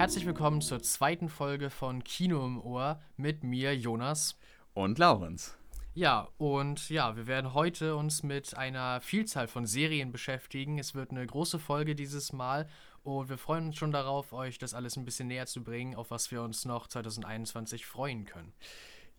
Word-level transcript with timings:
Herzlich 0.00 0.24
willkommen 0.24 0.62
zur 0.62 0.82
zweiten 0.82 1.28
Folge 1.28 1.68
von 1.68 2.02
Kino 2.02 2.46
im 2.46 2.58
Ohr 2.58 3.02
mit 3.18 3.44
mir, 3.44 3.76
Jonas. 3.76 4.38
Und 4.72 4.98
Laurens. 4.98 5.58
Ja, 5.92 6.26
und 6.38 6.88
ja, 6.88 7.16
wir 7.16 7.26
werden 7.26 7.52
heute 7.52 7.94
uns 7.94 8.22
mit 8.22 8.56
einer 8.56 9.02
Vielzahl 9.02 9.46
von 9.46 9.66
Serien 9.66 10.10
beschäftigen. 10.10 10.78
Es 10.78 10.94
wird 10.94 11.10
eine 11.10 11.26
große 11.26 11.58
Folge 11.58 11.94
dieses 11.94 12.32
Mal 12.32 12.66
und 13.02 13.28
wir 13.28 13.36
freuen 13.36 13.66
uns 13.66 13.76
schon 13.76 13.92
darauf, 13.92 14.32
euch 14.32 14.56
das 14.56 14.72
alles 14.72 14.96
ein 14.96 15.04
bisschen 15.04 15.28
näher 15.28 15.44
zu 15.44 15.62
bringen, 15.62 15.94
auf 15.94 16.10
was 16.10 16.30
wir 16.30 16.40
uns 16.40 16.64
noch 16.64 16.86
2021 16.86 17.84
freuen 17.84 18.24
können. 18.24 18.54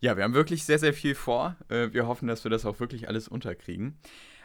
Ja, 0.00 0.16
wir 0.16 0.24
haben 0.24 0.34
wirklich 0.34 0.64
sehr, 0.64 0.80
sehr 0.80 0.94
viel 0.94 1.14
vor. 1.14 1.54
Äh, 1.68 1.92
wir 1.92 2.08
hoffen, 2.08 2.26
dass 2.26 2.42
wir 2.42 2.50
das 2.50 2.66
auch 2.66 2.80
wirklich 2.80 3.06
alles 3.06 3.28
unterkriegen. 3.28 4.00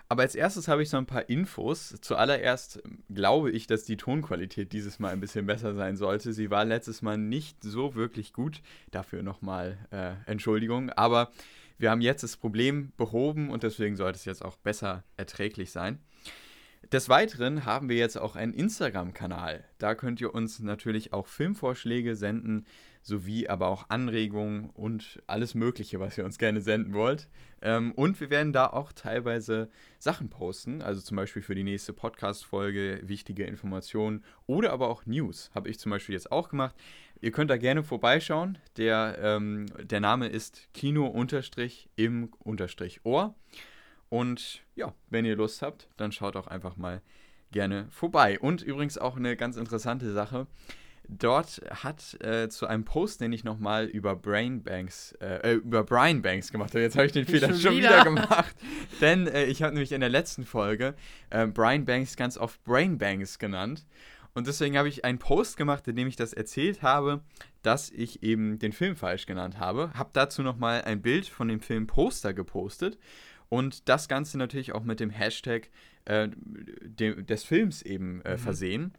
Aber 0.10 0.22
als 0.22 0.36
erstes 0.36 0.68
habe 0.68 0.84
ich 0.84 0.90
so 0.90 0.98
ein 0.98 1.06
paar 1.06 1.30
Infos. 1.30 1.96
Zuallererst 2.02 2.82
ähm, 2.86 3.04
glaube 3.14 3.52
ich, 3.52 3.68
dass 3.68 3.84
die 3.84 3.98
Tonqualität 3.98 4.72
dieses 4.72 5.00
Mal 5.00 5.12
ein 5.12 5.20
bisschen 5.20 5.46
besser 5.46 5.74
sein 5.74 5.98
sollte. 5.98 6.34
Sie 6.34 6.50
war 6.50 6.66
letztes 6.66 7.02
Mal 7.02 7.18
nicht 7.18 7.64
so 7.64 7.96
wirklich 7.96 8.34
gut. 8.34 8.62
Dafür 8.92 9.24
nochmal 9.24 9.78
äh, 9.92 10.14
Entschuldigung. 10.26 10.90
Aber 10.92 11.32
wir 11.78 11.92
haben 11.92 12.02
jetzt 12.02 12.24
das 12.24 12.38
Problem 12.38 12.92
behoben 12.98 13.50
und 13.50 13.64
deswegen 13.64 13.96
sollte 13.96 14.18
es 14.18 14.26
jetzt 14.26 14.44
auch 14.44 14.58
besser 14.58 15.04
erträglich 15.18 15.72
sein. 15.72 16.00
Des 16.92 17.10
Weiteren 17.10 17.66
haben 17.66 17.90
wir 17.90 17.98
jetzt 17.98 18.18
auch 18.18 18.38
einen 18.38 18.54
Instagram-Kanal. 18.54 19.66
Da 19.78 19.94
könnt 19.94 20.22
ihr 20.22 20.34
uns 20.34 20.60
natürlich 20.60 21.12
auch 21.12 21.28
Filmvorschläge 21.28 22.16
senden, 22.16 22.66
sowie 23.08 23.48
aber 23.48 23.68
auch 23.70 23.90
Anregungen 23.90 24.70
und 24.72 25.24
alles 25.28 25.56
Mögliche, 25.56 26.02
was 26.02 26.18
ihr 26.18 26.26
uns 26.26 26.38
gerne 26.38 26.60
senden 26.60 26.94
wollt. 26.94 27.30
Ähm, 27.62 27.94
und 27.94 28.20
wir 28.20 28.30
werden 28.30 28.52
da 28.52 28.68
auch 28.68 28.92
teilweise 28.92 29.70
Sachen 29.98 30.30
posten, 30.30 30.82
also 30.82 31.00
zum 31.02 31.16
Beispiel 31.16 31.42
für 31.42 31.56
die 31.56 31.64
nächste 31.64 31.94
Podcast-Folge 31.94 33.00
wichtige 33.04 33.46
Informationen 33.46 34.26
oder 34.46 34.74
aber 34.74 34.90
auch 34.90 35.06
News. 35.06 35.50
Habe 35.56 35.70
ich 35.70 35.80
zum 35.80 35.90
Beispiel 35.90 36.14
jetzt 36.14 36.34
auch 36.34 36.50
gemacht. 36.50 36.76
Ihr 37.22 37.32
könnt 37.32 37.50
da 37.50 37.56
gerne 37.56 37.82
vorbeischauen. 37.84 38.58
Der, 38.76 39.18
ähm, 39.22 39.68
der 39.82 40.02
Name 40.02 40.28
ist 40.28 40.68
Kino-im-Ohr. 40.74 41.36
Und 44.10 44.62
ja, 44.76 44.94
wenn 45.10 45.26
ihr 45.26 45.36
Lust 45.38 45.62
habt, 45.62 45.88
dann 45.96 46.12
schaut 46.12 46.36
auch 46.36 46.48
einfach 46.48 46.76
mal 46.76 47.02
gerne 47.52 47.88
vorbei. 47.90 48.38
Und 48.38 48.62
übrigens 48.62 48.98
auch 48.98 49.16
eine 49.16 49.38
ganz 49.38 49.56
interessante 49.56 50.12
Sache. 50.12 50.48
Dort 51.10 51.62
hat 51.70 52.22
äh, 52.22 52.50
zu 52.50 52.68
einem 52.68 52.84
Post, 52.84 53.22
den 53.22 53.32
ich 53.32 53.44
nochmal 53.44 53.86
über 53.86 54.16
Brain 54.16 54.62
Banks, 54.62 55.14
äh, 55.22 55.52
äh, 55.52 55.54
über 55.54 55.84
Brian 55.84 56.22
Banks 56.22 56.52
gemacht 56.52 56.72
habe. 56.72 56.82
Jetzt 56.82 56.96
habe 56.96 57.06
ich 57.06 57.14
den 57.14 57.26
Fehler 57.26 57.48
schon, 57.50 57.60
schon 57.60 57.78
wieder. 57.78 57.90
wieder, 57.90 58.04
gemacht. 58.04 58.56
Denn 59.02 59.28
äh, 59.28 59.46
ich 59.46 59.64
habe 59.64 59.74
nämlich 59.74 59.94
in 59.94 60.02
der 60.02 60.10
letzten 60.10 60.46
Folge 60.46 60.96
äh, 61.30 61.48
Brian 61.48 61.86
Banks 61.86 62.18
ganz 62.18 62.38
oft 62.38 62.62
Brain 62.66 62.98
Banks 62.98 63.40
genannt. 63.40 63.86
Und 64.34 64.48
deswegen 64.48 64.78
habe 64.78 64.90
ich 64.90 65.06
einen 65.06 65.18
Post 65.18 65.58
gemacht, 65.58 65.88
in 65.88 65.96
dem 65.96 66.08
ich 66.08 66.16
das 66.16 66.34
erzählt 66.34 66.82
habe, 66.82 67.22
dass 67.64 67.90
ich 67.90 68.22
eben 68.22 68.60
den 68.60 68.74
Film 68.74 68.96
falsch 68.96 69.26
genannt 69.26 69.60
habe. 69.60 69.92
Habe 69.94 70.10
dazu 70.14 70.44
nochmal 70.44 70.84
ein 70.84 71.02
Bild 71.02 71.28
von 71.28 71.48
dem 71.48 71.62
Film 71.62 71.88
Poster 71.88 72.34
gepostet. 72.34 73.00
Und 73.50 73.88
das 73.88 74.08
Ganze 74.08 74.38
natürlich 74.38 74.74
auch 74.74 74.84
mit 74.84 75.00
dem 75.00 75.10
Hashtag 75.10 75.70
äh, 76.06 76.28
de 76.30 77.24
des 77.24 77.46
Films 77.46 77.82
eben 77.82 78.22
äh, 78.22 78.34
mhm. 78.34 78.38
versehen. 78.38 78.94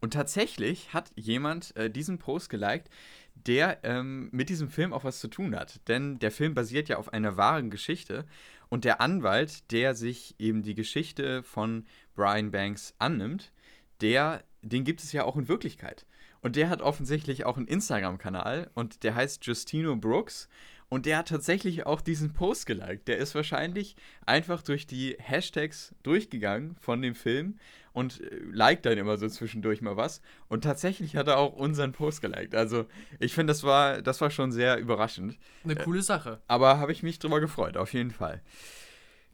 Und 0.00 0.12
tatsächlich 0.12 0.92
hat 0.92 1.10
jemand 1.16 1.76
äh, 1.76 1.90
diesen 1.90 2.18
Post 2.18 2.50
geliked, 2.50 2.88
der 3.34 3.78
ähm, 3.84 4.28
mit 4.32 4.48
diesem 4.48 4.68
Film 4.68 4.92
auch 4.92 5.04
was 5.04 5.20
zu 5.20 5.28
tun 5.28 5.54
hat. 5.54 5.86
Denn 5.88 6.18
der 6.18 6.30
Film 6.30 6.54
basiert 6.54 6.88
ja 6.88 6.96
auf 6.98 7.12
einer 7.12 7.36
wahren 7.36 7.70
Geschichte. 7.70 8.24
Und 8.68 8.84
der 8.84 9.00
Anwalt, 9.00 9.70
der 9.72 9.94
sich 9.94 10.34
eben 10.38 10.62
die 10.62 10.74
Geschichte 10.74 11.42
von 11.42 11.86
Brian 12.14 12.50
Banks 12.50 12.94
annimmt, 12.98 13.52
der, 14.00 14.44
den 14.62 14.84
gibt 14.84 15.02
es 15.02 15.12
ja 15.12 15.24
auch 15.24 15.36
in 15.36 15.48
Wirklichkeit. 15.48 16.06
Und 16.40 16.56
der 16.56 16.68
hat 16.68 16.82
offensichtlich 16.82 17.44
auch 17.44 17.56
einen 17.56 17.66
Instagram-Kanal 17.66 18.70
und 18.74 19.02
der 19.02 19.14
heißt 19.14 19.44
Justino 19.46 19.96
Brooks. 19.96 20.48
Und 20.90 21.04
der 21.04 21.18
hat 21.18 21.28
tatsächlich 21.28 21.84
auch 21.84 22.00
diesen 22.00 22.32
Post 22.32 22.66
geliked. 22.66 23.08
Der 23.08 23.18
ist 23.18 23.34
wahrscheinlich 23.34 23.96
einfach 24.24 24.62
durch 24.62 24.86
die 24.86 25.16
Hashtags 25.18 25.94
durchgegangen 26.02 26.76
von 26.80 27.02
dem 27.02 27.14
Film 27.14 27.58
und 27.92 28.20
äh, 28.20 28.38
liked 28.52 28.86
dann 28.86 28.96
immer 28.96 29.18
so 29.18 29.28
zwischendurch 29.28 29.82
mal 29.82 29.96
was. 29.96 30.22
Und 30.48 30.64
tatsächlich 30.64 31.16
hat 31.16 31.28
er 31.28 31.36
auch 31.36 31.54
unseren 31.54 31.92
Post 31.92 32.22
geliked. 32.22 32.54
Also 32.54 32.86
ich 33.18 33.34
finde, 33.34 33.50
das 33.50 33.64
war, 33.64 34.00
das 34.00 34.20
war 34.20 34.30
schon 34.30 34.50
sehr 34.50 34.78
überraschend. 34.78 35.38
Eine 35.64 35.74
äh, 35.74 35.84
coole 35.84 36.02
Sache. 36.02 36.40
Aber 36.48 36.78
habe 36.78 36.92
ich 36.92 37.02
mich 37.02 37.18
drüber 37.18 37.40
gefreut, 37.40 37.76
auf 37.76 37.92
jeden 37.92 38.10
Fall. 38.10 38.40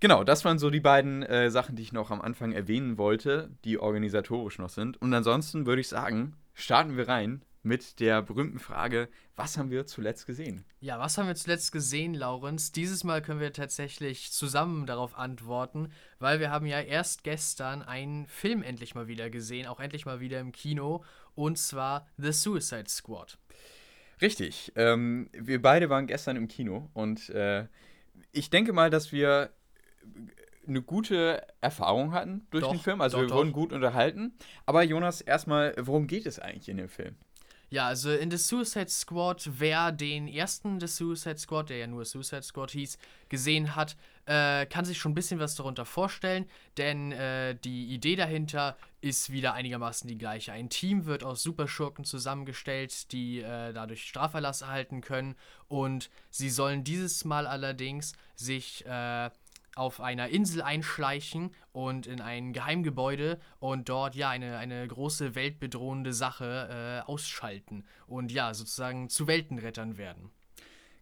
Genau, 0.00 0.24
das 0.24 0.44
waren 0.44 0.58
so 0.58 0.70
die 0.70 0.80
beiden 0.80 1.22
äh, 1.22 1.50
Sachen, 1.50 1.76
die 1.76 1.82
ich 1.82 1.92
noch 1.92 2.10
am 2.10 2.20
Anfang 2.20 2.52
erwähnen 2.52 2.98
wollte, 2.98 3.50
die 3.64 3.78
organisatorisch 3.78 4.58
noch 4.58 4.70
sind. 4.70 5.00
Und 5.00 5.14
ansonsten 5.14 5.66
würde 5.66 5.80
ich 5.80 5.88
sagen, 5.88 6.34
starten 6.52 6.96
wir 6.96 7.08
rein 7.08 7.42
mit 7.64 7.98
der 7.98 8.22
berühmten 8.22 8.58
Frage, 8.58 9.08
was 9.36 9.56
haben 9.56 9.70
wir 9.70 9.86
zuletzt 9.86 10.26
gesehen? 10.26 10.64
Ja, 10.80 10.98
was 10.98 11.16
haben 11.16 11.26
wir 11.26 11.34
zuletzt 11.34 11.72
gesehen, 11.72 12.14
Laurens? 12.14 12.72
Dieses 12.72 13.04
Mal 13.04 13.22
können 13.22 13.40
wir 13.40 13.52
tatsächlich 13.52 14.30
zusammen 14.32 14.86
darauf 14.86 15.16
antworten, 15.18 15.90
weil 16.18 16.40
wir 16.40 16.50
haben 16.50 16.66
ja 16.66 16.80
erst 16.80 17.24
gestern 17.24 17.82
einen 17.82 18.26
Film 18.26 18.62
endlich 18.62 18.94
mal 18.94 19.08
wieder 19.08 19.30
gesehen, 19.30 19.66
auch 19.66 19.80
endlich 19.80 20.04
mal 20.04 20.20
wieder 20.20 20.40
im 20.40 20.52
Kino, 20.52 21.02
und 21.34 21.58
zwar 21.58 22.06
The 22.18 22.32
Suicide 22.32 22.88
Squad. 22.88 23.38
Richtig, 24.20 24.72
ähm, 24.76 25.30
wir 25.32 25.60
beide 25.60 25.90
waren 25.90 26.06
gestern 26.06 26.36
im 26.36 26.48
Kino 26.48 26.90
und 26.92 27.30
äh, 27.30 27.66
ich 28.30 28.50
denke 28.50 28.72
mal, 28.72 28.90
dass 28.90 29.10
wir 29.10 29.50
eine 30.66 30.82
gute 30.82 31.46
Erfahrung 31.60 32.12
hatten 32.12 32.46
durch 32.50 32.64
doch, 32.64 32.70
den 32.70 32.80
Film. 32.80 33.00
Also 33.00 33.16
doch, 33.16 33.24
wir 33.24 33.28
doch. 33.28 33.36
wurden 33.36 33.52
gut 33.52 33.72
unterhalten. 33.72 34.34
Aber 34.66 34.82
Jonas, 34.82 35.20
erstmal, 35.20 35.74
worum 35.78 36.06
geht 36.06 36.26
es 36.26 36.38
eigentlich 36.38 36.68
in 36.68 36.76
dem 36.76 36.88
Film? 36.88 37.16
Ja, 37.74 37.88
also 37.88 38.12
in 38.12 38.30
The 38.30 38.36
Suicide 38.36 38.88
Squad, 38.88 39.50
wer 39.58 39.90
den 39.90 40.28
ersten 40.28 40.78
The 40.78 40.86
Suicide 40.86 41.38
Squad, 41.38 41.70
der 41.70 41.78
ja 41.78 41.86
nur 41.88 42.04
Suicide 42.04 42.44
Squad 42.44 42.70
hieß, 42.70 42.98
gesehen 43.28 43.74
hat, 43.74 43.96
äh, 44.26 44.64
kann 44.66 44.84
sich 44.84 44.96
schon 44.96 45.10
ein 45.10 45.16
bisschen 45.16 45.40
was 45.40 45.56
darunter 45.56 45.84
vorstellen, 45.84 46.46
denn 46.76 47.10
äh, 47.10 47.56
die 47.56 47.86
Idee 47.86 48.14
dahinter 48.14 48.76
ist 49.00 49.32
wieder 49.32 49.54
einigermaßen 49.54 50.06
die 50.06 50.16
gleiche. 50.16 50.52
Ein 50.52 50.70
Team 50.70 51.06
wird 51.06 51.24
aus 51.24 51.42
Superschurken 51.42 52.04
zusammengestellt, 52.04 53.10
die 53.10 53.40
äh, 53.40 53.72
dadurch 53.72 54.04
Straferlass 54.04 54.62
erhalten 54.62 55.00
können 55.00 55.34
und 55.66 56.10
sie 56.30 56.50
sollen 56.50 56.84
dieses 56.84 57.24
Mal 57.24 57.44
allerdings 57.44 58.12
sich 58.36 58.86
äh, 58.86 59.30
auf 59.76 60.00
einer 60.00 60.28
Insel 60.28 60.62
einschleichen 60.62 61.50
und 61.72 62.06
in 62.06 62.20
ein 62.20 62.52
Geheimgebäude 62.52 63.40
und 63.58 63.88
dort 63.88 64.14
ja 64.14 64.30
eine, 64.30 64.56
eine 64.58 64.86
große 64.86 65.34
weltbedrohende 65.34 66.12
Sache 66.12 67.02
äh, 67.06 67.10
ausschalten 67.10 67.84
und 68.06 68.32
ja 68.32 68.54
sozusagen 68.54 69.08
zu 69.08 69.26
Weltenrettern 69.26 69.98
werden. 69.98 70.30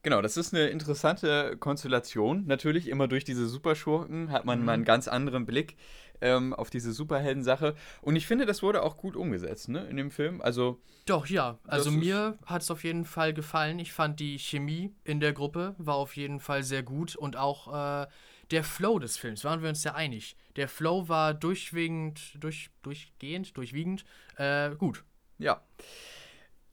Genau, 0.03 0.21
das 0.21 0.37
ist 0.37 0.53
eine 0.53 0.67
interessante 0.67 1.57
Konstellation. 1.59 2.45
Natürlich 2.47 2.89
immer 2.89 3.07
durch 3.07 3.23
diese 3.23 3.47
Superschurken 3.47 4.33
hat 4.33 4.45
man 4.45 4.59
mhm. 4.59 4.65
mal 4.65 4.73
einen 4.73 4.85
ganz 4.85 5.07
anderen 5.07 5.47
Blick 5.47 5.77
ähm, 6.23 6.55
auf 6.55 6.71
diese 6.71 6.93
Superhelden-Sache. 6.93 7.75
Und 8.01 8.17
ich 8.17 8.27
finde, 8.27 8.47
das 8.47 8.63
wurde 8.63 8.83
auch 8.83 8.97
gut 8.97 9.17
umgesetzt, 9.17 9.69
ne, 9.69 9.87
in 9.87 9.97
dem 9.97 10.11
Film. 10.11 10.41
Also. 10.41 10.81
Doch, 11.07 11.27
ja. 11.27 11.59
Also 11.67 11.91
mir 11.91 12.39
hat 12.47 12.63
es 12.63 12.71
auf 12.71 12.85
jeden 12.85 13.05
Fall 13.05 13.35
gefallen. 13.35 13.79
Ich 13.79 13.93
fand 13.93 14.21
die 14.21 14.39
Chemie 14.39 14.95
in 15.05 15.21
der 15.21 15.33
Gruppe 15.33 15.75
war 15.79 15.97
auf 15.97 16.17
jeden 16.17 16.41
Fall 16.41 16.63
sehr 16.63 16.83
gut 16.83 17.17
und 17.17 17.37
auch 17.37 18.03
äh, 18.03 18.07
der 18.51 18.65
Flow 18.65 18.99
des 18.99 19.17
Films, 19.17 19.45
waren 19.45 19.63
wir 19.63 19.69
uns 19.69 19.85
ja 19.85 19.95
einig. 19.95 20.37
Der 20.57 20.69
Flow 20.69 21.09
war 21.09 21.35
durchwiegend, 21.35 22.21
durch, 22.39 22.71
durchgehend, 22.83 23.57
durchwiegend 23.57 24.05
äh, 24.37 24.71
gut. 24.77 25.05
Ja. 25.39 25.63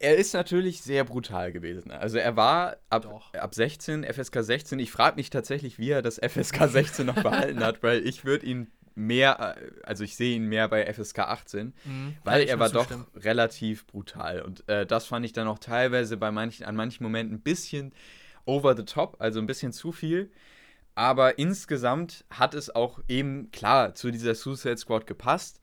Er 0.01 0.15
ist 0.15 0.33
natürlich 0.33 0.81
sehr 0.81 1.03
brutal 1.03 1.51
gewesen. 1.51 1.91
Also 1.91 2.17
er 2.17 2.37
war 2.37 2.77
ab, 2.89 3.31
ab 3.33 3.53
16, 3.53 4.05
FSK 4.05 4.43
16. 4.43 4.79
Ich 4.79 4.91
frage 4.91 5.17
mich 5.17 5.29
tatsächlich, 5.29 5.77
wie 5.77 5.89
er 5.89 6.01
das 6.01 6.19
FSK 6.19 6.69
16 6.69 7.05
noch 7.05 7.21
behalten 7.21 7.59
hat, 7.59 7.83
weil 7.83 8.07
ich 8.07 8.23
würde 8.23 8.45
ihn 8.45 8.71
mehr, 8.99 9.55
also 9.83 10.03
ich 10.03 10.15
sehe 10.15 10.35
ihn 10.35 10.45
mehr 10.45 10.67
bei 10.67 10.91
FSK 10.91 11.19
18, 11.19 11.73
mhm, 11.85 12.15
weil 12.23 12.43
er 12.43 12.59
war 12.59 12.69
doch 12.69 12.85
stimmen. 12.85 13.07
relativ 13.15 13.87
brutal. 13.87 14.41
Und 14.41 14.67
äh, 14.69 14.85
das 14.85 15.05
fand 15.05 15.25
ich 15.25 15.33
dann 15.33 15.47
auch 15.47 15.59
teilweise 15.59 16.17
bei 16.17 16.31
manchen, 16.31 16.65
an 16.65 16.75
manchen 16.75 17.03
Momenten 17.03 17.37
ein 17.37 17.41
bisschen 17.41 17.93
over 18.45 18.75
the 18.75 18.83
top, 18.83 19.17
also 19.19 19.39
ein 19.39 19.47
bisschen 19.47 19.73
zu 19.73 19.91
viel. 19.91 20.31
Aber 20.95 21.39
insgesamt 21.39 22.25
hat 22.29 22.53
es 22.53 22.75
auch 22.75 22.99
eben 23.07 23.51
klar 23.51 23.95
zu 23.95 24.11
dieser 24.11 24.35
Suicide 24.35 24.77
Squad 24.77 25.07
gepasst. 25.07 25.61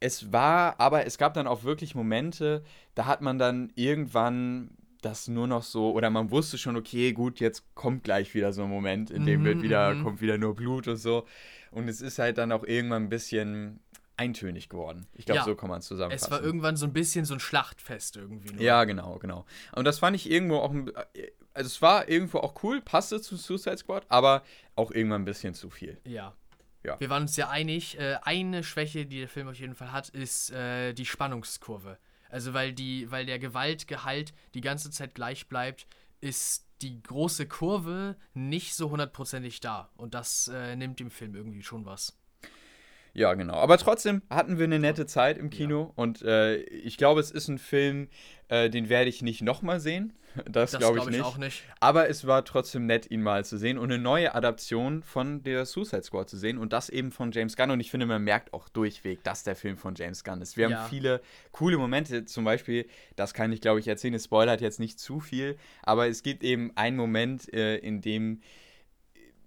Es 0.00 0.32
war, 0.32 0.78
aber 0.78 1.06
es 1.06 1.16
gab 1.16 1.32
dann 1.34 1.46
auch 1.46 1.64
wirklich 1.64 1.94
Momente, 1.94 2.62
da 2.94 3.06
hat 3.06 3.22
man 3.22 3.38
dann 3.38 3.72
irgendwann 3.74 4.75
das 5.06 5.28
nur 5.28 5.46
noch 5.46 5.62
so, 5.62 5.92
oder 5.92 6.10
man 6.10 6.30
wusste 6.30 6.58
schon, 6.58 6.76
okay, 6.76 7.12
gut, 7.12 7.40
jetzt 7.40 7.64
kommt 7.74 8.04
gleich 8.04 8.34
wieder 8.34 8.52
so 8.52 8.64
ein 8.64 8.70
Moment, 8.70 9.10
in 9.10 9.24
dem 9.24 9.40
mhm, 9.40 9.44
wird 9.44 9.62
wieder, 9.62 9.94
mhm. 9.94 10.04
kommt 10.04 10.20
wieder 10.20 10.38
nur 10.38 10.54
Blut 10.54 10.88
und 10.88 10.96
so. 10.96 11.26
Und 11.70 11.88
es 11.88 12.00
ist 12.00 12.18
halt 12.18 12.38
dann 12.38 12.52
auch 12.52 12.64
irgendwann 12.64 13.04
ein 13.04 13.08
bisschen 13.08 13.80
eintönig 14.16 14.68
geworden. 14.68 15.06
Ich 15.14 15.26
glaube, 15.26 15.40
ja, 15.40 15.44
so 15.44 15.54
kann 15.54 15.68
man 15.68 15.80
es 15.80 15.86
zusammenfassen. 15.86 16.32
Es 16.32 16.38
war 16.38 16.42
irgendwann 16.42 16.76
so 16.76 16.86
ein 16.86 16.92
bisschen 16.92 17.24
so 17.24 17.34
ein 17.34 17.40
Schlachtfest 17.40 18.16
irgendwie. 18.16 18.54
Nur. 18.54 18.62
Ja, 18.62 18.84
genau, 18.84 19.18
genau. 19.18 19.44
Und 19.72 19.84
das 19.84 19.98
fand 19.98 20.16
ich 20.16 20.30
irgendwo 20.30 20.56
auch, 20.56 20.74
also 21.54 21.66
es 21.66 21.82
war 21.82 22.08
irgendwo 22.08 22.38
auch 22.38 22.62
cool, 22.62 22.80
passte 22.80 23.20
zu 23.20 23.36
Suicide 23.36 23.78
Squad, 23.78 24.06
aber 24.08 24.42
auch 24.74 24.90
irgendwann 24.90 25.22
ein 25.22 25.26
bisschen 25.26 25.54
zu 25.54 25.70
viel. 25.70 25.98
Ja. 26.04 26.34
Ja. 26.82 27.00
Wir 27.00 27.10
waren 27.10 27.22
uns 27.22 27.36
ja 27.36 27.48
einig, 27.48 27.98
äh, 27.98 28.16
eine 28.22 28.62
Schwäche, 28.62 29.06
die 29.06 29.18
der 29.18 29.28
Film 29.28 29.48
auf 29.48 29.56
jeden 29.56 29.74
Fall 29.74 29.90
hat, 29.90 30.08
ist 30.08 30.50
äh, 30.52 30.92
die 30.92 31.04
Spannungskurve. 31.04 31.98
Also 32.36 32.52
weil 32.52 32.74
die, 32.74 33.10
weil 33.10 33.24
der 33.24 33.38
Gewaltgehalt 33.38 34.34
die 34.52 34.60
ganze 34.60 34.90
Zeit 34.90 35.14
gleich 35.14 35.48
bleibt, 35.48 35.86
ist 36.20 36.66
die 36.82 37.02
große 37.02 37.48
Kurve 37.48 38.14
nicht 38.34 38.74
so 38.74 38.90
hundertprozentig 38.90 39.60
da. 39.60 39.90
Und 39.96 40.12
das 40.12 40.48
äh, 40.48 40.76
nimmt 40.76 41.00
dem 41.00 41.10
Film 41.10 41.34
irgendwie 41.34 41.62
schon 41.62 41.86
was. 41.86 42.14
Ja, 43.16 43.32
genau. 43.32 43.54
Aber 43.54 43.78
trotzdem 43.78 44.20
hatten 44.28 44.58
wir 44.58 44.64
eine 44.64 44.78
nette 44.78 45.06
Zeit 45.06 45.38
im 45.38 45.48
Kino. 45.48 45.84
Ja. 45.84 45.92
Und 46.02 46.20
äh, 46.20 46.56
ich 46.56 46.98
glaube, 46.98 47.18
es 47.20 47.30
ist 47.30 47.48
ein 47.48 47.56
Film, 47.56 48.08
äh, 48.48 48.68
den 48.68 48.90
werde 48.90 49.08
ich 49.08 49.22
nicht 49.22 49.42
nochmal 49.42 49.80
sehen. 49.80 50.12
Das, 50.44 50.72
das 50.72 50.80
glaube 50.80 50.98
ich, 50.98 51.04
glaub 51.04 51.10
ich, 51.10 51.16
nicht. 51.16 51.24
auch 51.24 51.38
nicht. 51.38 51.62
Aber 51.80 52.10
es 52.10 52.26
war 52.26 52.44
trotzdem 52.44 52.84
nett, 52.84 53.10
ihn 53.10 53.22
mal 53.22 53.46
zu 53.46 53.56
sehen 53.56 53.78
und 53.78 53.90
eine 53.90 53.98
neue 53.98 54.34
Adaption 54.34 55.02
von 55.02 55.42
der 55.42 55.64
Suicide 55.64 56.02
Squad 56.02 56.28
zu 56.28 56.36
sehen. 56.36 56.58
Und 56.58 56.74
das 56.74 56.90
eben 56.90 57.10
von 57.10 57.32
James 57.32 57.56
Gunn. 57.56 57.70
Und 57.70 57.80
ich 57.80 57.90
finde, 57.90 58.04
man 58.04 58.22
merkt 58.22 58.52
auch 58.52 58.68
durchweg, 58.68 59.24
dass 59.24 59.44
der 59.44 59.56
Film 59.56 59.78
von 59.78 59.94
James 59.94 60.24
Gunn 60.24 60.42
ist. 60.42 60.58
Wir 60.58 60.68
ja. 60.68 60.80
haben 60.80 60.90
viele 60.90 61.22
coole 61.52 61.78
Momente. 61.78 62.26
Zum 62.26 62.44
Beispiel, 62.44 62.86
das 63.16 63.32
kann 63.32 63.50
ich, 63.50 63.62
glaube 63.62 63.80
ich, 63.80 63.88
erzählen. 63.88 64.12
Es 64.12 64.24
spoilert 64.24 64.60
jetzt 64.60 64.78
nicht 64.78 65.00
zu 65.00 65.20
viel. 65.20 65.56
Aber 65.82 66.06
es 66.06 66.22
gibt 66.22 66.44
eben 66.44 66.70
einen 66.76 66.98
Moment, 66.98 67.50
äh, 67.54 67.78
in 67.78 68.02
dem 68.02 68.42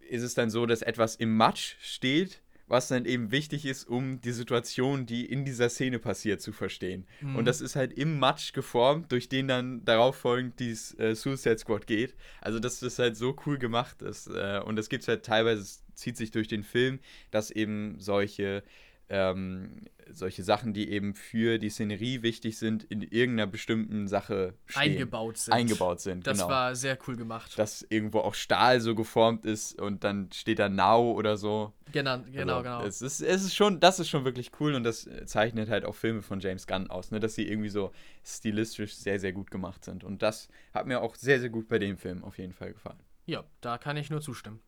ist 0.10 0.24
es 0.24 0.33
dann 0.33 0.50
so, 0.50 0.66
dass 0.66 0.81
etwas 0.81 1.16
im 1.18 1.38
Matsch 1.38 1.75
steht 1.81 2.42
was 2.69 2.88
dann 2.88 3.06
eben 3.06 3.31
wichtig 3.31 3.66
ist, 3.66 3.89
um 3.89 4.21
die 4.21 4.31
Situation, 4.31 5.06
die 5.06 5.25
in 5.25 5.44
dieser 5.44 5.69
Szene 5.69 6.00
passiert, 6.00 6.39
zu 6.39 6.54
verstehen. 6.54 7.06
Mhm. 7.19 7.36
Und 7.36 7.45
das 7.45 7.62
ist 7.62 7.75
halt 7.75 7.92
im 7.94 8.19
Match 8.19 8.54
geformt, 8.54 9.12
durch 9.12 9.27
den 9.27 9.48
dann 9.48 9.83
darauf 9.83 10.16
folgend 10.16 10.60
die 10.60 10.71
äh, 11.00 11.16
Suicide 11.16 11.57
Squad 11.57 11.88
geht. 11.88 12.16
Also 12.42 12.60
das 12.60 12.81
ist 12.83 13.00
halt 13.00 13.18
so 13.18 13.36
cool 13.45 13.57
gemacht. 13.57 14.01
Dass, 14.01 14.27
äh, 14.27 14.62
und 14.63 14.75
das 14.75 14.88
gibt 14.88 15.01
es 15.01 15.07
halt 15.07 15.25
teilweise, 15.25 15.80
zieht 15.95 16.16
sich 16.16 16.30
durch 16.30 16.48
den 16.48 16.63
Film, 16.63 17.00
dass 17.31 17.50
eben 17.50 17.95
solche 18.00 18.63
ähm, 19.09 19.85
solche 20.11 20.44
Sachen, 20.44 20.73
die 20.73 20.89
eben 20.89 21.13
für 21.13 21.57
die 21.57 21.69
Szenerie 21.69 22.21
wichtig 22.21 22.57
sind, 22.57 22.83
in 22.83 23.01
irgendeiner 23.01 23.47
bestimmten 23.47 24.07
Sache 24.07 24.53
stehen. 24.65 24.94
eingebaut 24.94 25.38
sind. 25.38 25.53
Eingebaut 25.53 26.00
sind, 26.00 26.25
Das 26.25 26.39
genau. 26.39 26.50
war 26.50 26.75
sehr 26.75 26.97
cool 27.07 27.15
gemacht. 27.15 27.57
Dass 27.57 27.85
irgendwo 27.89 28.19
auch 28.19 28.33
Stahl 28.33 28.81
so 28.81 28.95
geformt 28.95 29.45
ist 29.45 29.79
und 29.79 30.03
dann 30.03 30.31
steht 30.31 30.59
da 30.59 30.69
Now 30.69 31.11
oder 31.11 31.38
so. 31.38 31.73
Genau, 31.91 32.19
genau, 32.31 32.57
also, 32.57 32.63
genau. 32.63 32.83
Es 32.85 33.01
ist, 33.01 33.21
es 33.21 33.44
ist 33.44 33.56
schon, 33.56 33.79
das 33.79 34.00
ist 34.00 34.09
schon 34.09 34.25
wirklich 34.25 34.51
cool 34.59 34.75
und 34.75 34.83
das 34.83 35.07
zeichnet 35.25 35.69
halt 35.69 35.85
auch 35.85 35.95
Filme 35.95 36.21
von 36.21 36.39
James 36.39 36.67
Gunn 36.67 36.89
aus, 36.89 37.11
ne? 37.11 37.19
dass 37.19 37.35
sie 37.35 37.47
irgendwie 37.47 37.69
so 37.69 37.91
stilistisch 38.23 38.95
sehr, 38.95 39.19
sehr 39.19 39.33
gut 39.33 39.51
gemacht 39.51 39.85
sind. 39.85 40.03
Und 40.03 40.21
das 40.21 40.50
hat 40.73 40.85
mir 40.88 41.01
auch 41.01 41.15
sehr, 41.15 41.39
sehr 41.39 41.50
gut 41.50 41.67
bei 41.67 41.79
dem 41.79 41.97
Film 41.97 42.23
auf 42.23 42.38
jeden 42.38 42.53
Fall 42.53 42.73
gefallen. 42.73 43.00
Ja, 43.25 43.44
da 43.61 43.77
kann 43.77 43.97
ich 43.97 44.09
nur 44.09 44.21
zustimmen. 44.21 44.59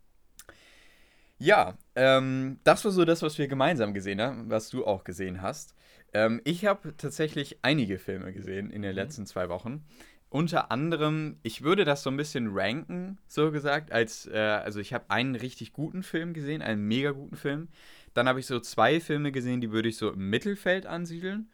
Ja, 1.41 1.75
ähm, 1.95 2.59
das 2.63 2.85
war 2.85 2.91
so 2.91 3.03
das, 3.03 3.23
was 3.23 3.39
wir 3.39 3.47
gemeinsam 3.47 3.95
gesehen 3.95 4.21
haben, 4.21 4.51
was 4.51 4.69
du 4.69 4.85
auch 4.85 5.03
gesehen 5.03 5.41
hast. 5.41 5.73
Ähm, 6.13 6.39
ich 6.43 6.65
habe 6.65 6.95
tatsächlich 6.95 7.57
einige 7.63 7.97
Filme 7.97 8.31
gesehen 8.31 8.69
in 8.69 8.83
den 8.83 8.91
mhm. 8.91 8.97
letzten 8.97 9.25
zwei 9.25 9.49
Wochen. 9.49 9.83
Unter 10.29 10.71
anderem, 10.71 11.39
ich 11.41 11.63
würde 11.63 11.83
das 11.83 12.03
so 12.03 12.11
ein 12.11 12.15
bisschen 12.15 12.51
ranken, 12.53 13.17
so 13.27 13.51
gesagt, 13.51 13.91
als, 13.91 14.27
äh, 14.27 14.37
also 14.37 14.79
ich 14.79 14.93
habe 14.93 15.05
einen 15.09 15.33
richtig 15.33 15.73
guten 15.73 16.03
Film 16.03 16.33
gesehen, 16.33 16.61
einen 16.61 16.87
mega 16.87 17.09
guten 17.09 17.35
Film. 17.35 17.69
Dann 18.13 18.27
habe 18.27 18.39
ich 18.39 18.45
so 18.45 18.59
zwei 18.59 18.99
Filme 18.99 19.31
gesehen, 19.31 19.61
die 19.61 19.71
würde 19.71 19.89
ich 19.89 19.97
so 19.97 20.11
im 20.11 20.29
Mittelfeld 20.29 20.85
ansiedeln. 20.85 21.49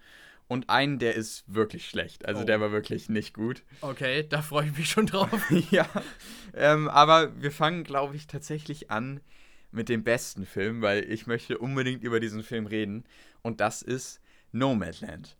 Und 0.49 0.69
einen, 0.69 0.99
der 0.99 1.15
ist 1.15 1.43
wirklich 1.47 1.87
schlecht. 1.87 2.25
Also 2.25 2.41
oh. 2.41 2.45
der 2.45 2.59
war 2.59 2.73
wirklich 2.73 3.07
nicht 3.07 3.33
gut. 3.33 3.63
Okay, 3.79 4.25
da 4.27 4.41
freue 4.41 4.65
ich 4.67 4.77
mich 4.77 4.89
schon 4.89 5.05
drauf. 5.05 5.49
ja, 5.71 5.87
ähm, 6.53 6.89
aber 6.89 7.41
wir 7.41 7.51
fangen, 7.51 7.85
glaube 7.85 8.17
ich, 8.17 8.27
tatsächlich 8.27 8.91
an 8.91 9.21
mit 9.71 9.89
dem 9.89 10.03
besten 10.03 10.45
Film, 10.45 10.81
weil 10.81 11.03
ich 11.11 11.27
möchte 11.27 11.57
unbedingt 11.57 12.03
über 12.03 12.19
diesen 12.19 12.43
Film 12.43 12.65
reden. 12.65 13.03
Und 13.41 13.59
das 13.61 13.81
ist 13.81 14.21
Nomadland. 14.51 15.37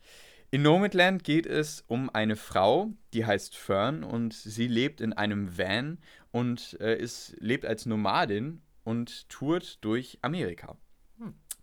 In 0.50 0.62
Nomadland 0.62 1.24
geht 1.26 1.46
es 1.46 1.84
um 1.88 2.10
eine 2.10 2.38
Frau, 2.38 2.94
die 3.14 3.26
heißt 3.26 3.56
Fern 3.56 4.04
und 4.04 4.34
sie 4.34 4.68
lebt 4.68 5.02
in 5.02 5.12
einem 5.12 5.58
Van 5.58 5.98
und 6.32 6.78
äh, 6.80 6.98
ist, 6.98 7.36
lebt 7.40 7.66
als 7.66 7.86
Nomadin 7.86 8.62
und 8.86 9.28
tourt 9.28 9.84
durch 9.84 10.18
Amerika. 10.22 10.78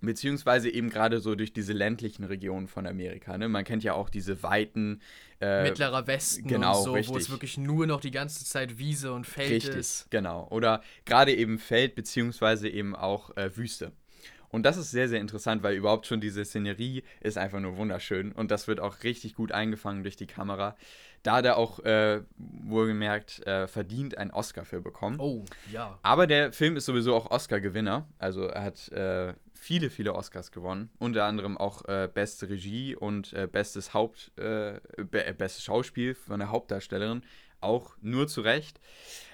Beziehungsweise 0.04 0.70
eben 0.70 0.90
gerade 0.90 1.20
so 1.20 1.34
durch 1.34 1.52
diese 1.52 1.72
ländlichen 1.72 2.24
Regionen 2.24 2.68
von 2.68 2.86
Amerika. 2.86 3.36
Ne? 3.38 3.48
Man 3.48 3.64
kennt 3.64 3.84
ja 3.84 3.94
auch 3.94 4.10
diese 4.10 4.42
weiten. 4.42 5.00
Äh, 5.40 5.64
Mittlerer 5.64 6.06
Westen 6.06 6.46
genau, 6.46 6.78
und 6.78 6.84
so, 7.04 7.12
wo 7.12 7.16
es 7.16 7.30
wirklich 7.30 7.58
nur 7.58 7.86
noch 7.86 8.00
die 8.00 8.10
ganze 8.10 8.44
Zeit 8.44 8.78
Wiese 8.78 9.12
und 9.12 9.26
Feld 9.26 9.50
richtig, 9.50 9.74
ist. 9.74 10.10
Genau. 10.10 10.46
Oder 10.50 10.82
gerade 11.04 11.34
eben 11.34 11.58
Feld, 11.58 11.94
beziehungsweise 11.94 12.68
eben 12.68 12.94
auch 12.94 13.36
äh, 13.36 13.56
Wüste. 13.56 13.92
Und 14.54 14.62
das 14.62 14.76
ist 14.76 14.92
sehr, 14.92 15.08
sehr 15.08 15.20
interessant, 15.20 15.64
weil 15.64 15.74
überhaupt 15.74 16.06
schon 16.06 16.20
diese 16.20 16.44
Szenerie 16.44 17.02
ist 17.20 17.36
einfach 17.36 17.58
nur 17.58 17.76
wunderschön. 17.76 18.30
Und 18.30 18.52
das 18.52 18.68
wird 18.68 18.78
auch 18.78 19.02
richtig 19.02 19.34
gut 19.34 19.50
eingefangen 19.50 20.04
durch 20.04 20.14
die 20.14 20.28
Kamera. 20.28 20.76
Da 21.24 21.32
hat 21.36 21.44
er 21.44 21.56
auch, 21.56 21.80
äh, 21.80 22.20
wohlgemerkt, 22.36 23.44
äh, 23.48 23.66
verdient 23.66 24.16
einen 24.16 24.30
Oscar 24.30 24.64
für 24.64 24.80
bekommen. 24.80 25.18
Oh, 25.18 25.44
ja. 25.72 25.98
Aber 26.02 26.28
der 26.28 26.52
Film 26.52 26.76
ist 26.76 26.84
sowieso 26.84 27.16
auch 27.16 27.32
Oscar-Gewinner. 27.32 28.06
Also 28.18 28.44
er 28.44 28.62
hat 28.62 28.92
äh, 28.92 29.34
viele, 29.64 29.88
viele 29.88 30.14
Oscars 30.14 30.52
gewonnen. 30.52 30.90
Unter 30.98 31.24
anderem 31.24 31.56
auch 31.56 31.86
äh, 31.86 32.06
beste 32.12 32.50
Regie 32.50 32.94
und 32.94 33.32
äh, 33.32 33.48
bestes 33.50 33.94
Haupt, 33.94 34.30
äh, 34.36 34.78
be 35.10 35.24
äh, 35.24 35.32
bestes 35.32 35.64
Schauspiel 35.64 36.14
von 36.14 36.38
der 36.38 36.50
Hauptdarstellerin. 36.50 37.22
Auch 37.60 37.96
nur 38.02 38.28
zu 38.28 38.42
Recht. 38.42 38.78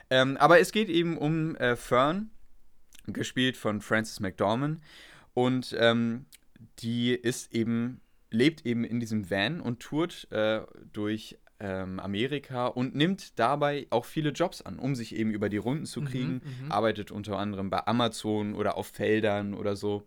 Ähm, 0.08 0.36
aber 0.36 0.60
es 0.60 0.70
geht 0.70 0.88
eben 0.88 1.18
um 1.18 1.56
äh, 1.56 1.74
Fern, 1.74 2.30
gespielt 3.08 3.56
von 3.56 3.80
Frances 3.80 4.20
McDormand. 4.20 4.80
Und 5.34 5.74
ähm, 5.76 6.26
die 6.78 7.10
ist 7.10 7.52
eben, 7.52 8.00
lebt 8.30 8.64
eben 8.64 8.84
in 8.84 9.00
diesem 9.00 9.30
Van 9.30 9.60
und 9.60 9.80
tourt 9.80 10.30
äh, 10.30 10.60
durch 10.92 11.38
ähm, 11.60 12.00
Amerika 12.00 12.66
und 12.66 12.94
nimmt 12.94 13.38
dabei 13.38 13.86
auch 13.90 14.04
viele 14.04 14.30
Jobs 14.30 14.62
an, 14.62 14.78
um 14.78 14.94
sich 14.94 15.14
eben 15.14 15.30
über 15.30 15.48
die 15.48 15.58
Runden 15.58 15.86
zu 15.86 16.00
mhm, 16.00 16.04
kriegen. 16.06 16.32
Mhm, 16.62 16.72
arbeitet 16.72 17.10
unter 17.10 17.38
anderem 17.38 17.70
bei 17.70 17.86
Amazon 17.86 18.54
oder 18.54 18.76
auf 18.76 18.88
Feldern 18.88 19.54
oder 19.54 19.76
so. 19.76 20.04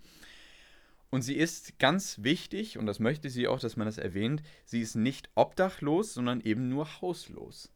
Und 1.12 1.22
sie 1.22 1.36
ist 1.36 1.78
ganz 1.78 2.24
wichtig, 2.24 2.80
und 2.80 2.88
das 2.88 3.00
möchte 3.00 3.30
sie 3.30 3.48
auch, 3.48 3.60
dass 3.60 3.78
man 3.78 3.86
das 3.86 4.00
erwähnt, 4.00 4.42
sie 4.66 4.82
ist 4.82 4.96
nicht 4.96 5.30
obdachlos, 5.36 6.16
sondern 6.16 6.42
eben 6.42 6.70
nur 6.70 7.02
hauslos. 7.02 7.72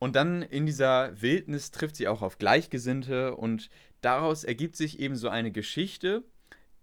Und 0.00 0.16
dann 0.16 0.42
in 0.42 0.66
dieser 0.66 1.22
Wildnis 1.22 1.70
trifft 1.70 1.94
sie 1.94 2.08
auch 2.08 2.20
auf 2.20 2.38
Gleichgesinnte 2.38 3.36
und 3.36 3.70
daraus 4.00 4.42
ergibt 4.42 4.74
sich 4.74 4.98
eben 4.98 5.14
so 5.14 5.28
eine 5.28 5.52
Geschichte, 5.52 6.24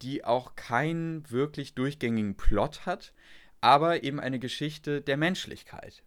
die 0.01 0.24
auch 0.24 0.56
keinen 0.56 1.29
wirklich 1.29 1.74
durchgängigen 1.75 2.36
Plot 2.36 2.86
hat, 2.86 3.12
aber 3.62 4.04
eben 4.04 4.20
eine 4.20 4.39
Geschichte 4.39 5.01
der 5.01 5.18
Menschlichkeit. 5.18 6.04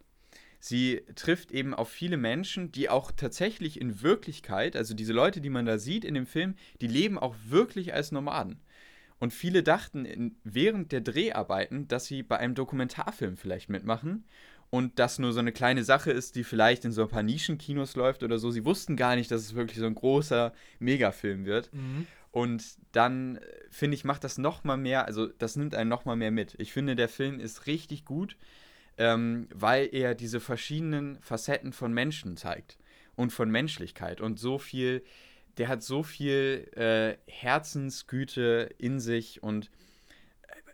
Sie 0.59 1.01
trifft 1.15 1.51
eben 1.51 1.73
auf 1.73 1.89
viele 1.89 2.15
Menschen, 2.15 2.71
die 2.71 2.89
auch 2.89 3.11
tatsächlich 3.11 3.81
in 3.81 4.01
Wirklichkeit, 4.01 4.77
also 4.77 4.93
diese 4.93 5.11
Leute, 5.11 5.41
die 5.41 5.49
man 5.49 5.65
da 5.65 5.77
sieht 5.77 6.05
in 6.05 6.13
dem 6.13 6.25
Film, 6.25 6.55
die 6.79 6.87
leben 6.87 7.19
auch 7.19 7.35
wirklich 7.45 7.93
als 7.93 8.13
Nomaden. 8.13 8.61
Und 9.19 9.33
viele 9.33 9.61
dachten 9.61 10.05
in, 10.05 10.37
während 10.43 10.91
der 10.91 11.01
Dreharbeiten, 11.01 11.87
dass 11.87 12.05
sie 12.05 12.23
bei 12.23 12.37
einem 12.37 12.55
Dokumentarfilm 12.55 13.35
vielleicht 13.35 13.69
mitmachen 13.69 14.25
und 14.69 14.99
das 14.99 15.19
nur 15.19 15.33
so 15.33 15.39
eine 15.39 15.51
kleine 15.51 15.83
Sache 15.83 16.11
ist, 16.11 16.35
die 16.35 16.43
vielleicht 16.43 16.83
in 16.85 16.91
so 16.91 17.03
ein 17.03 17.09
paar 17.09 17.23
Nischenkinos 17.23 17.95
läuft 17.95 18.23
oder 18.23 18.39
so. 18.39 18.49
Sie 18.49 18.65
wussten 18.65 18.95
gar 18.95 19.15
nicht, 19.15 19.31
dass 19.31 19.41
es 19.41 19.55
wirklich 19.55 19.79
so 19.79 19.85
ein 19.85 19.95
großer 19.95 20.53
Megafilm 20.79 21.45
wird. 21.45 21.73
Mhm. 21.73 22.07
Und 22.33 22.79
dann, 22.93 23.37
äh, 23.37 23.41
finde 23.69 23.93
ich, 23.93 24.05
macht 24.05 24.23
das 24.23 24.39
nochmal 24.39 24.77
mehr, 24.77 25.05
also 25.05 25.27
das 25.27 25.55
nimmt 25.55 25.75
einen 25.75 25.89
nochmal 25.89 26.15
mehr 26.15 26.31
mit. 26.31 26.55
Ich 26.57 26.73
finde, 26.73 26.95
der 26.95 27.07
Film 27.07 27.39
ist 27.39 27.67
richtig 27.67 28.05
gut, 28.05 28.37
ähm, 28.97 29.47
weil 29.53 29.87
er 29.91 30.15
diese 30.15 30.39
verschiedenen 30.39 31.21
Facetten 31.21 31.73
von 31.73 31.93
Menschen 31.93 32.35
zeigt 32.35 32.79
und 33.15 33.31
von 33.31 33.51
Menschlichkeit 33.51 34.19
und 34.19 34.39
so 34.39 34.57
viel, 34.57 35.03
der 35.57 35.67
hat 35.67 35.83
so 35.83 36.01
viel 36.01 36.71
äh, 36.75 37.17
Herzensgüte 37.31 38.73
in 38.79 38.99
sich 38.99 39.43
und 39.43 39.69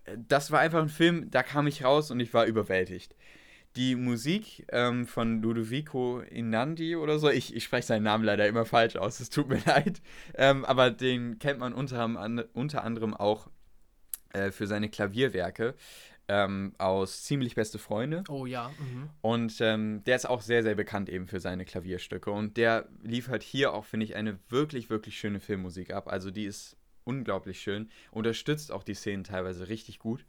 äh, 0.06 0.18
das 0.30 0.51
war 0.51 0.62
einfach 0.62 0.82
ein 0.82 0.88
Film, 0.88 1.30
da 1.30 1.44
kam 1.44 1.68
ich 1.68 1.84
raus 1.84 2.10
und 2.10 2.22
ich 2.22 2.34
war 2.34 2.46
überwältigt 2.46 3.16
die 3.76 3.96
Musik 3.96 4.66
ähm, 4.70 5.06
von 5.06 5.42
Ludovico 5.42 6.20
Inandi 6.22 6.96
oder 6.96 7.20
so, 7.20 7.30
ich, 7.30 7.56
ich 7.56 7.64
spreche 7.64 7.88
seinen 7.88 8.04
Namen 8.04 8.24
leider 8.24 8.48
immer 8.48 8.66
falsch 8.66 8.96
aus, 8.96 9.20
es 9.20 9.30
tut 9.30 9.48
mir 9.48 9.62
leid, 9.66 10.02
ähm, 10.36 10.66
aber 10.66 10.92
den 10.92 11.40
kennt 11.40 11.60
man 11.60 11.74
unter, 11.74 12.06
unter 12.54 12.84
anderem 12.84 13.14
auch 13.14 13.48
äh, 14.34 14.52
für 14.52 14.68
seine 14.68 14.90
Klavierwerke 14.90 15.76
ähm, 16.28 16.74
aus 16.78 17.24
Ziemlich 17.24 17.56
Beste 17.56 17.80
Freunde. 17.80 18.24
Oh 18.30 18.46
ja. 18.46 18.72
Mhm. 18.80 19.10
Und 19.22 19.58
ähm, 19.62 20.04
der 20.06 20.16
ist 20.16 20.30
auch 20.30 20.42
sehr, 20.42 20.64
sehr 20.64 20.76
bekannt 20.76 21.10
eben 21.10 21.28
für 21.28 21.40
seine 21.40 21.66
Klavierstücke 21.66 22.32
und 22.32 22.56
der 22.58 22.88
liefert 23.02 23.44
hier 23.44 23.74
auch, 23.74 23.86
finde 23.86 24.06
ich, 24.06 24.16
eine 24.16 24.40
wirklich, 24.48 24.90
wirklich 24.90 25.18
schöne 25.18 25.40
Filmmusik 25.40 25.92
ab. 25.92 26.08
Also 26.08 26.30
die 26.32 26.46
ist 26.46 26.78
unglaublich 27.04 27.60
schön, 27.60 27.90
unterstützt 28.12 28.72
auch 28.72 28.84
die 28.84 28.94
Szenen 28.94 29.24
teilweise 29.24 29.68
richtig 29.68 29.98
gut. 29.98 30.26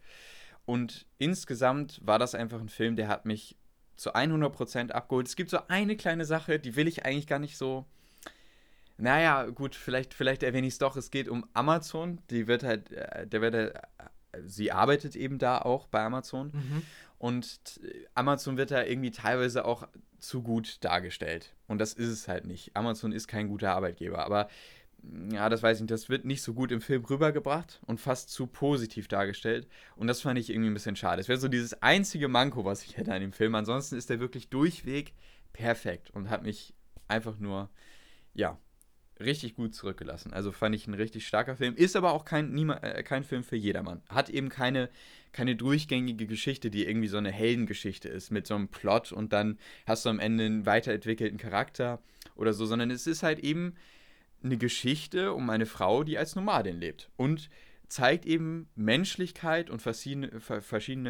Und 0.70 1.04
insgesamt 1.18 2.00
war 2.00 2.20
das 2.20 2.36
einfach 2.36 2.60
ein 2.60 2.68
Film, 2.68 2.94
der 2.94 3.08
hat 3.08 3.26
mich 3.26 3.56
zu 3.96 4.14
100% 4.14 4.92
abgeholt. 4.92 5.26
Es 5.26 5.34
gibt 5.34 5.50
so 5.50 5.58
eine 5.66 5.96
kleine 5.96 6.24
Sache, 6.24 6.60
die 6.60 6.76
will 6.76 6.86
ich 6.86 7.04
eigentlich 7.04 7.26
gar 7.26 7.40
nicht 7.40 7.56
so. 7.56 7.86
Naja, 8.96 9.46
gut, 9.46 9.74
vielleicht, 9.74 10.14
vielleicht 10.14 10.44
erwähne 10.44 10.68
ich 10.68 10.74
es 10.74 10.78
doch. 10.78 10.94
Es 10.94 11.10
geht 11.10 11.28
um 11.28 11.44
Amazon. 11.54 12.20
Die 12.30 12.46
wird 12.46 12.62
halt, 12.62 12.92
äh, 12.92 13.26
der 13.26 13.40
wird 13.40 13.54
halt, 13.56 13.80
sie 14.46 14.70
arbeitet 14.70 15.16
eben 15.16 15.38
da 15.38 15.58
auch 15.58 15.88
bei 15.88 16.04
Amazon. 16.04 16.52
Mhm. 16.52 16.82
Und 17.18 17.80
Amazon 18.14 18.56
wird 18.56 18.70
da 18.70 18.84
irgendwie 18.84 19.10
teilweise 19.10 19.64
auch 19.64 19.88
zu 20.20 20.40
gut 20.40 20.84
dargestellt. 20.84 21.52
Und 21.66 21.78
das 21.78 21.94
ist 21.94 22.10
es 22.10 22.28
halt 22.28 22.46
nicht. 22.46 22.76
Amazon 22.76 23.10
ist 23.10 23.26
kein 23.26 23.48
guter 23.48 23.72
Arbeitgeber. 23.72 24.24
Aber 24.24 24.48
ja, 25.33 25.49
das 25.49 25.62
weiß 25.62 25.78
ich 25.78 25.83
nicht, 25.83 25.90
das 25.90 26.09
wird 26.09 26.25
nicht 26.25 26.42
so 26.42 26.54
gut 26.54 26.73
im 26.73 26.80
Film 26.80 27.04
rübergebracht 27.04 27.80
und 27.87 28.00
fast 28.00 28.30
zu 28.30 28.47
positiv 28.47 29.09
dargestellt. 29.09 29.69
Und 29.97 30.07
das 30.07 30.21
fand 30.21 30.38
ich 30.38 30.50
irgendwie 30.50 30.71
ein 30.71 30.75
bisschen 30.75 30.97
schade. 30.97 31.21
Es 31.21 31.28
wäre 31.28 31.38
so 31.38 31.49
dieses 31.49 31.83
einzige 31.83 32.28
Manko, 32.28 32.64
was 32.64 32.85
ich 32.85 32.97
hätte 32.97 33.12
an 33.12 33.21
dem 33.21 33.33
Film. 33.33 33.54
Ansonsten 33.54 33.97
ist 33.97 34.11
der 34.11 34.21
wirklich 34.21 34.49
durchweg 34.49 35.14
perfekt 35.52 36.11
und 36.11 36.30
hat 36.30 36.42
mich 36.42 36.75
einfach 37.09 37.38
nur, 37.38 37.71
ja, 38.35 38.59
richtig 39.21 39.54
gut 39.54 39.75
zurückgelassen. 39.75 40.33
Also 40.33 40.50
fand 40.50 40.75
ich 40.75 40.87
ein 40.87 40.95
richtig 40.95 41.26
starker 41.26 41.57
Film. 41.57 41.75
Ist 41.75 41.97
aber 41.97 42.12
auch 42.12 42.25
kein, 42.25 42.57
äh, 42.71 43.02
kein 43.02 43.25
Film 43.25 43.45
für 43.45 43.57
jedermann. 43.57 44.02
Hat 44.09 44.30
eben 44.30 44.49
keine, 44.49 44.88
keine 45.33 45.57
durchgängige 45.57 46.26
Geschichte, 46.26 46.71
die 46.71 46.87
irgendwie 46.87 47.09
so 47.09 47.19
eine 47.19 47.30
Heldengeschichte 47.30 48.09
ist 48.09 48.30
mit 48.30 48.47
so 48.47 48.54
einem 48.54 48.69
Plot 48.69 49.12
und 49.12 49.33
dann 49.33 49.59
hast 49.87 50.04
du 50.04 50.09
am 50.11 50.21
Ende 50.21 50.47
einen 50.47 50.66
weiterentwickelten 50.66 51.38
Charakter 51.38 52.00
oder 52.35 52.52
so, 52.52 52.64
sondern 52.64 52.90
es 52.90 53.07
ist 53.07 53.23
halt 53.23 53.40
eben 53.40 53.75
eine 54.42 54.56
Geschichte 54.56 55.32
um 55.32 55.50
eine 55.50 55.66
Frau, 55.66 56.04
die 56.04 56.18
als 56.18 56.35
Nomadin 56.35 56.78
lebt 56.78 57.11
und 57.16 57.50
zeigt 57.88 58.25
eben 58.25 58.68
Menschlichkeit 58.76 59.68
und 59.68 59.82
verschiedene, 59.82 60.40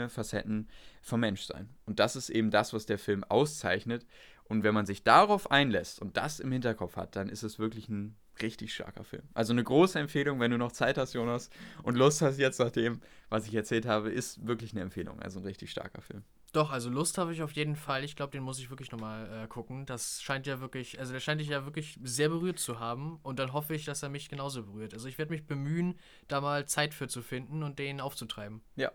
Facetten 0.09 0.69
vom 1.03 1.21
Menschsein. 1.21 1.69
Und 1.85 2.01
das 2.01 2.17
ist 2.17 2.31
eben 2.31 2.51
das, 2.51 2.73
was 2.73 2.87
der 2.87 2.99
Film 2.99 3.23
auszeichnet. 3.25 4.07
Und 4.45 4.65
wenn 4.65 4.75
man 4.75 4.87
sich 4.87 5.05
darauf 5.05 5.51
einlässt 5.51 6.01
und 6.01 6.17
das 6.17 6.41
im 6.41 6.51
Hinterkopf 6.51 6.97
hat, 6.97 7.15
dann 7.15 7.29
ist 7.29 7.43
es 7.43 7.59
wirklich 7.59 7.89
ein 7.89 8.17
richtig 8.43 8.75
starker 8.75 9.05
Film. 9.05 9.23
Also 9.35 9.53
eine 9.53 9.63
große 9.63 9.99
Empfehlung, 9.99 10.41
wenn 10.41 10.51
du 10.51 10.59
noch 10.59 10.73
Zeit 10.73 10.97
hast, 10.97 11.13
Jonas, 11.13 11.51
und 11.83 11.97
Lust 11.97 12.23
hast 12.23 12.39
jetzt 12.39 12.59
nach 12.59 12.71
dem, 12.71 13.01
was 13.29 13.47
ich 13.47 13.55
erzählt 13.55 13.87
habe, 13.87 14.11
ist 14.11 14.47
wirklich 14.47 14.73
eine 14.73 14.81
Empfehlung. 14.81 15.21
Also 15.21 15.39
ein 15.39 15.45
richtig 15.45 15.71
starker 15.71 16.01
Film. 16.01 16.25
Doch, 16.52 16.73
also 16.73 16.90
Lust 16.90 17.16
habe 17.16 17.33
ich 17.33 17.42
auf 17.42 17.52
jeden 17.52 17.76
Fall. 17.76 18.02
Ich 18.02 18.16
glaube, 18.16 18.33
den 18.33 18.42
muss 18.42 18.59
ich 18.59 18.71
wirklich 18.71 18.90
nochmal 18.90 19.45
äh, 19.45 19.47
gucken. 19.47 19.87
Das 19.87 20.21
scheint 20.21 20.49
ja 20.49 20.61
wirklich, 20.61 20.99
also 20.99 21.12
der 21.12 21.21
scheint 21.21 21.40
dich 21.40 21.49
ja 21.49 21.64
wirklich 21.64 21.99
sehr 22.02 22.28
berührt 22.28 22.59
zu 22.59 22.80
haben. 22.80 23.21
Und 23.23 23.38
dann 23.38 23.52
hoffe 23.52 23.75
ich, 23.75 23.85
dass 23.85 24.02
er 24.02 24.09
mich 24.09 24.28
genauso 24.28 24.64
berührt. 24.64 24.92
Also 24.92 25.07
ich 25.07 25.16
werde 25.19 25.30
mich 25.30 25.47
bemühen, 25.47 25.99
da 26.26 26.40
mal 26.40 26.66
Zeit 26.66 26.92
für 26.92 27.07
zu 27.07 27.23
finden 27.23 27.62
und 27.62 27.78
den 27.78 28.00
aufzutreiben. 28.00 28.62
Ja, 28.75 28.90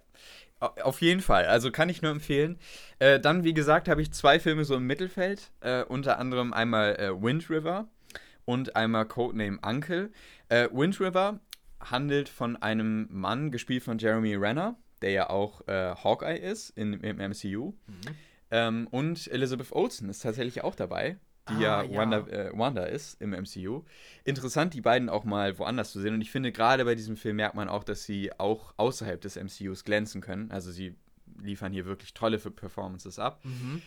auf 0.60 1.02
jeden 1.02 1.22
Fall. 1.22 1.46
Also 1.46 1.72
kann 1.72 1.88
ich 1.88 2.02
nur 2.02 2.12
empfehlen. 2.12 2.60
Äh, 3.00 3.22
dann, 3.22 3.46
wie 3.46 3.54
gesagt, 3.54 3.88
habe 3.88 4.02
ich 4.02 4.12
zwei 4.12 4.40
Filme 4.40 4.66
so 4.66 4.76
im 4.76 4.86
Mittelfeld. 4.86 5.52
Äh, 5.62 5.84
unter 5.84 6.20
anderem 6.20 6.52
einmal 6.52 6.96
äh, 6.98 7.22
Wind 7.22 7.50
River 7.50 7.88
und 8.44 8.76
einmal 8.76 9.06
Codename 9.06 9.60
Uncle. 9.64 10.12
Äh, 10.50 10.68
Wind 10.74 11.00
River 11.00 11.40
handelt 11.80 12.28
von 12.28 12.58
einem 12.58 13.08
Mann, 13.12 13.52
gespielt 13.52 13.84
von 13.84 13.98
Jeremy 13.98 14.36
Renner 14.36 14.78
der 15.02 15.12
ja 15.12 15.30
auch 15.30 15.68
äh, 15.68 15.96
Hawkeye 15.96 16.38
ist 16.38 16.72
in, 16.72 16.94
im 16.94 17.18
MCU. 17.18 17.74
Mhm. 17.88 18.16
Ähm, 18.52 18.88
und 18.92 19.28
Elizabeth 19.32 19.72
Olsen 19.72 20.10
ist 20.10 20.22
tatsächlich 20.22 20.64
auch 20.64 20.76
dabei, 20.76 21.18
die 21.50 21.54
ah, 21.54 21.60
ja, 21.60 21.84
ja. 21.84 21.98
Wanda, 21.98 22.18
äh, 22.28 22.52
Wanda, 22.58 22.86
ist 22.86 23.22
im 23.22 23.32
MCU. 23.32 23.84
Interessant, 24.24 24.74
die 24.74 24.82
beiden 24.82 25.10
auch 25.10 25.26
mal 25.26 25.58
woanders 25.60 25.92
zu 25.92 26.00
sehen. 26.02 26.16
Und 26.16 26.22
ich 26.22 26.32
finde, 26.32 26.52
gerade 26.52 26.86
bei 26.86 26.96
diesem 26.96 27.18
Film 27.18 27.36
merkt 27.36 27.56
man 27.56 27.70
auch, 27.70 27.84
dass 27.84 28.04
sie 28.04 28.32
auch 28.40 28.74
außerhalb 28.78 29.22
des 29.22 29.36
MCUs 29.36 29.84
glänzen 29.84 30.22
können. 30.22 30.50
Also 30.52 30.72
sie 30.72 30.96
liefern 31.42 31.72
hier 31.72 31.86
wirklich 31.86 32.14
tolle 32.14 32.40
Performances 32.40 33.20
ab. 33.20 33.44
Mhm. 33.44 33.82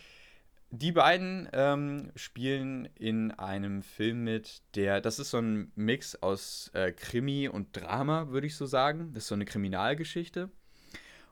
Die 0.71 0.93
beiden 0.93 1.49
ähm, 1.53 2.13
spielen 2.15 2.91
in 2.95 3.31
einem 3.33 3.83
Film 3.83 4.23
mit, 4.23 4.63
der, 4.75 5.01
das 5.01 5.19
ist 5.19 5.31
so 5.31 5.39
ein 5.39 5.73
Mix 5.75 6.15
aus 6.15 6.71
äh, 6.75 6.93
Krimi 6.93 7.49
und 7.49 7.75
Drama, 7.75 8.29
würde 8.29 8.47
ich 8.47 8.55
so 8.55 8.67
sagen. 8.67 9.13
Das 9.15 9.25
ist 9.25 9.29
so 9.29 9.35
eine 9.35 9.47
Kriminalgeschichte. 9.47 10.51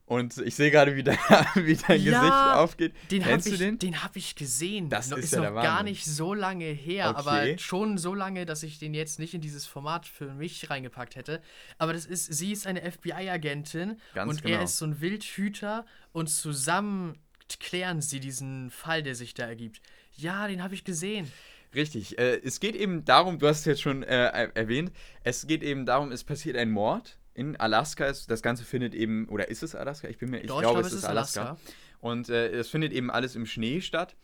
Und 0.06 0.38
ich 0.38 0.54
sehe 0.54 0.70
gerade, 0.70 0.94
wie 0.94 1.02
dein, 1.02 1.18
wie 1.56 1.74
dein 1.74 2.00
ja, 2.00 2.20
Gesicht 2.20 2.32
aufgeht. 2.32 2.94
Den 3.10 3.24
Kennst 3.24 3.50
du 3.50 3.56
den? 3.56 3.78
Den 3.80 4.04
habe 4.04 4.18
ich 4.18 4.36
gesehen. 4.36 4.88
Das 4.88 5.10
ist, 5.10 5.18
ist 5.18 5.32
ja 5.32 5.50
noch 5.50 5.60
gar 5.60 5.82
nicht 5.82 6.04
so 6.04 6.32
lange 6.32 6.66
her, 6.66 7.10
okay. 7.10 7.18
aber 7.18 7.58
schon 7.58 7.98
so 7.98 8.14
lange, 8.14 8.46
dass 8.46 8.62
ich 8.62 8.78
den 8.78 8.94
jetzt 8.94 9.18
nicht 9.18 9.34
in 9.34 9.40
dieses 9.40 9.66
Format 9.66 10.06
für 10.06 10.32
mich 10.32 10.70
reingepackt 10.70 11.16
hätte. 11.16 11.42
Aber 11.78 11.92
das 11.92 12.06
ist, 12.06 12.32
sie 12.32 12.52
ist 12.52 12.68
eine 12.68 12.88
FBI-Agentin 12.88 13.96
und 14.14 14.42
genau. 14.42 14.56
er 14.56 14.62
ist 14.62 14.78
so 14.78 14.86
ein 14.86 15.00
Wildhüter 15.00 15.84
und 16.12 16.28
zusammen 16.28 17.18
klären 17.58 18.00
sie 18.00 18.20
diesen 18.20 18.70
Fall, 18.70 19.02
der 19.02 19.16
sich 19.16 19.34
da 19.34 19.46
ergibt. 19.46 19.80
Ja, 20.12 20.46
den 20.46 20.62
habe 20.62 20.74
ich 20.74 20.84
gesehen. 20.84 21.30
Richtig. 21.74 22.16
Äh, 22.16 22.40
es 22.44 22.60
geht 22.60 22.76
eben 22.76 23.04
darum, 23.04 23.40
du 23.40 23.48
hast 23.48 23.60
es 23.60 23.64
jetzt 23.64 23.82
schon 23.82 24.04
äh, 24.04 24.48
erwähnt, 24.54 24.92
es 25.24 25.48
geht 25.48 25.64
eben 25.64 25.84
darum, 25.84 26.12
es 26.12 26.22
passiert 26.22 26.56
ein 26.56 26.70
Mord 26.70 27.18
in 27.36 27.56
Alaska 27.56 28.06
ist. 28.06 28.30
Das 28.30 28.42
Ganze 28.42 28.64
findet 28.64 28.94
eben, 28.94 29.28
oder 29.28 29.48
ist 29.48 29.62
es 29.62 29.74
Alaska? 29.74 30.08
Ich 30.08 30.18
bin 30.18 30.30
mir, 30.30 30.40
ich 30.40 30.46
Doch, 30.46 30.60
glaube, 30.60 30.80
es 30.80 30.92
ist 30.92 31.04
Alaska. 31.04 31.42
Alaska. 31.42 31.62
Und 32.00 32.28
äh, 32.28 32.48
es 32.48 32.68
findet 32.68 32.92
eben 32.92 33.10
alles 33.10 33.36
im 33.36 33.46
Schnee 33.46 33.80
statt. 33.80 34.16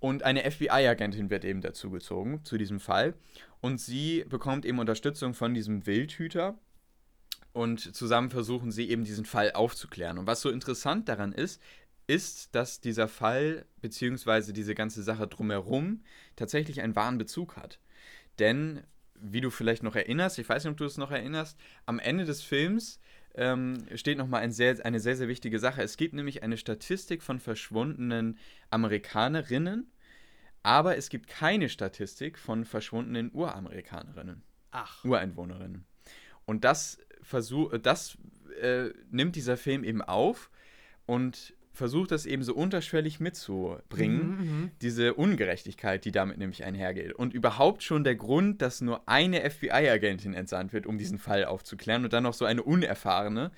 Und 0.00 0.24
eine 0.24 0.50
FBI-Agentin 0.50 1.30
wird 1.30 1.44
eben 1.44 1.60
dazu 1.60 1.90
gezogen, 1.90 2.44
zu 2.44 2.58
diesem 2.58 2.80
Fall. 2.80 3.14
Und 3.60 3.80
sie 3.80 4.24
bekommt 4.28 4.64
eben 4.64 4.78
Unterstützung 4.78 5.34
von 5.34 5.54
diesem 5.54 5.86
Wildhüter. 5.86 6.58
Und 7.52 7.94
zusammen 7.94 8.30
versuchen 8.30 8.72
sie 8.72 8.88
eben 8.88 9.04
diesen 9.04 9.26
Fall 9.26 9.52
aufzuklären. 9.52 10.18
Und 10.18 10.26
was 10.26 10.40
so 10.40 10.50
interessant 10.50 11.08
daran 11.08 11.32
ist, 11.32 11.60
ist, 12.06 12.54
dass 12.54 12.80
dieser 12.80 13.08
Fall 13.08 13.66
bzw. 13.80 14.52
diese 14.52 14.74
ganze 14.74 15.02
Sache 15.02 15.26
drumherum 15.28 16.02
tatsächlich 16.34 16.80
einen 16.80 16.96
wahren 16.96 17.18
Bezug 17.18 17.56
hat. 17.56 17.78
Denn 18.38 18.82
wie 19.22 19.40
du 19.40 19.50
vielleicht 19.50 19.82
noch 19.82 19.96
erinnerst, 19.96 20.38
ich 20.38 20.48
weiß 20.48 20.64
nicht, 20.64 20.72
ob 20.72 20.76
du 20.76 20.84
es 20.84 20.98
noch 20.98 21.10
erinnerst, 21.10 21.58
am 21.86 21.98
Ende 21.98 22.24
des 22.24 22.42
Films 22.42 23.00
ähm, 23.34 23.78
steht 23.94 24.18
nochmal 24.18 24.42
ein 24.42 24.52
sehr, 24.52 24.84
eine 24.84 25.00
sehr, 25.00 25.16
sehr 25.16 25.28
wichtige 25.28 25.58
Sache. 25.58 25.82
Es 25.82 25.96
gibt 25.96 26.14
nämlich 26.14 26.42
eine 26.42 26.56
Statistik 26.56 27.22
von 27.22 27.40
verschwundenen 27.40 28.38
Amerikanerinnen, 28.70 29.90
aber 30.62 30.96
es 30.96 31.08
gibt 31.08 31.28
keine 31.28 31.68
Statistik 31.68 32.38
von 32.38 32.64
verschwundenen 32.64 33.30
Uramerikanerinnen. 33.32 34.42
Ach. 34.70 35.04
Ureinwohnerinnen. 35.04 35.84
Und 36.44 36.64
das, 36.64 36.98
versuch, 37.22 37.76
das 37.78 38.18
äh, 38.60 38.90
nimmt 39.10 39.36
dieser 39.36 39.56
Film 39.56 39.84
eben 39.84 40.02
auf 40.02 40.50
und 41.06 41.54
versucht 41.72 42.10
das 42.10 42.26
eben 42.26 42.42
so 42.42 42.54
unterschwellig 42.54 43.18
mitzubringen, 43.18 44.26
mhm, 44.26 44.36
mhm, 44.36 44.70
diese 44.82 45.14
Ungerechtigkeit, 45.14 46.04
die 46.04 46.12
damit 46.12 46.38
nämlich 46.38 46.64
einhergeht. 46.64 47.14
Und 47.14 47.32
überhaupt 47.32 47.82
schon 47.82 48.04
der 48.04 48.14
Grund, 48.14 48.60
dass 48.60 48.80
nur 48.80 49.08
eine 49.08 49.48
FBI-Agentin 49.48 50.34
entsandt 50.34 50.72
wird, 50.72 50.86
um 50.86 50.98
diesen 50.98 51.18
Fall 51.18 51.44
aufzuklären 51.44 52.04
und 52.04 52.12
dann 52.12 52.24
noch 52.24 52.34
so 52.34 52.44
eine 52.44 52.62
unerfahrene, 52.62 53.50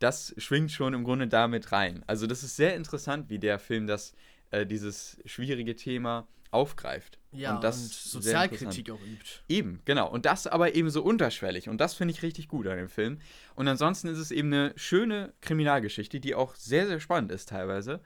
das 0.00 0.34
schwingt 0.38 0.72
schon 0.72 0.94
im 0.94 1.04
Grunde 1.04 1.28
damit 1.28 1.72
rein. 1.72 2.02
Also 2.06 2.26
das 2.26 2.42
ist 2.42 2.56
sehr 2.56 2.74
interessant, 2.74 3.30
wie 3.30 3.38
der 3.38 3.58
Film 3.58 3.86
das, 3.86 4.14
äh, 4.50 4.66
dieses 4.66 5.18
schwierige 5.24 5.76
Thema 5.76 6.26
aufgreift. 6.50 7.18
Ja, 7.32 7.54
und, 7.54 7.64
das 7.64 7.80
und 7.80 7.92
Sozialkritik 7.92 8.90
auch 8.90 9.00
übt. 9.00 9.42
Eben, 9.48 9.80
genau. 9.84 10.10
Und 10.10 10.26
das 10.26 10.46
aber 10.46 10.74
eben 10.74 10.90
so 10.90 11.02
unterschwellig. 11.02 11.68
Und 11.68 11.80
das 11.80 11.94
finde 11.94 12.12
ich 12.12 12.22
richtig 12.22 12.48
gut 12.48 12.66
an 12.66 12.76
dem 12.76 12.88
Film. 12.88 13.18
Und 13.54 13.68
ansonsten 13.68 14.08
ist 14.08 14.18
es 14.18 14.30
eben 14.30 14.52
eine 14.52 14.72
schöne 14.76 15.32
Kriminalgeschichte, 15.40 16.18
die 16.18 16.34
auch 16.34 16.54
sehr, 16.56 16.86
sehr 16.86 16.98
spannend 16.98 17.30
ist 17.30 17.48
teilweise. 17.48 18.00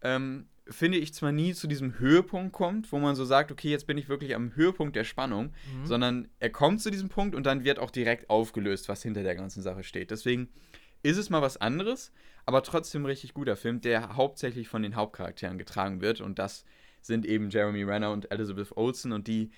Ähm, 0.00 0.48
finde 0.68 0.98
ich 0.98 1.12
zwar 1.12 1.32
nie 1.32 1.54
zu 1.54 1.66
diesem 1.66 1.98
Höhepunkt 1.98 2.52
kommt, 2.52 2.92
wo 2.92 2.98
man 2.98 3.16
so 3.16 3.24
sagt, 3.24 3.50
okay, 3.50 3.68
jetzt 3.70 3.86
bin 3.86 3.98
ich 3.98 4.08
wirklich 4.08 4.34
am 4.34 4.54
Höhepunkt 4.54 4.94
der 4.94 5.04
Spannung, 5.04 5.46
mhm. 5.46 5.86
sondern 5.86 6.28
er 6.38 6.50
kommt 6.50 6.80
zu 6.80 6.90
diesem 6.90 7.08
Punkt 7.08 7.34
und 7.34 7.46
dann 7.46 7.64
wird 7.64 7.78
auch 7.78 7.90
direkt 7.90 8.30
aufgelöst, 8.30 8.88
was 8.88 9.02
hinter 9.02 9.24
der 9.24 9.34
ganzen 9.34 9.62
Sache 9.62 9.82
steht. 9.82 10.10
Deswegen 10.12 10.48
ist 11.02 11.16
es 11.16 11.30
mal 11.30 11.42
was 11.42 11.56
anderes, 11.56 12.12
aber 12.46 12.62
trotzdem 12.62 13.02
ein 13.02 13.06
richtig 13.06 13.34
guter 13.34 13.56
Film, 13.56 13.80
der 13.80 14.16
hauptsächlich 14.16 14.68
von 14.68 14.82
den 14.82 14.94
Hauptcharakteren 14.94 15.58
getragen 15.58 16.00
wird 16.00 16.20
und 16.20 16.38
das 16.38 16.64
sind 17.02 17.26
eben 17.26 17.50
Jeremy 17.50 17.82
Renner 17.82 18.10
und 18.10 18.30
Elizabeth 18.30 18.76
Olsen 18.76 19.12
und 19.12 19.28
die, 19.28 19.50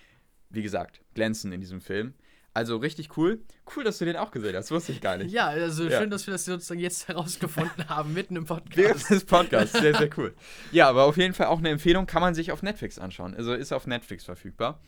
wie 0.50 0.62
gesagt, 0.62 1.00
glänzen 1.14 1.52
in 1.52 1.60
diesem 1.60 1.80
Film. 1.80 2.14
Also 2.56 2.76
richtig 2.76 3.16
cool. 3.16 3.40
Cool, 3.74 3.82
dass 3.82 3.98
du 3.98 4.04
den 4.04 4.16
auch 4.16 4.30
gesehen 4.30 4.54
hast. 4.54 4.70
Wusste 4.70 4.92
ich 4.92 5.00
gar 5.00 5.16
nicht. 5.16 5.32
Ja, 5.32 5.48
also 5.48 5.88
ja. 5.88 5.98
schön, 5.98 6.08
dass 6.08 6.24
wir 6.28 6.32
das 6.32 6.44
sozusagen 6.44 6.78
jetzt 6.78 7.08
herausgefunden 7.08 7.88
haben, 7.88 8.14
mitten 8.14 8.36
im 8.36 8.46
Podcast. 8.46 8.76
Während 8.76 9.10
des 9.10 9.24
Podcasts. 9.24 9.78
Sehr, 9.78 9.94
sehr 9.96 10.08
cool. 10.16 10.34
Ja, 10.70 10.88
aber 10.88 11.04
auf 11.04 11.16
jeden 11.16 11.34
Fall 11.34 11.48
auch 11.48 11.58
eine 11.58 11.70
Empfehlung, 11.70 12.06
kann 12.06 12.22
man 12.22 12.34
sich 12.34 12.52
auf 12.52 12.62
Netflix 12.62 13.00
anschauen. 13.00 13.34
Also 13.34 13.54
ist 13.54 13.72
auf 13.72 13.88
Netflix 13.88 14.24
verfügbar. 14.24 14.80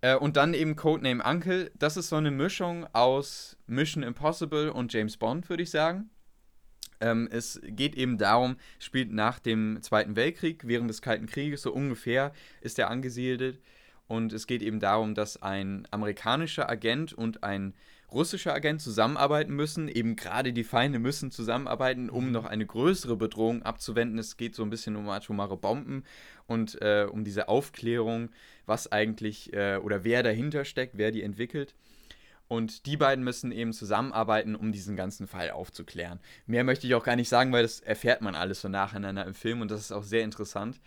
Äh, 0.00 0.16
und 0.16 0.36
dann 0.36 0.54
eben 0.54 0.74
Codename 0.74 1.22
Uncle. 1.24 1.70
Das 1.78 1.96
ist 1.96 2.08
so 2.08 2.16
eine 2.16 2.32
Mischung 2.32 2.86
aus 2.92 3.56
Mission 3.68 4.02
Impossible 4.02 4.70
und 4.70 4.92
James 4.92 5.16
Bond, 5.16 5.48
würde 5.48 5.62
ich 5.62 5.70
sagen. 5.70 6.10
Ähm, 7.00 7.28
es 7.30 7.60
geht 7.64 7.94
eben 7.94 8.18
darum, 8.18 8.56
spielt 8.78 9.12
nach 9.12 9.38
dem 9.38 9.78
Zweiten 9.82 10.16
Weltkrieg, 10.16 10.66
während 10.66 10.90
des 10.90 11.02
Kalten 11.02 11.26
Krieges, 11.26 11.62
so 11.62 11.72
ungefähr 11.72 12.32
ist 12.60 12.78
er 12.78 12.90
angesiedelt. 12.90 13.60
Und 14.06 14.32
es 14.32 14.46
geht 14.46 14.62
eben 14.62 14.80
darum, 14.80 15.14
dass 15.14 15.42
ein 15.42 15.86
amerikanischer 15.90 16.68
Agent 16.68 17.12
und 17.12 17.44
ein 17.44 17.74
russischer 18.10 18.54
Agent 18.54 18.80
zusammenarbeiten 18.80 19.54
müssen. 19.54 19.88
Eben 19.88 20.16
gerade 20.16 20.52
die 20.52 20.64
Feinde 20.64 20.98
müssen 20.98 21.30
zusammenarbeiten, 21.30 22.08
um 22.10 22.26
mhm. 22.26 22.32
noch 22.32 22.46
eine 22.46 22.64
größere 22.64 23.16
Bedrohung 23.16 23.62
abzuwenden. 23.62 24.18
Es 24.18 24.36
geht 24.36 24.54
so 24.54 24.62
ein 24.62 24.70
bisschen 24.70 24.96
um 24.96 25.08
atomare 25.08 25.56
Bomben 25.56 26.04
und 26.46 26.80
äh, 26.80 27.06
um 27.10 27.24
diese 27.24 27.48
Aufklärung, 27.48 28.30
was 28.66 28.90
eigentlich 28.90 29.52
äh, 29.52 29.76
oder 29.76 30.04
wer 30.04 30.22
dahinter 30.22 30.64
steckt, 30.64 30.96
wer 30.96 31.10
die 31.10 31.22
entwickelt. 31.22 31.74
Und 32.48 32.86
die 32.86 32.96
beiden 32.96 33.22
müssen 33.22 33.52
eben 33.52 33.74
zusammenarbeiten, 33.74 34.56
um 34.56 34.72
diesen 34.72 34.96
ganzen 34.96 35.26
Fall 35.26 35.50
aufzuklären. 35.50 36.18
Mehr 36.46 36.64
möchte 36.64 36.86
ich 36.86 36.94
auch 36.94 37.04
gar 37.04 37.16
nicht 37.16 37.28
sagen, 37.28 37.52
weil 37.52 37.62
das 37.62 37.80
erfährt 37.80 38.22
man 38.22 38.34
alles 38.34 38.62
so 38.62 38.68
nacheinander 38.68 39.26
im 39.26 39.34
Film 39.34 39.60
und 39.60 39.70
das 39.70 39.80
ist 39.80 39.92
auch 39.92 40.02
sehr 40.02 40.24
interessant. 40.24 40.80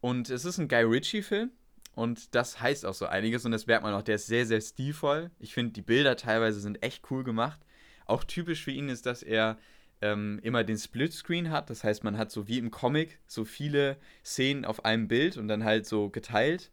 Und 0.00 0.28
es 0.28 0.44
ist 0.44 0.58
ein 0.58 0.68
Guy 0.68 0.82
Ritchie-Film 0.82 1.50
und 1.94 2.34
das 2.34 2.60
heißt 2.60 2.84
auch 2.84 2.94
so 2.94 3.06
einiges 3.06 3.44
und 3.44 3.52
das 3.52 3.66
merkt 3.66 3.84
man 3.84 3.94
auch. 3.94 4.02
Der 4.02 4.16
ist 4.16 4.26
sehr, 4.26 4.44
sehr 4.44 4.60
stilvoll. 4.60 5.30
Ich 5.38 5.54
finde, 5.54 5.72
die 5.72 5.82
Bilder 5.82 6.16
teilweise 6.16 6.60
sind 6.60 6.82
echt 6.82 7.10
cool 7.10 7.22
gemacht. 7.22 7.60
Auch 8.06 8.24
typisch 8.24 8.64
für 8.64 8.72
ihn 8.72 8.88
ist, 8.88 9.06
dass 9.06 9.22
er 9.22 9.56
ähm, 10.00 10.40
immer 10.42 10.64
den 10.64 10.76
Splitscreen 10.76 11.50
hat. 11.50 11.70
Das 11.70 11.84
heißt, 11.84 12.02
man 12.02 12.18
hat 12.18 12.32
so 12.32 12.48
wie 12.48 12.58
im 12.58 12.70
Comic 12.70 13.20
so 13.26 13.44
viele 13.44 13.96
Szenen 14.24 14.64
auf 14.64 14.84
einem 14.84 15.06
Bild 15.08 15.36
und 15.36 15.46
dann 15.46 15.64
halt 15.64 15.86
so 15.86 16.10
geteilt. 16.10 16.72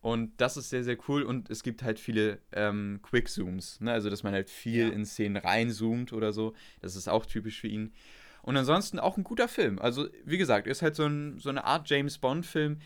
Und 0.00 0.40
das 0.40 0.56
ist 0.56 0.70
sehr, 0.70 0.82
sehr 0.82 0.96
cool. 1.08 1.22
Und 1.22 1.50
es 1.50 1.62
gibt 1.62 1.82
halt 1.82 1.98
viele 1.98 2.38
ähm, 2.52 3.00
Quick-Zooms. 3.02 3.80
Ne? 3.80 3.92
Also, 3.92 4.08
dass 4.08 4.22
man 4.22 4.32
halt 4.32 4.48
viel 4.48 4.88
ja. 4.88 4.92
in 4.92 5.04
Szenen 5.04 5.36
reinzoomt 5.36 6.12
oder 6.12 6.32
so. 6.32 6.54
Das 6.80 6.96
ist 6.96 7.08
auch 7.08 7.26
typisch 7.26 7.60
für 7.60 7.68
ihn. 7.68 7.92
Und 8.42 8.56
ansonsten 8.56 8.98
auch 8.98 9.18
ein 9.18 9.24
guter 9.24 9.48
Film. 9.48 9.78
Also, 9.78 10.08
wie 10.24 10.38
gesagt, 10.38 10.66
ist 10.66 10.80
halt 10.80 10.96
so, 10.96 11.04
ein, 11.04 11.38
so 11.38 11.50
eine 11.50 11.64
Art 11.64 11.88
James 11.90 12.16
Bond-Film. 12.18 12.78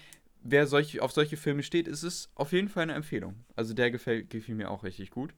Wer 0.42 0.66
solch, 0.66 1.00
auf 1.00 1.12
solche 1.12 1.36
Filme 1.36 1.62
steht, 1.62 1.86
ist 1.86 2.02
es 2.02 2.30
auf 2.34 2.52
jeden 2.52 2.68
Fall 2.68 2.82
eine 2.82 2.94
Empfehlung. 2.94 3.44
Also, 3.54 3.74
der 3.74 3.92
gefällt, 3.92 4.30
gefiel 4.30 4.56
mir 4.56 4.70
auch 4.70 4.82
richtig 4.82 5.10
gut. 5.10 5.34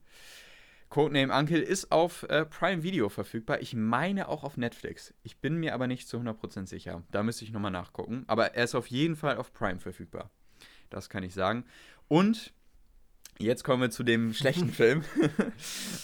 Codename 0.89 1.33
Uncle 1.33 1.61
ist 1.61 1.91
auf 1.91 2.23
äh, 2.23 2.45
Prime 2.45 2.81
Video 2.81 3.09
verfügbar. 3.09 3.61
Ich 3.61 3.75
meine 3.75 4.29
auch 4.29 4.43
auf 4.43 4.57
Netflix. 4.57 5.13
Ich 5.21 5.37
bin 5.37 5.57
mir 5.57 5.73
aber 5.73 5.85
nicht 5.85 6.07
zu 6.07 6.17
100% 6.17 6.65
sicher. 6.65 7.03
Da 7.11 7.23
müsste 7.23 7.43
ich 7.43 7.51
nochmal 7.51 7.71
nachgucken. 7.71 8.23
Aber 8.27 8.55
er 8.55 8.63
ist 8.63 8.73
auf 8.73 8.87
jeden 8.87 9.17
Fall 9.17 9.37
auf 9.37 9.53
Prime 9.53 9.79
verfügbar. 9.79 10.31
Das 10.89 11.09
kann 11.09 11.23
ich 11.23 11.33
sagen. 11.33 11.65
Und 12.07 12.53
jetzt 13.39 13.63
kommen 13.63 13.81
wir 13.81 13.89
zu 13.89 14.03
dem 14.03 14.33
schlechten 14.35 14.71
Film. 14.71 15.03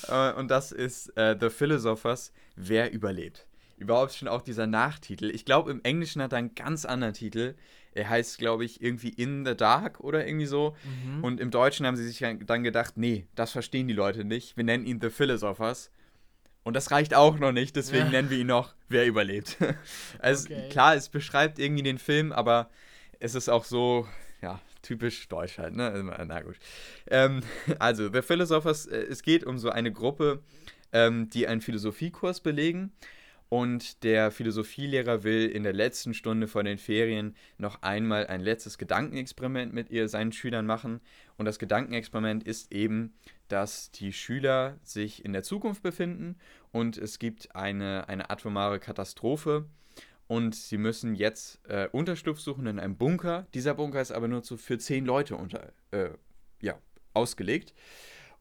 Äh, 0.10 0.34
und 0.34 0.50
das 0.50 0.74
ist 0.74 1.16
äh, 1.18 1.38
The 1.40 1.50
Philosophers, 1.50 2.34
Wer 2.58 2.92
überlebt. 2.92 3.48
Überhaupt 3.78 4.14
schon 4.14 4.28
auch 4.28 4.42
dieser 4.42 4.68
Nachtitel. 4.68 5.30
Ich 5.30 5.46
glaube, 5.46 5.72
im 5.72 5.82
Englischen 5.84 6.22
hat 6.22 6.34
er 6.34 6.40
einen 6.40 6.56
ganz 6.56 6.84
anderen 6.84 7.14
Titel. 7.14 7.56
Er 7.94 8.10
heißt, 8.10 8.38
glaube 8.38 8.66
ich, 8.66 8.82
irgendwie 8.82 9.10
In 9.10 9.46
the 9.46 9.56
Dark 9.56 10.02
oder 10.02 10.28
irgendwie 10.28 10.46
so. 10.46 10.76
Mhm. 10.84 11.24
Und 11.24 11.40
im 11.40 11.52
Deutschen 11.52 11.86
haben 11.86 11.96
sie 11.96 12.06
sich 12.06 12.20
dann 12.46 12.64
gedacht, 12.64 12.98
nee, 12.98 13.28
das 13.36 13.52
verstehen 13.52 13.88
die 13.88 13.94
Leute 13.94 14.26
nicht. 14.26 14.58
Wir 14.58 14.66
nennen 14.66 14.86
ihn 14.86 15.00
The 15.02 15.10
Philosophers. 15.10 15.90
Und 16.64 16.76
das 16.76 16.92
reicht 16.92 17.14
auch 17.14 17.40
noch 17.40 17.52
nicht, 17.52 17.76
deswegen 17.76 18.06
ja. 18.06 18.12
nennen 18.12 18.30
wir 18.30 18.38
ihn 18.38 18.48
noch 18.48 18.74
Wer 18.88 19.06
überlebt. 19.06 19.58
also 20.20 20.46
okay. 20.46 20.70
klar, 20.70 20.96
es 20.96 21.10
beschreibt 21.10 21.60
irgendwie 21.60 21.84
den 21.84 21.98
Film, 21.98 22.32
aber 22.32 22.70
es 23.20 23.36
ist 23.36 23.50
auch 23.50 23.66
so, 23.66 24.08
ja, 24.42 24.62
typisch 24.84 25.28
deutsch 25.28 25.58
halt, 25.58 25.76
ne? 25.76 26.04
Na 26.28 26.42
gut. 26.42 26.58
Ähm, 27.10 27.42
also, 27.80 28.12
The 28.14 28.22
Philosophers, 28.22 28.86
äh, 28.86 28.98
es 28.98 29.24
geht 29.24 29.44
um 29.44 29.58
so 29.58 29.70
eine 29.70 29.92
Gruppe, 29.92 30.44
ähm, 30.92 31.30
die 31.30 31.48
einen 31.48 31.62
Philosophiekurs 31.62 32.42
belegen. 32.42 32.92
Und 33.50 34.04
der 34.04 34.32
Philosophielehrer 34.32 35.24
will 35.24 35.48
in 35.48 35.62
der 35.62 35.74
letzten 35.74 36.16
Stunde 36.16 36.48
vor 36.48 36.64
den 36.64 36.80
Ferien 36.80 37.36
noch 37.60 37.84
einmal 37.84 38.26
ein 38.26 38.42
letztes 38.42 38.80
Gedankenexperiment 38.80 39.72
mit 39.72 39.92
ihr, 39.92 40.08
seinen 40.10 40.32
Schülern 40.32 40.66
machen. 40.66 41.02
Und 41.38 41.46
das 41.46 41.60
Gedankenexperiment 41.60 42.44
ist 42.46 42.72
eben, 42.72 43.14
dass 43.50 43.92
die 43.92 44.12
Schüler 44.12 44.80
sich 44.82 45.24
in 45.24 45.34
der 45.34 45.44
Zukunft 45.44 45.84
befinden 45.84 46.38
und 46.72 46.98
es 46.98 47.20
gibt 47.20 47.56
eine, 47.56 48.10
eine 48.10 48.32
atomare 48.32 48.80
Katastrophe 48.80 49.66
und 50.34 50.56
sie 50.56 50.80
müssen 50.80 51.14
jetzt 51.14 51.60
äh, 51.70 51.88
Unterschlupf 51.92 52.40
suchen 52.40 52.66
in 52.66 52.80
einem 52.80 52.98
Bunker. 52.98 53.46
Dieser 53.54 53.76
Bunker 53.76 54.02
ist 54.02 54.12
aber 54.12 54.28
nur 54.28 54.42
zu, 54.42 54.58
für 54.58 54.80
zehn 54.80 55.06
Leute 55.06 55.36
unter, 55.36 55.72
äh, 55.92 56.10
ja, 56.60 56.80
ausgelegt. 57.14 57.76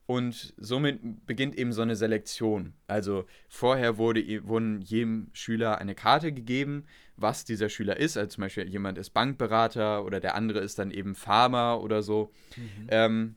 Und 0.06 0.54
somit 0.56 1.26
beginnt 1.26 1.54
eben 1.54 1.74
so 1.74 1.82
eine 1.82 1.94
Selektion. 1.94 2.72
Also 2.86 3.26
vorher 3.46 3.98
wurde, 3.98 4.24
wurden 4.48 4.80
jedem 4.80 5.28
Schüler 5.34 5.78
eine 5.82 5.94
Karte 5.94 6.32
gegeben, 6.32 6.86
was 7.16 7.44
dieser 7.44 7.68
Schüler 7.68 7.98
ist. 7.98 8.16
Also 8.16 8.36
zum 8.36 8.40
Beispiel 8.40 8.70
jemand 8.70 8.96
ist 8.96 9.10
Bankberater 9.10 10.02
oder 10.02 10.18
der 10.18 10.34
andere 10.34 10.60
ist 10.60 10.78
dann 10.78 10.92
eben 10.92 11.14
Farmer 11.14 11.82
oder 11.82 12.02
so. 12.02 12.32
Mhm. 12.56 12.86
Ähm, 12.88 13.34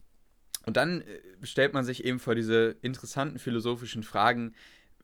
und 0.65 0.77
dann 0.77 1.01
äh, 1.01 1.05
stellt 1.43 1.73
man 1.73 1.83
sich 1.83 2.05
eben 2.05 2.19
vor 2.19 2.35
diese 2.35 2.77
interessanten 2.81 3.37
philosophischen 3.37 4.03
Fragen, 4.03 4.55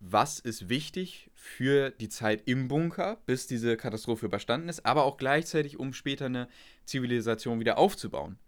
was 0.02 0.40
ist 0.40 0.68
wichtig 0.68 1.30
für 1.36 1.92
die 1.92 2.10
Zeit 2.10 2.42
im 2.46 2.68
Bunker, 2.68 3.18
bis 3.28 3.46
diese 3.46 3.78
Katastrophe 3.78 4.26
überstanden 4.26 4.68
ist, 4.68 4.86
aber 4.86 5.06
auch 5.06 5.18
gleichzeitig, 5.18 5.80
um 5.80 5.94
später 5.94 6.26
eine 6.26 6.48
Zivilisation 6.86 7.60
wieder 7.60 7.78
aufzubauen. 7.78 8.40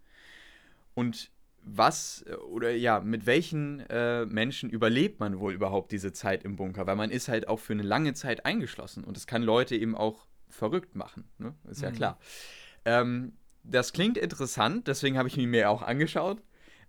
Und 0.96 1.32
was 1.62 2.26
oder 2.50 2.72
ja, 2.72 3.00
mit 3.00 3.26
welchen 3.26 3.82
äh, 3.90 4.26
Menschen 4.26 4.70
überlebt 4.70 5.20
man 5.20 5.40
wohl 5.40 5.54
überhaupt 5.54 5.92
diese 5.92 6.12
Zeit 6.12 6.44
im 6.44 6.56
Bunker? 6.56 6.88
Weil 6.88 6.96
man 6.96 7.12
ist 7.12 7.30
halt 7.30 7.48
auch 7.48 7.60
für 7.60 7.74
eine 7.74 7.84
lange 7.84 8.14
Zeit 8.14 8.46
eingeschlossen 8.46 9.04
und 9.04 9.16
es 9.16 9.28
kann 9.28 9.44
Leute 9.44 9.76
eben 9.76 9.96
auch 9.96 10.26
verrückt 10.50 10.96
machen, 10.96 11.24
ne? 11.38 11.54
ist 11.70 11.82
ja 11.82 11.92
mhm. 11.92 11.96
klar. 11.96 12.20
Ähm, 12.86 13.34
das 13.64 13.94
klingt 13.94 14.18
interessant, 14.18 14.88
deswegen 14.88 15.18
habe 15.18 15.30
ich 15.30 15.38
mir 15.38 15.70
auch 15.70 15.84
angeschaut, 15.84 16.42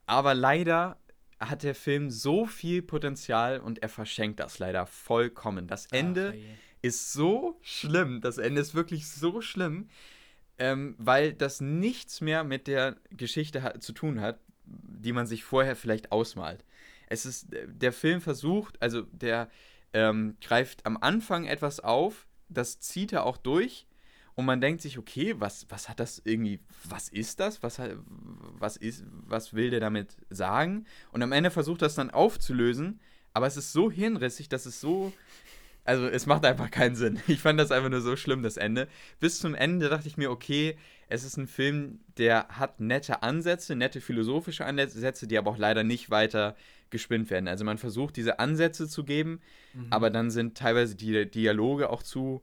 aber 0.07 0.35
leider 0.35 0.99
hat 1.41 1.63
der 1.63 1.75
Film 1.75 2.11
so 2.11 2.47
viel 2.47 2.83
Potenzial 2.83 3.61
und 3.61 3.83
er 3.83 3.89
verschenkt 3.89 4.41
das 4.41 4.59
leider 4.59 4.87
vollkommen. 4.87 5.67
Das 5.67 5.87
Ende 5.87 6.35
Ach, 6.37 6.59
ist 6.83 7.13
so 7.13 7.59
schlimm. 7.63 8.21
Das 8.21 8.39
Ende 8.39 8.61
ist 8.61 8.75
wirklich 8.75 9.09
so 9.09 9.41
schlimm, 9.41 9.89
ähm, 10.59 10.95
weil 10.99 11.33
das 11.33 11.61
nichts 11.61 12.21
mehr 12.21 12.45
mit 12.45 12.67
der 12.67 12.97
Geschichte 13.11 13.75
zu 13.81 13.93
tun 13.93 14.21
hat, 14.21 14.39
die 14.65 15.13
man 15.13 15.27
sich 15.27 15.45
vorher 15.45 15.77
vielleicht 15.77 16.13
ausmalt. 16.13 16.65
Es 17.09 17.27
ist, 17.27 17.49
der 17.51 17.93
Film 17.93 18.21
versucht, 18.21 18.81
also 18.81 19.03
der 19.03 19.51
ähm, 19.93 20.37
greift 20.41 20.87
am 20.87 20.97
Anfang 20.97 21.45
etwas 21.45 21.81
auf, 21.81 22.27
das 22.49 22.81
zieht 22.81 23.13
er 23.13 23.25
auch 23.25 23.37
durch 23.37 23.87
und 24.37 24.47
man 24.47 24.61
denkt 24.61 24.83
sich, 24.83 24.99
okay, 24.99 25.35
was, 25.39 25.67
was 25.69 25.89
hat 25.89 26.01
das 26.01 26.21
irgendwie, 26.25 26.61
was 26.89 27.09
ist 27.09 27.39
das? 27.39 27.63
Was, 27.63 27.81
was, 28.59 28.77
ist, 28.77 29.05
was 29.27 29.55
will 29.55 29.71
der 29.71 29.81
damit 29.81 30.17
sagen? 30.29 30.87
Und 31.13 31.23
am 31.23 31.33
Ende 31.33 31.51
versucht 31.51 31.83
das 31.83 31.95
dann 31.95 32.11
aufzulösen, 32.11 33.01
aber 33.33 33.47
es 33.47 33.57
ist 33.57 33.73
so 33.73 33.91
hirnrissig, 33.91 34.49
dass 34.49 34.67
es 34.67 34.81
so. 34.81 35.13
Also 35.87 36.07
es 36.07 36.25
macht 36.25 36.47
einfach 36.47 36.71
keinen 36.71 36.97
Sinn. 36.97 37.21
Ich 37.27 37.41
fand 37.41 37.61
das 37.61 37.71
einfach 37.71 37.91
nur 37.91 38.01
so 38.01 38.17
schlimm, 38.17 38.43
das 38.43 38.57
Ende. 38.57 38.89
Bis 39.21 39.39
zum 39.39 39.55
Ende 39.55 39.91
dachte 39.91 40.09
ich 40.09 40.17
mir, 40.17 40.31
okay, 40.31 40.79
es 41.09 41.25
ist 41.25 41.37
ein 41.37 41.47
Film, 41.47 42.01
der 42.17 42.49
hat 42.49 42.81
nette 42.81 43.23
Ansätze, 43.23 43.77
nette 43.77 44.01
philosophische 44.01 44.65
Ansätze, 44.65 45.27
die 45.27 45.37
aber 45.37 45.51
auch 45.51 45.59
leider 45.59 45.85
nicht 45.85 46.11
weiter 46.11 46.57
gespinnt 46.89 47.29
werden. 47.29 47.49
Also 47.49 47.65
man 47.65 47.77
versucht 47.77 48.17
diese 48.17 48.39
Ansätze 48.39 48.89
zu 48.89 49.05
geben, 49.05 49.41
mhm. 49.75 49.89
aber 49.91 50.11
dann 50.11 50.31
sind 50.31 50.57
teilweise 50.57 50.97
die 50.97 51.31
Dialoge 51.31 51.91
auch 51.91 52.03
zu 52.03 52.43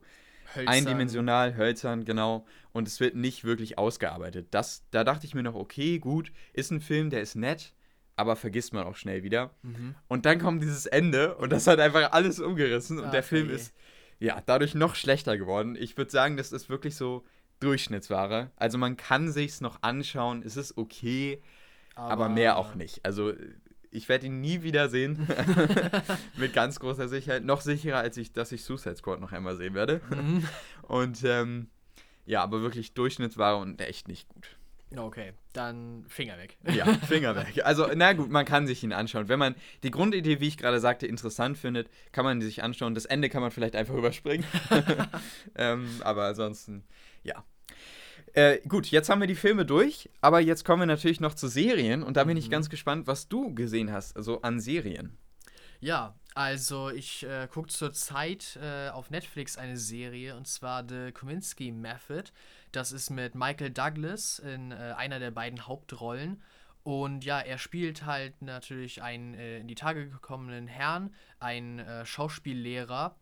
hölzern. 0.54 0.72
eindimensional, 0.72 1.56
hölzern, 1.56 2.04
genau. 2.04 2.46
Und 2.72 2.88
es 2.88 3.00
wird 3.00 3.14
nicht 3.14 3.44
wirklich 3.44 3.78
ausgearbeitet. 3.78 4.48
Das, 4.50 4.84
da 4.90 5.04
dachte 5.04 5.26
ich 5.26 5.34
mir 5.34 5.42
noch, 5.42 5.54
okay, 5.54 5.98
gut, 5.98 6.32
ist 6.52 6.70
ein 6.70 6.80
Film, 6.80 7.10
der 7.10 7.22
ist 7.22 7.34
nett, 7.34 7.74
aber 8.16 8.36
vergisst 8.36 8.72
man 8.72 8.84
auch 8.84 8.96
schnell 8.96 9.22
wieder. 9.22 9.50
Mhm. 9.62 9.94
Und 10.08 10.26
dann 10.26 10.38
kommt 10.38 10.62
dieses 10.62 10.86
Ende 10.86 11.34
und 11.36 11.50
das 11.50 11.66
hat 11.66 11.80
einfach 11.80 12.12
alles 12.12 12.40
umgerissen 12.40 12.98
und 12.98 13.04
okay. 13.04 13.12
der 13.12 13.22
Film 13.22 13.50
ist 13.50 13.74
ja 14.18 14.40
dadurch 14.44 14.74
noch 14.74 14.94
schlechter 14.94 15.36
geworden. 15.36 15.76
Ich 15.78 15.96
würde 15.96 16.10
sagen, 16.10 16.36
das 16.36 16.52
ist 16.52 16.68
wirklich 16.68 16.96
so 16.96 17.24
Durchschnittsware. 17.60 18.50
Also 18.56 18.78
man 18.78 18.96
kann 18.96 19.30
sich's 19.30 19.60
noch 19.60 19.82
anschauen, 19.82 20.42
es 20.44 20.56
ist 20.56 20.76
okay, 20.76 21.42
aber, 21.94 22.12
aber 22.12 22.28
mehr 22.28 22.56
auch 22.56 22.74
nicht. 22.74 23.04
Also 23.04 23.32
ich 23.92 24.08
werde 24.08 24.26
ihn 24.26 24.40
nie 24.40 24.62
wieder 24.62 24.88
sehen. 24.88 25.28
Mit 26.36 26.52
ganz 26.52 26.80
großer 26.80 27.08
Sicherheit. 27.08 27.44
Noch 27.44 27.60
sicherer, 27.60 27.98
als 27.98 28.16
ich, 28.16 28.32
dass 28.32 28.50
ich 28.50 28.64
Suicide 28.64 28.96
Squad 28.96 29.20
noch 29.20 29.32
einmal 29.32 29.56
sehen 29.56 29.74
werde. 29.74 30.00
Mhm. 30.10 30.48
Und 30.82 31.22
ähm, 31.24 31.68
ja, 32.24 32.42
aber 32.42 32.62
wirklich 32.62 32.94
Durchschnittsware 32.94 33.56
und 33.56 33.80
echt 33.80 34.06
nicht 34.06 34.28
gut. 34.28 34.56
Okay, 34.96 35.32
dann 35.54 36.04
Finger 36.06 36.38
weg. 36.38 36.56
Ja, 36.72 36.84
Finger 36.84 37.34
weg. 37.34 37.64
Also, 37.64 37.88
na 37.94 38.12
gut, 38.12 38.30
man 38.30 38.44
kann 38.44 38.66
sich 38.66 38.84
ihn 38.84 38.92
anschauen. 38.92 39.28
Wenn 39.28 39.38
man 39.38 39.54
die 39.82 39.90
Grundidee, 39.90 40.38
wie 40.38 40.48
ich 40.48 40.58
gerade 40.58 40.80
sagte, 40.80 41.06
interessant 41.06 41.58
findet, 41.58 41.88
kann 42.12 42.24
man 42.24 42.40
die 42.40 42.46
sich 42.46 42.62
anschauen. 42.62 42.94
Das 42.94 43.06
Ende 43.06 43.28
kann 43.28 43.40
man 43.40 43.50
vielleicht 43.50 43.74
einfach 43.74 43.94
überspringen. 43.94 44.44
ähm, 45.56 45.88
aber 46.04 46.26
ansonsten, 46.26 46.84
ja, 47.24 47.42
äh, 48.34 48.58
gut, 48.66 48.86
jetzt 48.86 49.08
haben 49.08 49.20
wir 49.20 49.26
die 49.26 49.34
Filme 49.34 49.66
durch, 49.66 50.10
aber 50.20 50.40
jetzt 50.40 50.64
kommen 50.64 50.82
wir 50.82 50.86
natürlich 50.86 51.20
noch 51.20 51.34
zu 51.34 51.48
Serien 51.48 52.02
und 52.02 52.16
da 52.16 52.24
bin 52.24 52.36
ich 52.36 52.46
mhm. 52.46 52.52
ganz 52.52 52.70
gespannt, 52.70 53.06
was 53.06 53.28
du 53.28 53.54
gesehen 53.54 53.92
hast, 53.92 54.16
also 54.16 54.42
an 54.42 54.60
Serien. 54.60 55.18
Ja, 55.80 56.14
also 56.34 56.90
ich 56.90 57.24
äh, 57.24 57.48
gucke 57.48 57.68
zurzeit 57.68 58.58
äh, 58.62 58.88
auf 58.88 59.10
Netflix 59.10 59.58
eine 59.58 59.76
Serie 59.76 60.36
und 60.36 60.46
zwar 60.46 60.84
The 60.88 61.12
Kominsky 61.12 61.72
Method. 61.72 62.30
Das 62.70 62.92
ist 62.92 63.10
mit 63.10 63.34
Michael 63.34 63.70
Douglas 63.70 64.38
in 64.38 64.70
äh, 64.70 64.94
einer 64.96 65.18
der 65.18 65.30
beiden 65.30 65.66
Hauptrollen. 65.66 66.40
Und 66.84 67.24
ja, 67.24 67.38
er 67.38 67.58
spielt 67.58 68.06
halt 68.06 68.40
natürlich 68.42 69.02
einen 69.02 69.34
äh, 69.34 69.58
in 69.58 69.68
die 69.68 69.74
Tage 69.74 70.08
gekommenen 70.08 70.68
Herrn, 70.68 71.14
einen 71.38 71.80
äh, 71.80 72.06
Schauspiellehrer, 72.06 73.14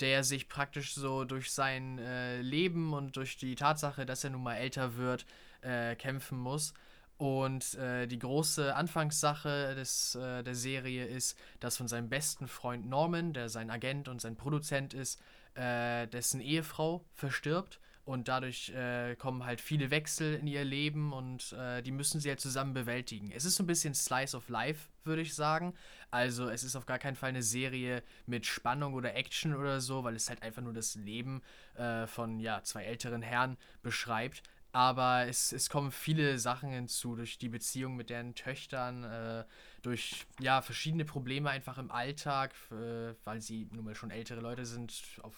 der 0.00 0.24
sich 0.24 0.48
praktisch 0.48 0.94
so 0.94 1.24
durch 1.24 1.52
sein 1.52 1.98
äh, 1.98 2.40
Leben 2.40 2.92
und 2.92 3.16
durch 3.16 3.36
die 3.36 3.54
Tatsache, 3.54 4.06
dass 4.06 4.24
er 4.24 4.30
nun 4.30 4.42
mal 4.42 4.56
älter 4.56 4.96
wird, 4.96 5.26
äh, 5.62 5.94
kämpfen 5.96 6.38
muss. 6.38 6.74
Und 7.16 7.74
äh, 7.74 8.06
die 8.08 8.18
große 8.18 8.74
Anfangssache 8.74 9.74
des, 9.76 10.16
äh, 10.16 10.42
der 10.42 10.54
Serie 10.54 11.06
ist, 11.06 11.38
dass 11.60 11.76
von 11.76 11.86
seinem 11.86 12.08
besten 12.08 12.48
Freund 12.48 12.86
Norman, 12.88 13.32
der 13.32 13.48
sein 13.48 13.70
Agent 13.70 14.08
und 14.08 14.20
sein 14.20 14.36
Produzent 14.36 14.94
ist, 14.94 15.20
äh, 15.54 16.08
dessen 16.08 16.40
Ehefrau 16.40 17.04
verstirbt. 17.12 17.78
Und 18.04 18.28
dadurch 18.28 18.68
äh, 18.70 19.16
kommen 19.16 19.44
halt 19.44 19.62
viele 19.62 19.90
Wechsel 19.90 20.34
in 20.34 20.46
ihr 20.46 20.64
Leben 20.64 21.14
und 21.14 21.52
äh, 21.54 21.82
die 21.82 21.90
müssen 21.90 22.20
sie 22.20 22.28
halt 22.28 22.40
zusammen 22.40 22.74
bewältigen. 22.74 23.32
Es 23.32 23.46
ist 23.46 23.56
so 23.56 23.62
ein 23.62 23.66
bisschen 23.66 23.94
Slice 23.94 24.36
of 24.36 24.50
Life, 24.50 24.90
würde 25.04 25.22
ich 25.22 25.34
sagen. 25.34 25.74
Also 26.10 26.50
es 26.50 26.64
ist 26.64 26.76
auf 26.76 26.84
gar 26.84 26.98
keinen 26.98 27.16
Fall 27.16 27.30
eine 27.30 27.42
Serie 27.42 28.02
mit 28.26 28.44
Spannung 28.44 28.92
oder 28.92 29.14
Action 29.14 29.54
oder 29.54 29.80
so, 29.80 30.04
weil 30.04 30.16
es 30.16 30.28
halt 30.28 30.42
einfach 30.42 30.60
nur 30.60 30.74
das 30.74 30.96
Leben 30.96 31.40
äh, 31.76 32.06
von 32.06 32.40
ja, 32.40 32.62
zwei 32.62 32.84
älteren 32.84 33.22
Herren 33.22 33.56
beschreibt. 33.82 34.42
Aber 34.74 35.26
es, 35.28 35.52
es 35.52 35.70
kommen 35.70 35.92
viele 35.92 36.36
Sachen 36.38 36.68
hinzu, 36.70 37.14
durch 37.14 37.38
die 37.38 37.48
Beziehung 37.48 37.94
mit 37.94 38.10
deren 38.10 38.34
Töchtern, 38.34 39.04
äh, 39.04 39.44
durch 39.82 40.26
ja, 40.40 40.62
verschiedene 40.62 41.04
Probleme 41.04 41.48
einfach 41.48 41.78
im 41.78 41.92
Alltag, 41.92 42.52
äh, 42.72 43.14
weil 43.22 43.40
sie 43.40 43.68
nun 43.72 43.84
mal 43.84 43.94
schon 43.94 44.10
ältere 44.10 44.40
Leute 44.40 44.66
sind, 44.66 44.92
auf 45.22 45.34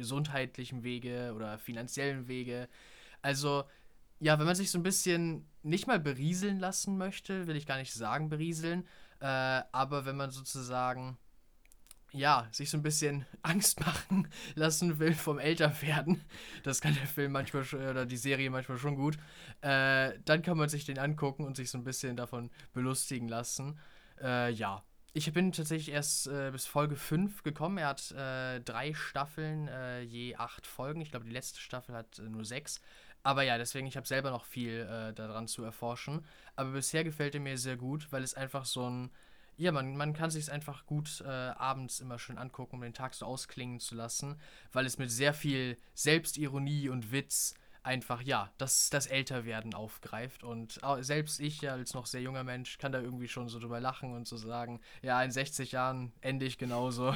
gesundheitlichem 0.00 0.82
Wege 0.82 1.32
oder 1.36 1.58
finanziellen 1.58 2.26
Wege. 2.26 2.68
Also, 3.22 3.64
ja, 4.18 4.38
wenn 4.38 4.46
man 4.46 4.56
sich 4.56 4.70
so 4.70 4.78
ein 4.78 4.82
bisschen 4.82 5.46
nicht 5.62 5.86
mal 5.86 6.00
berieseln 6.00 6.58
lassen 6.58 6.98
möchte, 6.98 7.46
will 7.46 7.56
ich 7.56 7.66
gar 7.66 7.78
nicht 7.78 7.92
sagen 7.92 8.28
berieseln, 8.28 8.86
äh, 9.20 9.26
aber 9.72 10.04
wenn 10.06 10.16
man 10.16 10.30
sozusagen 10.30 11.18
ja, 12.12 12.48
sich 12.50 12.70
so 12.70 12.76
ein 12.76 12.82
bisschen 12.82 13.24
Angst 13.42 13.80
machen 13.80 14.28
lassen 14.54 14.98
will 14.98 15.14
vom 15.14 15.38
Älterwerden, 15.38 16.22
das 16.62 16.80
kann 16.80 16.94
der 16.94 17.06
Film 17.06 17.32
manchmal 17.32 17.64
schon, 17.64 17.80
oder 17.86 18.06
die 18.06 18.16
Serie 18.16 18.50
manchmal 18.50 18.78
schon 18.78 18.96
gut, 18.96 19.16
äh, 19.60 20.18
dann 20.24 20.42
kann 20.42 20.58
man 20.58 20.68
sich 20.68 20.84
den 20.84 20.98
angucken 20.98 21.44
und 21.44 21.56
sich 21.56 21.70
so 21.70 21.78
ein 21.78 21.84
bisschen 21.84 22.16
davon 22.16 22.50
belustigen 22.72 23.28
lassen. 23.28 23.78
Äh, 24.20 24.50
ja, 24.52 24.82
ich 25.12 25.32
bin 25.32 25.52
tatsächlich 25.52 25.94
erst 25.94 26.26
äh, 26.26 26.50
bis 26.50 26.66
Folge 26.66 26.96
5 26.96 27.42
gekommen. 27.42 27.78
Er 27.78 27.88
hat 27.88 28.10
äh, 28.12 28.60
drei 28.60 28.94
Staffeln, 28.94 29.68
äh, 29.68 30.02
je 30.02 30.36
acht 30.36 30.66
Folgen. 30.66 31.00
Ich 31.00 31.10
glaube, 31.10 31.26
die 31.26 31.32
letzte 31.32 31.60
Staffel 31.60 31.94
hat 31.94 32.18
äh, 32.18 32.22
nur 32.22 32.44
sechs. 32.44 32.80
Aber 33.22 33.42
ja, 33.42 33.58
deswegen, 33.58 33.86
ich 33.86 33.96
habe 33.96 34.06
selber 34.06 34.30
noch 34.30 34.46
viel 34.46 35.12
daran 35.14 35.46
zu 35.46 35.62
erforschen. 35.62 36.24
Aber 36.56 36.70
bisher 36.70 37.04
gefällt 37.04 37.34
er 37.34 37.42
mir 37.42 37.58
sehr 37.58 37.76
gut, 37.76 38.10
weil 38.12 38.22
es 38.22 38.32
einfach 38.32 38.64
so 38.64 38.88
ein 38.88 39.10
ja, 39.60 39.72
man, 39.72 39.94
man 39.94 40.14
kann 40.14 40.30
sich 40.30 40.44
es 40.44 40.48
einfach 40.48 40.86
gut 40.86 41.20
äh, 41.20 41.28
abends 41.28 42.00
immer 42.00 42.18
schön 42.18 42.38
angucken, 42.38 42.76
um 42.76 42.80
den 42.80 42.94
Tag 42.94 43.12
so 43.12 43.26
ausklingen 43.26 43.78
zu 43.78 43.94
lassen, 43.94 44.40
weil 44.72 44.86
es 44.86 44.96
mit 44.96 45.10
sehr 45.10 45.34
viel 45.34 45.76
Selbstironie 45.92 46.88
und 46.88 47.12
Witz 47.12 47.52
einfach, 47.82 48.22
ja, 48.22 48.50
das, 48.58 48.90
das 48.90 49.06
Älterwerden 49.06 49.74
aufgreift. 49.74 50.44
Und 50.44 50.80
selbst 51.00 51.40
ich, 51.40 51.62
ja, 51.62 51.72
als 51.72 51.94
noch 51.94 52.06
sehr 52.06 52.20
junger 52.20 52.44
Mensch, 52.44 52.78
kann 52.78 52.92
da 52.92 53.00
irgendwie 53.00 53.28
schon 53.28 53.48
so 53.48 53.58
drüber 53.58 53.80
lachen 53.80 54.12
und 54.12 54.26
so 54.26 54.36
sagen, 54.36 54.80
ja, 55.02 55.22
in 55.22 55.30
60 55.30 55.72
Jahren 55.72 56.12
ende 56.20 56.46
ich 56.46 56.58
genauso. 56.58 57.14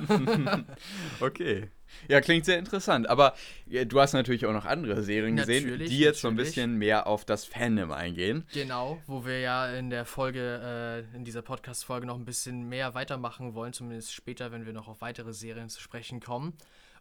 okay. 1.20 1.70
Ja, 2.08 2.20
klingt 2.20 2.44
sehr 2.44 2.58
interessant. 2.58 3.08
Aber 3.08 3.34
ja, 3.66 3.84
du 3.84 4.00
hast 4.00 4.12
natürlich 4.14 4.46
auch 4.46 4.52
noch 4.52 4.64
andere 4.64 5.02
Serien 5.02 5.36
gesehen, 5.36 5.64
natürlich, 5.64 5.90
die 5.90 5.98
jetzt 5.98 6.16
natürlich. 6.16 6.20
so 6.22 6.28
ein 6.28 6.36
bisschen 6.36 6.78
mehr 6.78 7.06
auf 7.06 7.24
das 7.24 7.44
Fandom 7.44 7.92
eingehen. 7.92 8.46
Genau, 8.52 9.00
wo 9.06 9.24
wir 9.24 9.40
ja 9.40 9.70
in 9.72 9.90
der 9.90 10.04
Folge, 10.04 11.04
äh, 11.12 11.16
in 11.16 11.24
dieser 11.24 11.42
Podcast-Folge 11.42 12.06
noch 12.06 12.16
ein 12.16 12.24
bisschen 12.24 12.68
mehr 12.68 12.94
weitermachen 12.94 13.54
wollen, 13.54 13.72
zumindest 13.72 14.12
später, 14.12 14.50
wenn 14.52 14.66
wir 14.66 14.72
noch 14.72 14.88
auf 14.88 15.00
weitere 15.00 15.32
Serien 15.32 15.68
zu 15.68 15.80
sprechen 15.80 16.20
kommen. 16.20 16.54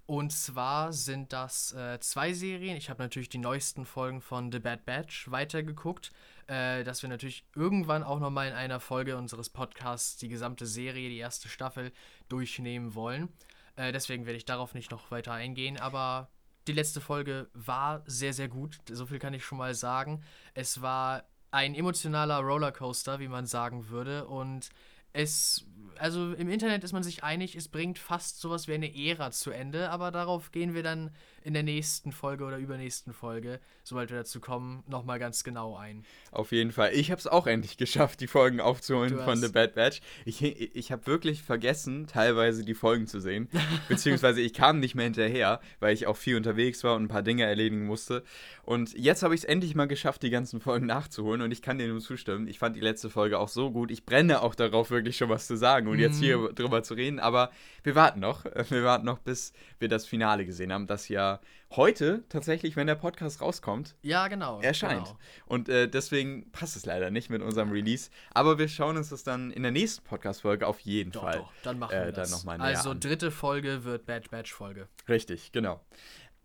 Und 0.06 0.32
zwar 0.32 0.92
sind 0.92 1.32
das 1.32 1.72
äh, 1.74 2.00
zwei 2.00 2.34
Serien. 2.34 2.76
Ich 2.76 2.90
habe 2.90 3.02
natürlich 3.02 3.30
die 3.30 3.38
neuesten 3.38 3.86
Folgen 3.86 4.22
von 4.22 4.52
The 4.52 4.60
Bad 4.60 4.86
Batch 4.86 5.32
weitergeguckt, 5.32 6.12
äh, 6.48 6.84
dass 6.84 7.02
wir 7.02 7.10
natürlich 7.10 7.46
irgendwann 7.56 8.04
auch 8.04 8.20
nochmal 8.20 8.50
in 8.50 8.54
einer 8.54 8.82
Folge 8.82 9.16
unseres 9.16 9.50
Podcasts 9.50 10.18
die 10.18 10.28
gesamte 10.28 10.66
Serie, 10.66 11.10
die 11.10 11.18
erste 11.18 11.48
Staffel, 11.48 11.94
durchnehmen 12.28 12.96
wollen. 12.96 13.30
Äh, 13.78 13.94
deswegen 13.94 14.26
werde 14.26 14.38
ich 14.38 14.46
darauf 14.46 14.74
nicht 14.74 14.92
noch 14.92 15.10
weiter 15.10 15.32
eingehen, 15.32 15.78
aber 15.80 16.30
die 16.68 16.74
letzte 16.74 17.02
Folge 17.02 17.50
war 17.54 18.04
sehr, 18.06 18.34
sehr 18.34 18.50
gut. 18.50 18.78
So 18.90 19.06
viel 19.06 19.20
kann 19.20 19.34
ich 19.34 19.46
schon 19.46 19.58
mal 19.58 19.74
sagen. 19.74 20.24
Es 20.54 20.82
war 20.82 21.24
ein 21.52 21.76
emotionaler 21.76 22.40
Rollercoaster, 22.40 23.20
wie 23.20 23.28
man 23.28 23.46
sagen 23.46 23.90
würde. 23.90 24.28
Und 24.28 24.70
es, 25.12 25.66
also 26.00 26.34
im 26.34 26.50
Internet 26.50 26.84
ist 26.84 26.94
man 26.94 27.04
sich 27.04 27.24
einig, 27.24 27.56
es 27.56 27.68
bringt 27.68 28.00
fast 28.00 28.42
sowas 28.42 28.68
wie 28.68 28.74
eine 28.74 28.96
Ära 28.96 29.32
zu 29.32 29.52
Ende, 29.52 29.90
aber 29.90 30.12
darauf 30.12 30.52
gehen 30.52 30.74
wir 30.74 30.84
dann 30.84 31.12
in 31.44 31.54
der 31.54 31.64
nächsten 31.64 32.12
Folge 32.12 32.46
oder 32.46 32.58
übernächsten 32.58 33.14
Folge, 33.14 33.60
sobald 33.84 34.10
wir 34.10 34.18
dazu 34.18 34.40
kommen, 34.40 34.84
nochmal 34.88 35.20
ganz 35.20 35.44
genau 35.44 35.76
ein. 35.76 36.06
Auf 36.32 36.52
jeden 36.52 36.72
Fall. 36.72 36.94
Ich 36.94 37.12
habe 37.12 37.20
es 37.20 37.28
auch 37.28 37.48
endlich 37.48 37.78
geschafft, 37.78 38.22
die 38.22 38.28
Folgen 38.28 38.62
aufzuholen 38.62 39.20
von 39.20 39.38
The 39.38 39.50
Bad 39.50 39.76
Batch. 39.76 40.02
Ich, 40.26 40.42
ich 40.42 40.92
habe 40.92 41.06
wirklich 41.06 41.44
vergessen, 41.44 42.08
teilweise 42.08 42.64
die 42.64 42.74
Folgen 42.74 43.08
zu 43.08 43.20
sehen, 43.20 43.50
beziehungsweise 43.90 44.42
ich 44.42 44.54
kam 44.54 44.80
nicht 44.80 44.96
mehr 44.96 45.06
hinterher, 45.06 45.60
weil 45.80 45.94
ich 45.94 46.08
auch 46.08 46.18
viel 46.18 46.38
unterwegs 46.38 46.84
war 46.84 46.96
und 46.96 47.04
ein 47.04 47.08
paar 47.10 47.24
Dinge 47.24 47.44
erledigen 47.44 47.86
musste. 47.86 48.24
Und 48.64 48.94
jetzt 48.98 49.22
habe 49.22 49.36
ich 49.36 49.42
es 49.42 49.46
endlich 49.46 49.76
mal 49.76 49.88
geschafft, 49.88 50.24
die 50.24 50.30
ganzen 50.30 50.62
Folgen 50.62 50.86
nachzuholen 50.86 51.42
und 51.42 51.52
ich 51.52 51.62
kann 51.62 51.78
dir 51.78 51.88
nur 51.88 52.00
zustimmen. 52.00 52.48
Ich 52.48 52.60
fand 52.60 52.76
die 52.76 52.82
letzte 52.82 53.10
Folge 53.10 53.38
auch 53.38 53.50
so 53.50 53.72
gut. 53.72 53.92
Ich 53.92 54.06
brenne 54.06 54.42
auch 54.42 54.56
darauf, 54.56 54.90
wirklich 54.90 55.14
wirklich 55.14 55.18
schon 55.18 55.30
was 55.30 55.48
zu 55.48 55.58
sagen 55.58 55.83
und 55.88 55.96
mhm. 55.96 56.02
jetzt 56.02 56.20
hier 56.20 56.38
mhm. 56.38 56.56
drüber 56.56 56.84
zu 56.84 56.94
reden, 56.94 57.20
aber 57.20 57.52
wir 57.84 57.96
warten 57.96 58.20
noch. 58.20 58.46
Wir 58.70 58.84
warten 58.84 59.06
noch, 59.06 59.20
bis 59.20 59.54
wir 59.80 59.88
das 59.88 60.06
Finale 60.06 60.46
gesehen 60.46 60.72
haben, 60.72 60.88
das 60.88 61.10
ja 61.10 61.40
heute 61.72 62.24
tatsächlich, 62.30 62.76
wenn 62.76 62.88
der 62.88 62.96
Podcast 62.96 63.42
rauskommt, 63.42 63.96
ja, 64.02 64.28
genau, 64.28 64.62
erscheint. 64.62 65.06
Genau. 65.06 65.20
Und 65.46 65.70
äh, 65.70 65.88
deswegen 65.88 66.52
passt 66.52 66.76
es 66.76 66.86
leider 66.86 67.12
nicht 67.12 67.30
mit 67.30 67.42
unserem 67.42 67.72
Release. 67.72 68.10
Aber 68.34 68.58
wir 68.58 68.68
schauen 68.68 68.98
uns 68.98 69.10
das 69.10 69.24
dann 69.24 69.52
in 69.52 69.64
der 69.64 69.72
nächsten 69.72 70.04
Podcast-Folge 70.04 70.66
auf 70.68 70.80
jeden 70.80 71.12
doch, 71.12 71.24
Fall. 71.24 71.40
Doch, 71.40 71.54
dann 71.64 71.80
machen 71.80 71.92
wir 71.92 72.08
äh, 72.08 72.14
das. 72.14 72.44
Noch 72.44 72.60
also 72.60 72.94
dritte 72.94 73.32
Folge 73.32 73.84
wird 73.84 74.06
Bad 74.06 74.30
Batch-Folge. 74.30 74.88
Richtig, 75.08 75.52
genau. 75.52 75.82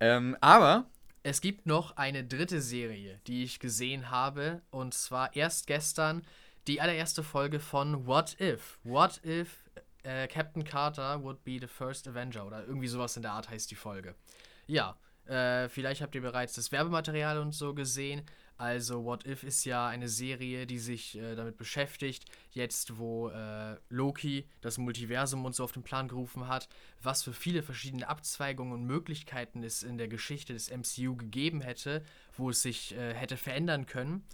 Ähm, 0.00 0.36
aber 0.40 0.86
es 1.22 1.40
gibt 1.40 1.66
noch 1.66 1.96
eine 1.96 2.24
dritte 2.24 2.60
Serie, 2.60 3.20
die 3.26 3.42
ich 3.42 3.60
gesehen 3.60 4.10
habe. 4.10 4.62
Und 4.70 4.94
zwar 4.94 5.34
erst 5.36 5.66
gestern 5.66 6.22
die 6.68 6.82
allererste 6.82 7.22
Folge 7.22 7.60
von 7.60 8.06
What 8.06 8.38
If. 8.40 8.78
What 8.84 9.22
If 9.24 9.70
äh, 10.02 10.28
Captain 10.28 10.64
Carter 10.64 11.22
would 11.22 11.42
be 11.42 11.58
the 11.58 11.66
first 11.66 12.06
Avenger 12.06 12.46
oder 12.46 12.64
irgendwie 12.66 12.88
sowas 12.88 13.16
in 13.16 13.22
der 13.22 13.32
Art 13.32 13.48
heißt 13.48 13.70
die 13.70 13.74
Folge. 13.74 14.14
Ja, 14.66 14.98
äh, 15.24 15.68
vielleicht 15.70 16.02
habt 16.02 16.14
ihr 16.14 16.20
bereits 16.20 16.54
das 16.54 16.70
Werbematerial 16.70 17.38
und 17.38 17.52
so 17.52 17.74
gesehen. 17.74 18.22
Also 18.58 19.04
What 19.04 19.24
If 19.24 19.44
ist 19.44 19.64
ja 19.64 19.86
eine 19.86 20.08
Serie, 20.08 20.66
die 20.66 20.78
sich 20.78 21.16
äh, 21.16 21.36
damit 21.36 21.56
beschäftigt, 21.56 22.26
jetzt 22.50 22.98
wo 22.98 23.30
äh, 23.30 23.76
Loki 23.88 24.46
das 24.60 24.76
Multiversum 24.76 25.44
und 25.46 25.54
so 25.54 25.64
auf 25.64 25.72
den 25.72 25.84
Plan 25.84 26.08
gerufen 26.08 26.48
hat, 26.48 26.68
was 27.00 27.22
für 27.22 27.32
viele 27.32 27.62
verschiedene 27.62 28.08
Abzweigungen 28.08 28.74
und 28.74 28.84
Möglichkeiten 28.84 29.62
es 29.62 29.82
in 29.82 29.96
der 29.96 30.08
Geschichte 30.08 30.52
des 30.52 30.70
MCU 30.70 31.16
gegeben 31.16 31.62
hätte, 31.62 32.04
wo 32.36 32.50
es 32.50 32.60
sich 32.60 32.94
äh, 32.94 33.14
hätte 33.14 33.38
verändern 33.38 33.86
können. 33.86 34.26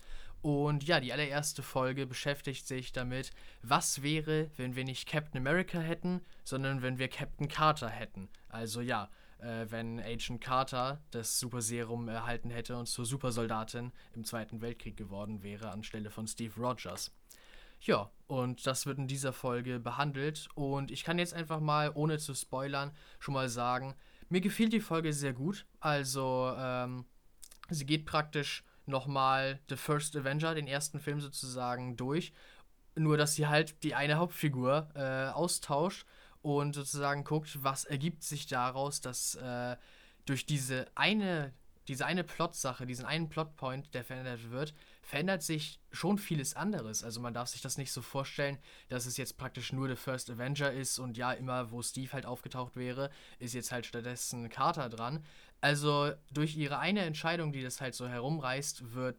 Und 0.45 0.85
ja, 0.85 1.01
die 1.01 1.11
allererste 1.11 1.63
Folge 1.63 2.07
beschäftigt 2.07 2.67
sich 2.67 2.93
damit, 2.93 3.31
was 3.63 4.03
wäre, 4.03 4.51
wenn 4.59 4.77
wir 4.77 4.85
nicht 4.85 5.09
Captain 5.09 5.39
America 5.41 5.79
hätten, 5.79 6.21
sondern 6.45 6.83
wenn 6.83 6.99
wir 6.99 7.09
Captain 7.09 7.49
Carter 7.49 7.89
hätten. 7.89 8.29
Also 8.51 8.83
ja, 8.83 9.09
äh, 9.39 9.65
wenn 9.71 9.99
Agent 10.01 10.43
Carter 10.43 11.03
das 11.13 11.41
Super 11.41 11.63
Serum 11.63 12.09
erhalten 12.09 12.51
hätte 12.51 12.77
und 12.77 12.85
zur 12.85 13.07
Supersoldatin 13.07 13.91
im 14.13 14.25
Zweiten 14.25 14.61
Weltkrieg 14.61 14.99
geworden 14.99 15.43
wäre 15.43 15.71
anstelle 15.71 16.11
von 16.11 16.27
Steve 16.27 16.61
Rogers. 16.61 17.11
Ja, 17.81 18.11
und 18.27 18.67
das 18.67 18.85
wird 18.85 18.99
in 18.99 19.09
dieser 19.09 19.33
Folge 19.33 19.81
behandelt. 19.81 20.49
Und 20.55 20.91
ich 20.91 21.05
kann 21.05 21.19
jetzt 21.19 21.33
einfach 21.33 21.61
mal, 21.61 21.91
ohne 21.95 22.19
zu 22.19 22.35
spoilern, 22.35 22.95
schon 23.19 23.33
mal 23.33 23.49
sagen, 23.49 23.95
mir 24.29 24.43
gefiel 24.43 24.69
die 24.69 24.81
Folge 24.81 25.15
sehr 25.15 25.33
gut. 25.33 25.65
Also, 25.81 26.53
ähm, 26.59 27.07
sie 27.71 27.87
geht 27.87 28.05
praktisch 28.05 28.63
nochmal 28.87 29.61
The 29.69 29.77
First 29.77 30.17
Avenger, 30.17 30.55
den 30.55 30.67
ersten 30.67 31.01
Film 31.01 31.21
sozusagen, 31.21 31.97
durch. 31.97 32.33
Nur, 32.97 33.17
dass 33.17 33.35
sie 33.35 33.47
halt 33.47 33.83
die 33.83 33.95
eine 33.95 34.17
Hauptfigur 34.17 34.89
äh, 34.95 35.33
austauscht 35.33 36.07
und 36.43 36.75
sozusagen 36.75 37.25
guckt, 37.25 37.63
was 37.63 37.85
ergibt 37.85 38.23
sich 38.23 38.47
daraus, 38.47 39.01
dass 39.01 39.35
äh, 39.37 39.77
durch 40.27 40.47
diese 40.47 40.87
eine, 40.95 41.53
diese 41.89 42.07
eine 42.07 42.25
Plotsache, 42.25 42.87
diesen 42.87 43.05
einen 43.05 43.29
Plotpoint, 43.29 43.95
der 43.95 44.05
verändert 44.05 44.51
wird, 44.51 44.75
verändert 45.05 45.43
sich 45.43 45.81
schon 45.93 46.19
vieles 46.19 46.55
anderes. 46.55 47.05
Also 47.05 47.21
man 47.21 47.35
darf 47.35 47.49
sich 47.49 47.61
das 47.61 47.79
nicht 47.79 47.93
so 47.93 48.03
vorstellen, 48.03 48.59
dass 48.89 49.07
es 49.07 49.17
jetzt 49.17 49.37
praktisch 49.37 49.73
nur 49.73 49.89
The 49.89 49.97
First 49.97 50.31
Avenger 50.31 50.73
ist 50.73 50.99
und 50.99 51.17
ja, 51.17 51.33
immer 51.33 51.71
wo 51.71 51.83
Steve 51.83 52.13
halt 52.13 52.27
aufgetaucht 52.27 52.77
wäre, 52.77 53.11
ist 53.39 53.55
jetzt 53.55 53.71
halt 53.71 53.87
stattdessen 53.87 54.49
Carter 54.49 54.89
dran, 54.89 55.25
also 55.61 56.13
durch 56.31 56.57
ihre 56.57 56.79
eine 56.79 57.01
Entscheidung, 57.01 57.53
die 57.53 57.63
das 57.63 57.81
halt 57.81 57.95
so 57.95 58.09
herumreißt, 58.09 58.95
wird 58.95 59.17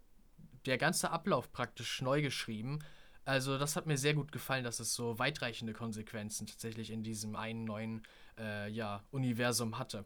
der 0.65 0.77
ganze 0.77 1.11
Ablauf 1.11 1.51
praktisch 1.51 2.01
neu 2.01 2.21
geschrieben. 2.21 2.79
Also 3.23 3.57
das 3.57 3.75
hat 3.75 3.87
mir 3.87 3.97
sehr 3.97 4.13
gut 4.13 4.31
gefallen, 4.31 4.63
dass 4.63 4.79
es 4.79 4.93
so 4.93 5.17
weitreichende 5.17 5.73
Konsequenzen 5.73 6.45
tatsächlich 6.45 6.91
in 6.91 7.03
diesem 7.03 7.35
einen 7.35 7.63
neuen 7.63 8.03
äh, 8.37 8.69
ja, 8.69 9.03
Universum 9.11 9.79
hatte. 9.79 10.05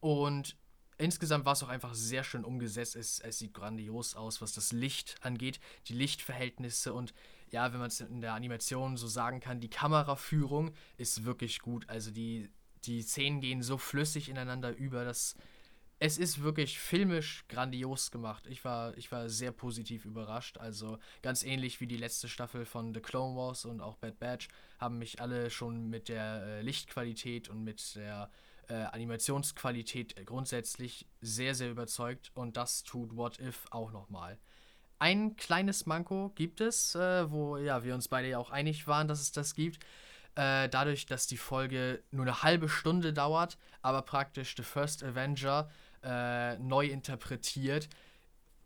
Und 0.00 0.56
insgesamt 0.98 1.44
war 1.44 1.52
es 1.52 1.62
auch 1.62 1.68
einfach 1.68 1.94
sehr 1.94 2.24
schön 2.24 2.44
umgesetzt. 2.44 2.96
Es, 2.96 3.20
es 3.20 3.38
sieht 3.38 3.54
grandios 3.54 4.14
aus, 4.16 4.40
was 4.40 4.52
das 4.52 4.72
Licht 4.72 5.16
angeht, 5.20 5.60
die 5.88 5.94
Lichtverhältnisse 5.94 6.92
und 6.92 7.14
ja, 7.50 7.72
wenn 7.72 7.78
man 7.78 7.88
es 7.88 8.00
in 8.00 8.20
der 8.20 8.34
Animation 8.34 8.96
so 8.96 9.06
sagen 9.06 9.40
kann, 9.40 9.60
die 9.60 9.70
Kameraführung 9.70 10.72
ist 10.96 11.24
wirklich 11.24 11.60
gut. 11.60 11.88
Also 11.88 12.10
die, 12.10 12.50
die 12.84 13.02
Szenen 13.02 13.40
gehen 13.40 13.62
so 13.62 13.78
flüssig 13.78 14.28
ineinander 14.28 14.74
über, 14.76 15.04
dass 15.04 15.36
es 15.98 16.18
ist 16.18 16.42
wirklich 16.42 16.78
filmisch 16.78 17.44
grandios 17.48 18.10
gemacht. 18.10 18.46
Ich 18.48 18.64
war, 18.64 18.96
ich 18.98 19.10
war 19.12 19.30
sehr 19.30 19.52
positiv 19.52 20.04
überrascht. 20.04 20.58
Also 20.58 20.98
ganz 21.22 21.42
ähnlich 21.42 21.80
wie 21.80 21.86
die 21.86 21.96
letzte 21.96 22.28
Staffel 22.28 22.66
von 22.66 22.92
The 22.92 23.00
Clone 23.00 23.34
Wars 23.36 23.64
und 23.64 23.80
auch 23.80 23.96
Bad 23.96 24.18
Batch 24.18 24.48
haben 24.78 24.98
mich 24.98 25.20
alle 25.20 25.48
schon 25.48 25.88
mit 25.88 26.08
der 26.08 26.42
äh, 26.42 26.62
Lichtqualität 26.62 27.48
und 27.48 27.64
mit 27.64 27.94
der 27.96 28.30
äh, 28.68 28.74
Animationsqualität 28.74 30.26
grundsätzlich 30.26 31.06
sehr, 31.20 31.54
sehr 31.54 31.70
überzeugt. 31.70 32.30
Und 32.34 32.56
das 32.56 32.82
tut 32.82 33.16
What 33.16 33.38
If 33.38 33.66
auch 33.70 33.92
nochmal. 33.92 34.38
Ein 34.98 35.36
kleines 35.36 35.86
Manko 35.86 36.32
gibt 36.34 36.60
es, 36.60 36.94
äh, 36.94 37.30
wo 37.30 37.58
ja, 37.58 37.84
wir 37.84 37.94
uns 37.94 38.08
beide 38.08 38.28
ja 38.28 38.38
auch 38.38 38.50
einig 38.50 38.86
waren, 38.86 39.08
dass 39.08 39.20
es 39.20 39.32
das 39.32 39.54
gibt. 39.54 39.84
Äh, 40.36 40.68
dadurch, 40.68 41.06
dass 41.06 41.26
die 41.26 41.36
Folge 41.36 42.02
nur 42.10 42.24
eine 42.24 42.42
halbe 42.42 42.68
Stunde 42.68 43.12
dauert, 43.12 43.58
aber 43.82 44.02
praktisch 44.02 44.54
The 44.56 44.62
First 44.62 45.02
Avenger 45.02 45.70
äh, 46.02 46.58
neu 46.58 46.86
interpretiert, 46.86 47.88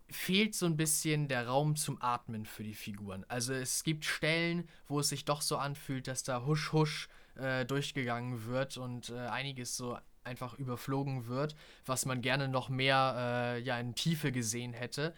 fehlt 0.09 0.55
so 0.55 0.65
ein 0.65 0.77
bisschen 0.77 1.27
der 1.27 1.47
Raum 1.47 1.75
zum 1.75 2.01
Atmen 2.01 2.45
für 2.45 2.63
die 2.63 2.73
Figuren. 2.73 3.25
Also 3.29 3.53
es 3.53 3.83
gibt 3.83 4.05
Stellen, 4.05 4.67
wo 4.87 4.99
es 4.99 5.09
sich 5.09 5.25
doch 5.25 5.41
so 5.41 5.57
anfühlt, 5.57 6.07
dass 6.07 6.23
da 6.23 6.45
husch 6.45 6.73
husch 6.73 7.07
äh, 7.35 7.65
durchgegangen 7.65 8.45
wird 8.45 8.77
und 8.77 9.09
äh, 9.09 9.17
einiges 9.17 9.75
so 9.75 9.97
einfach 10.23 10.53
überflogen 10.55 11.27
wird, 11.27 11.55
was 11.85 12.05
man 12.05 12.21
gerne 12.21 12.47
noch 12.47 12.69
mehr 12.69 13.15
äh, 13.17 13.61
ja, 13.61 13.79
in 13.79 13.95
Tiefe 13.95 14.31
gesehen 14.31 14.73
hätte. 14.73 15.13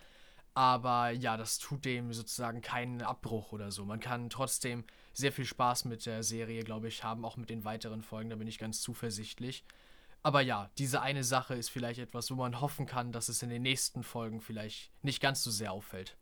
Aber 0.56 1.10
ja, 1.10 1.36
das 1.36 1.58
tut 1.58 1.84
dem 1.84 2.14
sozusagen 2.14 2.62
keinen 2.62 3.02
Abbruch 3.02 3.52
oder 3.54 3.72
so. 3.72 3.86
Man 3.86 4.00
kann 4.00 4.30
trotzdem 4.30 4.84
sehr 5.14 5.32
viel 5.32 5.46
Spaß 5.46 5.86
mit 5.86 6.06
der 6.06 6.24
Serie, 6.24 6.64
glaube 6.64 6.88
ich, 6.88 7.04
haben, 7.04 7.26
auch 7.26 7.38
mit 7.38 7.50
den 7.50 7.66
weiteren 7.66 8.04
Folgen, 8.04 8.30
da 8.30 8.36
bin 8.36 8.48
ich 8.48 8.60
ganz 8.60 8.82
zuversichtlich. 8.82 9.64
Aber 10.22 10.42
ja, 10.42 10.70
diese 10.78 11.02
eine 11.02 11.24
Sache 11.24 11.56
ist 11.56 11.70
vielleicht 11.70 12.00
etwas, 12.00 12.32
wo 12.32 12.36
man 12.36 12.62
hoffen 12.62 12.86
kann, 12.86 13.12
dass 13.12 13.30
es 13.30 13.44
in 13.44 13.50
den 13.50 13.62
nächsten 13.62 14.04
Folgen 14.04 14.40
vielleicht 14.42 14.92
nicht 15.04 15.22
ganz 15.22 15.44
so 15.44 15.52
sehr 15.52 15.74
auffällt. 15.74 16.16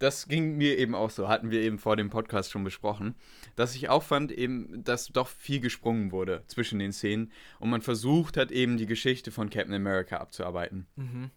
Das 0.00 0.28
ging 0.28 0.56
mir 0.56 0.78
eben 0.78 0.94
auch 0.94 1.10
so, 1.10 1.28
hatten 1.28 1.50
wir 1.50 1.60
eben 1.60 1.78
vor 1.78 1.94
dem 1.94 2.08
Podcast 2.08 2.50
schon 2.50 2.64
besprochen, 2.64 3.14
dass 3.54 3.74
ich 3.74 3.90
auch 3.90 4.02
fand, 4.02 4.32
eben, 4.32 4.82
dass 4.82 5.08
doch 5.08 5.28
viel 5.28 5.60
gesprungen 5.60 6.10
wurde 6.10 6.42
zwischen 6.46 6.78
den 6.78 6.92
Szenen 6.92 7.30
und 7.58 7.68
man 7.68 7.82
versucht 7.82 8.38
hat, 8.38 8.50
eben 8.50 8.78
die 8.78 8.86
Geschichte 8.86 9.30
von 9.30 9.50
Captain 9.50 9.74
America 9.74 10.16
abzuarbeiten. 10.16 10.86
Mhm. 10.96 11.30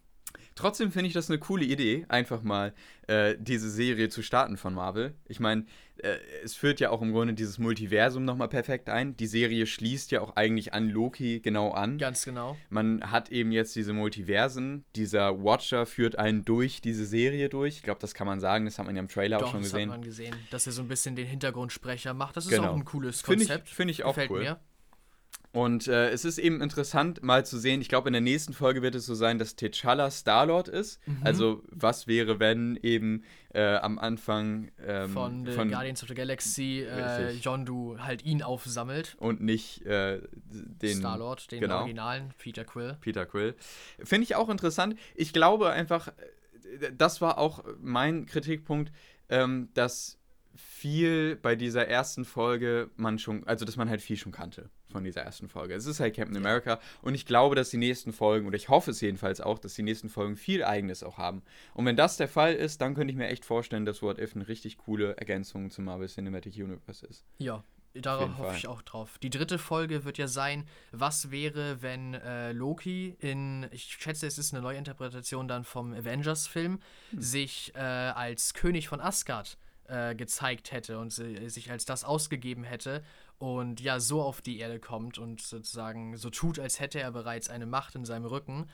Trotzdem 0.54 0.92
finde 0.92 1.08
ich 1.08 1.14
das 1.14 1.28
eine 1.28 1.38
coole 1.38 1.64
Idee, 1.64 2.06
einfach 2.08 2.42
mal 2.42 2.72
äh, 3.08 3.34
diese 3.38 3.70
Serie 3.70 4.08
zu 4.08 4.22
starten 4.22 4.56
von 4.56 4.74
Marvel. 4.74 5.14
Ich 5.26 5.40
meine, 5.40 5.66
äh, 5.98 6.16
es 6.44 6.54
führt 6.54 6.80
ja 6.80 6.90
auch 6.90 7.02
im 7.02 7.12
Grunde 7.12 7.34
dieses 7.34 7.58
Multiversum 7.58 8.24
nochmal 8.24 8.48
perfekt 8.48 8.88
ein. 8.88 9.16
Die 9.16 9.26
Serie 9.26 9.66
schließt 9.66 10.12
ja 10.12 10.20
auch 10.20 10.36
eigentlich 10.36 10.72
an 10.72 10.88
Loki 10.88 11.40
genau 11.40 11.72
an. 11.72 11.98
Ganz 11.98 12.24
genau. 12.24 12.56
Man 12.70 13.10
hat 13.10 13.30
eben 13.30 13.52
jetzt 13.52 13.74
diese 13.74 13.92
Multiversen. 13.92 14.84
Dieser 14.94 15.42
Watcher 15.42 15.86
führt 15.86 16.18
einen 16.18 16.44
durch 16.44 16.80
diese 16.80 17.04
Serie 17.04 17.48
durch. 17.48 17.76
Ich 17.76 17.82
glaube, 17.82 18.00
das 18.00 18.14
kann 18.14 18.26
man 18.26 18.38
sagen. 18.38 18.64
Das 18.64 18.78
hat 18.78 18.86
man 18.86 18.94
ja 18.94 19.02
im 19.02 19.08
Trailer 19.08 19.38
Doch, 19.38 19.48
auch 19.48 19.52
schon 19.52 19.62
gesehen. 19.62 19.88
Das 19.88 19.94
hat 19.94 20.00
man 20.00 20.04
gesehen, 20.04 20.34
dass 20.50 20.66
er 20.66 20.72
so 20.72 20.82
ein 20.82 20.88
bisschen 20.88 21.16
den 21.16 21.26
Hintergrundsprecher 21.26 22.14
macht. 22.14 22.36
Das 22.36 22.44
ist 22.44 22.50
genau. 22.50 22.70
auch 22.70 22.76
ein 22.76 22.84
cooles 22.84 23.22
Konzept. 23.22 23.48
Finde 23.48 23.64
ich, 23.64 23.74
find 23.74 23.90
ich 23.90 24.04
auch 24.04 24.14
Gefällt 24.14 24.30
cool. 24.30 24.40
Mir. 24.40 24.60
Und 25.54 25.86
äh, 25.86 26.10
es 26.10 26.24
ist 26.24 26.38
eben 26.38 26.60
interessant, 26.60 27.22
mal 27.22 27.46
zu 27.46 27.58
sehen. 27.58 27.80
Ich 27.80 27.88
glaube, 27.88 28.08
in 28.08 28.12
der 28.12 28.20
nächsten 28.20 28.52
Folge 28.52 28.82
wird 28.82 28.96
es 28.96 29.06
so 29.06 29.14
sein, 29.14 29.38
dass 29.38 29.56
T'Challa 29.56 30.10
Star-Lord 30.10 30.66
ist. 30.66 31.00
Mhm. 31.06 31.18
Also, 31.22 31.62
was 31.70 32.08
wäre, 32.08 32.40
wenn 32.40 32.76
eben 32.82 33.22
äh, 33.52 33.76
am 33.76 34.00
Anfang 34.00 34.72
ähm, 34.84 35.10
von, 35.10 35.46
von 35.46 35.70
Guardians 35.70 36.02
of 36.02 36.08
the 36.08 36.14
Galaxy 36.16 36.80
äh, 36.80 37.30
Yondu 37.34 37.98
halt 38.00 38.24
ihn 38.24 38.42
aufsammelt. 38.42 39.16
Und 39.20 39.42
nicht 39.42 39.86
äh, 39.86 40.22
den 40.32 40.96
Star-Lord, 40.96 41.52
den 41.52 41.60
genau, 41.60 41.78
originalen 41.78 42.34
Peter 42.36 42.64
Quill. 42.64 42.96
Peter 43.00 43.24
Quill. 43.24 43.54
Finde 44.02 44.24
ich 44.24 44.34
auch 44.34 44.48
interessant. 44.48 44.96
Ich 45.14 45.32
glaube 45.32 45.70
einfach, 45.70 46.08
äh, 46.08 46.90
das 46.98 47.20
war 47.20 47.38
auch 47.38 47.62
mein 47.80 48.26
Kritikpunkt, 48.26 48.90
ähm, 49.28 49.68
dass 49.74 50.18
viel 50.56 51.36
bei 51.36 51.54
dieser 51.54 51.86
ersten 51.86 52.24
Folge 52.24 52.90
man 52.96 53.20
schon, 53.20 53.46
also 53.46 53.64
dass 53.64 53.76
man 53.76 53.88
halt 53.88 54.02
viel 54.02 54.16
schon 54.16 54.32
kannte 54.32 54.68
von 54.94 55.02
dieser 55.02 55.22
ersten 55.22 55.48
Folge. 55.48 55.74
Es 55.74 55.86
ist 55.86 55.98
halt 55.98 56.14
Captain 56.14 56.36
America 56.36 56.78
und 57.02 57.16
ich 57.16 57.26
glaube, 57.26 57.56
dass 57.56 57.70
die 57.70 57.78
nächsten 57.78 58.12
Folgen, 58.12 58.46
oder 58.46 58.54
ich 58.54 58.68
hoffe 58.68 58.92
es 58.92 59.00
jedenfalls 59.00 59.40
auch, 59.40 59.58
dass 59.58 59.74
die 59.74 59.82
nächsten 59.82 60.08
Folgen 60.08 60.36
viel 60.36 60.62
Eigenes 60.62 61.02
auch 61.02 61.18
haben. 61.18 61.42
Und 61.74 61.84
wenn 61.84 61.96
das 61.96 62.16
der 62.16 62.28
Fall 62.28 62.54
ist, 62.54 62.80
dann 62.80 62.94
könnte 62.94 63.10
ich 63.10 63.18
mir 63.18 63.26
echt 63.26 63.44
vorstellen, 63.44 63.84
dass 63.86 64.02
What 64.02 64.20
If 64.20 64.36
eine 64.36 64.46
richtig 64.46 64.78
coole 64.78 65.16
Ergänzung 65.16 65.72
zum 65.72 65.86
Marvel 65.86 66.08
Cinematic 66.08 66.54
Universe 66.54 67.04
ist. 67.06 67.24
Ja, 67.38 67.64
Darauf 67.94 68.38
hoffe 68.38 68.56
ich 68.56 68.66
auch 68.66 68.82
drauf. 68.82 69.18
Die 69.18 69.30
dritte 69.30 69.56
Folge 69.56 70.04
wird 70.04 70.18
ja 70.18 70.26
sein, 70.26 70.66
was 70.90 71.30
wäre, 71.30 71.80
wenn 71.80 72.14
äh, 72.14 72.50
Loki 72.52 73.16
in, 73.20 73.68
ich 73.70 73.84
schätze, 73.84 74.26
es 74.26 74.36
ist 74.36 74.52
eine 74.52 74.62
Neuinterpretation 74.62 75.46
dann 75.46 75.64
vom 75.64 75.92
Avengers-Film, 75.92 76.80
hm. 77.10 77.20
sich 77.20 77.72
äh, 77.76 77.78
als 77.78 78.54
König 78.54 78.88
von 78.88 79.00
Asgard 79.00 79.56
äh, 79.88 80.14
gezeigt 80.14 80.72
hätte 80.72 80.98
und 80.98 81.10
sich 81.10 81.70
als 81.70 81.84
das 81.84 82.04
ausgegeben 82.04 82.64
hätte 82.64 83.02
und 83.38 83.80
ja, 83.80 84.00
so 84.00 84.22
auf 84.22 84.40
die 84.40 84.58
Erde 84.58 84.80
kommt 84.80 85.18
und 85.18 85.42
sozusagen 85.42 86.16
so 86.16 86.30
tut, 86.30 86.58
als 86.58 86.80
hätte 86.80 87.00
er 87.00 87.10
bereits 87.10 87.50
eine 87.50 87.66
Macht 87.66 87.94
in 87.94 88.04
seinem 88.04 88.26
Rücken. 88.26 88.66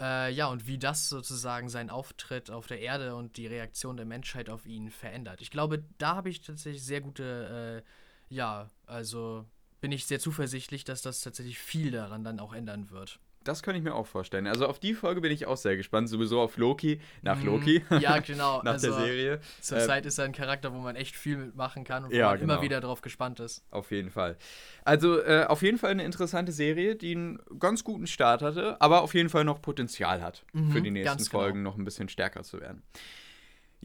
Äh, 0.00 0.32
ja, 0.32 0.46
und 0.46 0.66
wie 0.66 0.78
das 0.78 1.08
sozusagen 1.08 1.68
seinen 1.68 1.90
Auftritt 1.90 2.50
auf 2.50 2.66
der 2.66 2.80
Erde 2.80 3.14
und 3.14 3.36
die 3.36 3.46
Reaktion 3.46 3.96
der 3.96 4.06
Menschheit 4.06 4.50
auf 4.50 4.66
ihn 4.66 4.90
verändert. 4.90 5.40
Ich 5.40 5.50
glaube, 5.50 5.84
da 5.98 6.16
habe 6.16 6.30
ich 6.30 6.40
tatsächlich 6.40 6.82
sehr 6.82 7.00
gute, 7.00 7.82
äh, 8.30 8.34
ja, 8.34 8.68
also 8.86 9.44
bin 9.80 9.92
ich 9.92 10.06
sehr 10.06 10.18
zuversichtlich, 10.18 10.84
dass 10.84 11.02
das 11.02 11.20
tatsächlich 11.20 11.58
viel 11.58 11.90
daran 11.90 12.24
dann 12.24 12.40
auch 12.40 12.54
ändern 12.54 12.90
wird. 12.90 13.20
Das 13.44 13.62
kann 13.62 13.76
ich 13.76 13.82
mir 13.82 13.94
auch 13.94 14.06
vorstellen. 14.06 14.46
Also 14.46 14.66
auf 14.66 14.78
die 14.78 14.94
Folge 14.94 15.20
bin 15.20 15.30
ich 15.30 15.46
auch 15.46 15.56
sehr 15.56 15.76
gespannt. 15.76 16.08
Sowieso 16.08 16.40
auf 16.40 16.56
Loki, 16.56 17.00
nach 17.22 17.38
mhm. 17.38 17.46
Loki. 17.46 17.84
Ja, 18.00 18.18
genau. 18.18 18.62
nach 18.64 18.72
also, 18.72 18.88
der 18.88 18.96
Serie. 19.04 19.40
Zurzeit 19.60 20.04
äh, 20.04 20.08
ist 20.08 20.18
er 20.18 20.24
ein 20.24 20.32
Charakter, 20.32 20.72
wo 20.72 20.78
man 20.78 20.96
echt 20.96 21.14
viel 21.14 21.36
mitmachen 21.36 21.84
kann 21.84 22.04
und 22.04 22.10
wo 22.10 22.16
ja, 22.16 22.30
man 22.30 22.40
genau. 22.40 22.54
immer 22.54 22.62
wieder 22.62 22.80
drauf 22.80 23.02
gespannt 23.02 23.40
ist. 23.40 23.62
Auf 23.70 23.90
jeden 23.90 24.10
Fall. 24.10 24.36
Also 24.84 25.20
äh, 25.20 25.44
auf 25.46 25.62
jeden 25.62 25.78
Fall 25.78 25.90
eine 25.90 26.04
interessante 26.04 26.52
Serie, 26.52 26.96
die 26.96 27.14
einen 27.14 27.38
ganz 27.58 27.84
guten 27.84 28.06
Start 28.06 28.42
hatte, 28.42 28.80
aber 28.80 29.02
auf 29.02 29.14
jeden 29.14 29.28
Fall 29.28 29.44
noch 29.44 29.60
Potenzial 29.60 30.22
hat, 30.22 30.44
mhm, 30.52 30.72
für 30.72 30.82
die 30.82 30.90
nächsten 30.90 31.18
genau. 31.18 31.30
Folgen 31.30 31.58
genau. 31.58 31.70
noch 31.70 31.78
ein 31.78 31.84
bisschen 31.84 32.08
stärker 32.08 32.42
zu 32.42 32.60
werden. 32.60 32.82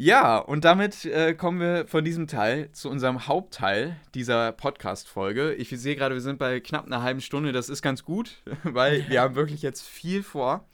Ja, 0.02 0.38
und 0.38 0.64
damit 0.64 1.04
äh, 1.04 1.34
kommen 1.34 1.60
wir 1.60 1.86
von 1.86 2.06
diesem 2.06 2.26
Teil 2.26 2.72
zu 2.72 2.90
unserem 2.90 3.28
Hauptteil 3.28 4.00
dieser 4.16 4.54
Podcast-Folge. 4.54 5.54
Ich 5.56 5.72
sehe 5.72 5.98
gerade, 5.98 6.16
wir 6.16 6.22
sind 6.22 6.40
bei 6.40 6.62
knapp 6.62 6.86
einer 6.86 7.04
halben 7.04 7.20
Stunde. 7.20 7.52
Das 7.52 7.68
ist 7.68 7.82
ganz 7.82 8.06
gut, 8.06 8.38
weil 8.64 9.06
wir 9.10 9.20
haben 9.20 9.36
wirklich 9.36 9.62
jetzt 9.62 9.82
viel 9.82 10.24
vor. 10.24 10.66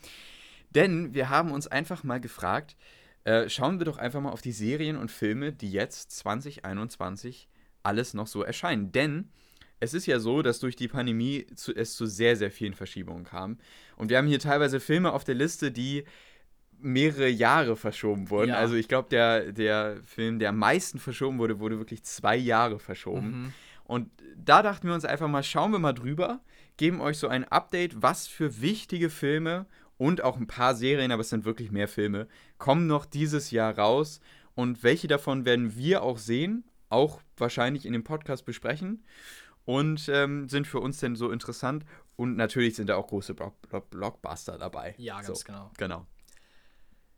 Denn 0.69 1.15
wir 1.15 1.31
haben 1.31 1.49
uns 1.49 1.65
einfach 1.65 2.03
mal 2.03 2.21
gefragt, 2.21 2.75
äh, 3.23 3.49
schauen 3.49 3.79
wir 3.79 3.85
doch 3.85 3.97
einfach 3.97 4.21
mal 4.21 4.29
auf 4.29 4.43
die 4.43 4.51
Serien 4.51 4.95
und 4.95 5.09
Filme, 5.09 5.51
die 5.51 5.71
jetzt 5.71 6.11
2021 6.11 7.49
alles 7.81 8.13
noch 8.13 8.27
so 8.27 8.43
erscheinen. 8.43 8.91
Denn 8.91 9.31
es 9.79 9.95
ist 9.95 10.05
ja 10.05 10.19
so, 10.19 10.43
dass 10.43 10.59
durch 10.59 10.75
die 10.75 10.87
Pandemie 10.87 11.47
zu, 11.55 11.75
es 11.75 11.95
zu 11.95 12.05
sehr, 12.05 12.35
sehr 12.35 12.51
vielen 12.51 12.75
Verschiebungen 12.75 13.23
kam. 13.23 13.57
Und 13.95 14.11
wir 14.11 14.19
haben 14.19 14.27
hier 14.27 14.39
teilweise 14.39 14.79
Filme 14.79 15.13
auf 15.13 15.23
der 15.23 15.33
Liste, 15.33 15.71
die 15.71 16.03
mehrere 16.79 17.29
Jahre 17.29 17.75
verschoben 17.75 18.29
wurden. 18.29 18.49
Ja. 18.49 18.55
Also 18.55 18.75
ich 18.75 18.87
glaube, 18.87 19.09
der, 19.09 19.51
der 19.51 19.97
Film, 20.05 20.39
der 20.39 20.49
am 20.49 20.57
meisten 20.57 20.99
verschoben 20.99 21.39
wurde, 21.39 21.59
wurde 21.59 21.77
wirklich 21.77 22.03
zwei 22.03 22.35
Jahre 22.35 22.79
verschoben. 22.79 23.27
Mhm. 23.27 23.53
Und 23.85 24.09
da 24.35 24.61
dachten 24.63 24.87
wir 24.87 24.93
uns 24.93 25.05
einfach 25.05 25.27
mal, 25.27 25.43
schauen 25.43 25.71
wir 25.71 25.79
mal 25.79 25.93
drüber, 25.93 26.41
geben 26.77 27.01
euch 27.01 27.17
so 27.17 27.27
ein 27.27 27.45
Update, 27.45 28.01
was 28.01 28.27
für 28.27 28.61
wichtige 28.61 29.09
Filme 29.09 29.65
und 29.97 30.23
auch 30.23 30.37
ein 30.37 30.47
paar 30.47 30.75
Serien, 30.75 31.11
aber 31.11 31.21
es 31.21 31.29
sind 31.29 31.45
wirklich 31.45 31.71
mehr 31.71 31.87
Filme, 31.87 32.27
kommen 32.57 32.87
noch 32.87 33.05
dieses 33.05 33.51
Jahr 33.51 33.77
raus 33.77 34.19
und 34.55 34.83
welche 34.83 35.07
davon 35.07 35.45
werden 35.45 35.75
wir 35.75 36.03
auch 36.03 36.17
sehen, 36.17 36.65
auch 36.89 37.21
wahrscheinlich 37.37 37.85
in 37.85 37.93
dem 37.93 38.03
Podcast 38.03 38.45
besprechen 38.45 39.03
und 39.65 40.09
ähm, 40.09 40.49
sind 40.49 40.67
für 40.67 40.79
uns 40.79 40.99
denn 40.99 41.15
so 41.15 41.31
interessant 41.31 41.85
und 42.15 42.35
natürlich 42.35 42.75
sind 42.75 42.89
da 42.89 42.95
auch 42.95 43.07
große 43.07 43.35
Blockbuster 43.89 44.57
dabei. 44.57 44.95
Ja, 44.97 45.21
ganz 45.21 45.39
so, 45.39 45.45
genau. 45.45 45.71
Genau. 45.77 46.05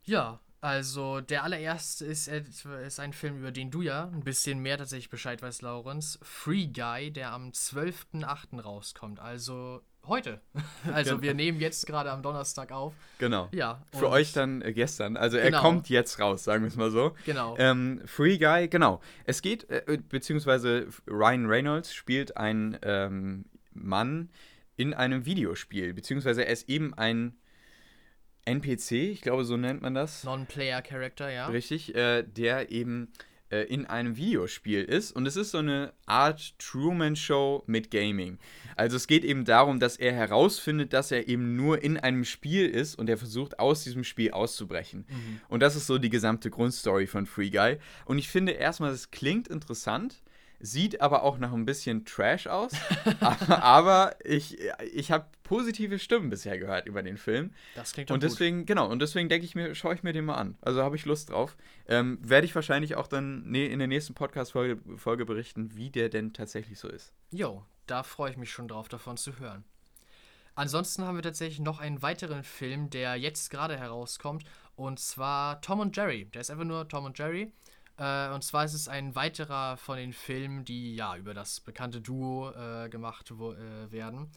Ja, 0.08 0.40
also 0.62 1.20
der 1.20 1.44
allererste 1.44 2.06
ist, 2.06 2.28
ist 2.28 2.98
ein 2.98 3.12
Film, 3.12 3.38
über 3.38 3.52
den 3.52 3.70
du 3.70 3.82
ja 3.82 4.04
ein 4.04 4.24
bisschen 4.24 4.58
mehr 4.58 4.78
tatsächlich 4.78 5.10
Bescheid 5.10 5.42
weißt, 5.42 5.60
Laurens. 5.60 6.18
Free 6.22 6.66
Guy, 6.66 7.12
der 7.12 7.32
am 7.32 7.50
12.08. 7.50 8.60
rauskommt. 8.60 9.20
Also 9.20 9.82
heute. 10.06 10.40
Also 10.90 11.10
genau. 11.10 11.22
wir 11.22 11.34
nehmen 11.34 11.60
jetzt 11.60 11.86
gerade 11.86 12.10
am 12.10 12.22
Donnerstag 12.22 12.72
auf. 12.72 12.94
Genau. 13.18 13.48
Ja. 13.52 13.82
Für 13.92 14.08
euch 14.08 14.32
dann 14.32 14.62
äh, 14.62 14.72
gestern. 14.72 15.18
Also 15.18 15.36
er 15.36 15.50
genau. 15.50 15.60
kommt 15.60 15.90
jetzt 15.90 16.18
raus, 16.18 16.42
sagen 16.42 16.62
wir 16.62 16.68
es 16.68 16.76
mal 16.76 16.90
so. 16.90 17.14
Genau. 17.26 17.56
Ähm, 17.58 18.00
Free 18.06 18.38
Guy, 18.38 18.68
genau. 18.68 19.02
Es 19.24 19.42
geht, 19.42 19.68
äh, 19.68 19.98
beziehungsweise 20.08 20.88
Ryan 21.06 21.44
Reynolds 21.44 21.92
spielt 21.92 22.38
einen 22.38 22.78
ähm, 22.80 23.44
Mann 23.74 24.30
in 24.76 24.94
einem 24.94 25.26
Videospiel, 25.26 25.92
beziehungsweise 25.92 26.46
er 26.46 26.52
ist 26.52 26.70
eben 26.70 26.94
ein 26.94 27.36
NPC, 28.48 28.92
ich 28.92 29.20
glaube, 29.20 29.44
so 29.44 29.56
nennt 29.56 29.82
man 29.82 29.94
das. 29.94 30.24
Non-Player-Character, 30.24 31.30
ja. 31.30 31.46
Richtig, 31.46 31.94
äh, 31.94 32.22
der 32.22 32.70
eben 32.70 33.12
äh, 33.50 33.62
in 33.62 33.86
einem 33.86 34.16
Videospiel 34.16 34.84
ist. 34.84 35.12
Und 35.12 35.26
es 35.26 35.36
ist 35.36 35.52
so 35.52 35.58
eine 35.58 35.92
Art 36.06 36.58
Truman-Show 36.58 37.64
mit 37.66 37.90
Gaming. 37.90 38.38
Also 38.76 38.96
es 38.96 39.06
geht 39.06 39.24
eben 39.24 39.44
darum, 39.44 39.80
dass 39.80 39.96
er 39.96 40.12
herausfindet, 40.12 40.92
dass 40.92 41.10
er 41.10 41.28
eben 41.28 41.56
nur 41.56 41.82
in 41.82 41.96
einem 41.96 42.24
Spiel 42.24 42.68
ist 42.68 42.96
und 42.96 43.08
er 43.08 43.16
versucht, 43.16 43.58
aus 43.58 43.84
diesem 43.84 44.04
Spiel 44.04 44.32
auszubrechen. 44.32 45.06
Mhm. 45.08 45.40
Und 45.48 45.60
das 45.60 45.76
ist 45.76 45.86
so 45.86 45.98
die 45.98 46.10
gesamte 46.10 46.50
Grundstory 46.50 47.06
von 47.06 47.26
Free 47.26 47.50
Guy. 47.50 47.78
Und 48.04 48.18
ich 48.18 48.28
finde 48.28 48.52
erstmal, 48.52 48.92
es 48.92 49.10
klingt 49.10 49.48
interessant. 49.48 50.22
Sieht 50.60 51.00
aber 51.00 51.22
auch 51.22 51.38
noch 51.38 51.52
ein 51.52 51.64
bisschen 51.64 52.04
Trash 52.04 52.48
aus. 52.48 52.72
aber 53.50 54.16
ich, 54.24 54.58
ich 54.92 55.12
habe 55.12 55.26
positive 55.44 55.98
Stimmen 55.98 56.30
bisher 56.30 56.58
gehört 56.58 56.86
über 56.86 57.02
den 57.02 57.16
Film. 57.16 57.52
Das 57.76 57.92
klingt 57.92 58.10
doch 58.10 58.14
Und 58.14 58.22
deswegen, 58.22 58.58
gut. 58.58 58.66
genau, 58.66 58.88
und 58.88 59.00
deswegen 59.00 59.28
denke 59.28 59.44
ich 59.44 59.54
mir, 59.54 59.74
schaue 59.74 59.94
ich 59.94 60.02
mir 60.02 60.12
den 60.12 60.24
mal 60.24 60.34
an. 60.34 60.58
Also 60.60 60.82
habe 60.82 60.96
ich 60.96 61.04
Lust 61.04 61.30
drauf. 61.30 61.56
Ähm, 61.86 62.18
Werde 62.20 62.44
ich 62.44 62.54
wahrscheinlich 62.54 62.96
auch 62.96 63.06
dann 63.06 63.54
in 63.54 63.78
der 63.78 63.88
nächsten 63.88 64.14
Podcast-Folge 64.14 64.80
Folge 64.96 65.24
berichten, 65.24 65.76
wie 65.76 65.90
der 65.90 66.08
denn 66.08 66.32
tatsächlich 66.32 66.78
so 66.78 66.88
ist. 66.88 67.12
Jo, 67.30 67.64
da 67.86 68.02
freue 68.02 68.32
ich 68.32 68.36
mich 68.36 68.50
schon 68.50 68.68
drauf, 68.68 68.88
davon 68.88 69.16
zu 69.16 69.38
hören. 69.38 69.64
Ansonsten 70.56 71.04
haben 71.04 71.14
wir 71.16 71.22
tatsächlich 71.22 71.60
noch 71.60 71.78
einen 71.78 72.02
weiteren 72.02 72.42
Film, 72.42 72.90
der 72.90 73.14
jetzt 73.14 73.48
gerade 73.50 73.78
herauskommt. 73.78 74.44
Und 74.74 74.98
zwar 74.98 75.60
Tom 75.60 75.78
und 75.78 75.96
Jerry. 75.96 76.24
Der 76.34 76.40
ist 76.40 76.50
einfach 76.50 76.64
nur 76.64 76.88
Tom 76.88 77.04
und 77.04 77.16
Jerry. 77.16 77.52
Äh, 77.98 78.30
und 78.30 78.42
zwar 78.42 78.64
ist 78.64 78.74
es 78.74 78.88
ein 78.88 79.14
weiterer 79.14 79.76
von 79.76 79.96
den 79.96 80.12
Filmen, 80.12 80.64
die 80.64 80.94
ja 80.94 81.16
über 81.16 81.34
das 81.34 81.60
bekannte 81.60 82.00
Duo 82.00 82.50
äh, 82.50 82.88
gemacht 82.88 83.30
äh, 83.30 83.92
werden. 83.92 84.30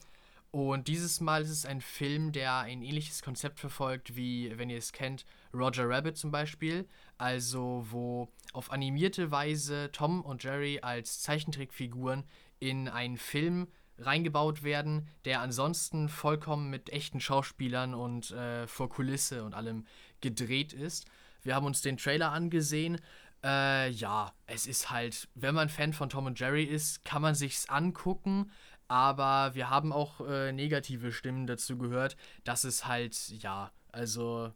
Und 0.51 0.89
dieses 0.89 1.21
Mal 1.21 1.43
ist 1.43 1.49
es 1.49 1.65
ein 1.65 1.79
Film, 1.79 2.33
der 2.33 2.57
ein 2.57 2.81
ähnliches 2.81 3.21
Konzept 3.21 3.61
verfolgt, 3.61 4.17
wie, 4.17 4.51
wenn 4.57 4.69
ihr 4.69 4.77
es 4.77 4.91
kennt, 4.91 5.25
Roger 5.53 5.87
Rabbit 5.87 6.17
zum 6.17 6.29
Beispiel. 6.29 6.89
Also, 7.17 7.85
wo 7.89 8.27
auf 8.51 8.69
animierte 8.69 9.31
Weise 9.31 9.89
Tom 9.93 10.21
und 10.21 10.43
Jerry 10.43 10.79
als 10.81 11.21
Zeichentrickfiguren 11.21 12.25
in 12.59 12.89
einen 12.89 13.15
Film 13.15 13.67
reingebaut 13.97 14.63
werden, 14.63 15.07
der 15.23 15.39
ansonsten 15.39 16.09
vollkommen 16.09 16.69
mit 16.69 16.89
echten 16.89 17.21
Schauspielern 17.21 17.93
und 17.93 18.31
äh, 18.31 18.67
vor 18.67 18.89
Kulisse 18.89 19.45
und 19.45 19.53
allem 19.53 19.85
gedreht 20.19 20.73
ist. 20.73 21.05
Wir 21.43 21.55
haben 21.55 21.65
uns 21.65 21.81
den 21.81 21.97
Trailer 21.97 22.31
angesehen 22.31 22.99
äh, 23.43 23.89
ja, 23.89 24.33
es 24.45 24.67
ist 24.67 24.89
halt, 24.89 25.27
wenn 25.35 25.55
man 25.55 25.69
Fan 25.69 25.93
von 25.93 26.09
Tom 26.09 26.25
und 26.25 26.39
Jerry 26.39 26.63
ist, 26.63 27.03
kann 27.05 27.21
man 27.21 27.35
sich's 27.35 27.69
angucken. 27.69 28.51
Aber 28.87 29.55
wir 29.55 29.69
haben 29.69 29.93
auch 29.93 30.19
äh, 30.27 30.51
negative 30.51 31.13
Stimmen 31.13 31.47
dazu 31.47 31.77
gehört, 31.77 32.17
dass 32.43 32.65
es 32.65 32.85
halt, 32.85 33.29
ja, 33.41 33.71
also, 33.91 34.51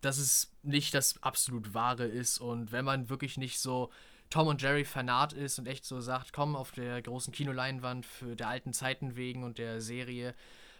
dass 0.00 0.18
es 0.18 0.54
nicht 0.62 0.94
das 0.94 1.20
absolut 1.22 1.74
Wahre 1.74 2.04
ist. 2.04 2.38
Und 2.38 2.70
wenn 2.70 2.84
man 2.84 3.10
wirklich 3.10 3.36
nicht 3.38 3.58
so 3.58 3.90
Tom 4.30 4.46
und 4.46 4.62
Jerry 4.62 4.84
Fanat 4.84 5.32
ist 5.32 5.58
und 5.58 5.66
echt 5.66 5.84
so 5.84 6.00
sagt, 6.00 6.32
komm 6.32 6.54
auf 6.54 6.70
der 6.70 7.02
großen 7.02 7.32
Kinoleinwand 7.32 8.06
für 8.06 8.36
der 8.36 8.48
alten 8.48 8.72
Zeiten 8.72 9.16
wegen 9.16 9.42
und 9.42 9.58
der 9.58 9.80
Serie 9.80 10.34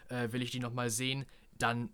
äh, 0.09 0.30
will 0.30 0.42
ich 0.42 0.52
die 0.52 0.61
nochmal 0.61 0.90
sehen, 0.90 1.26
dann 1.59 1.90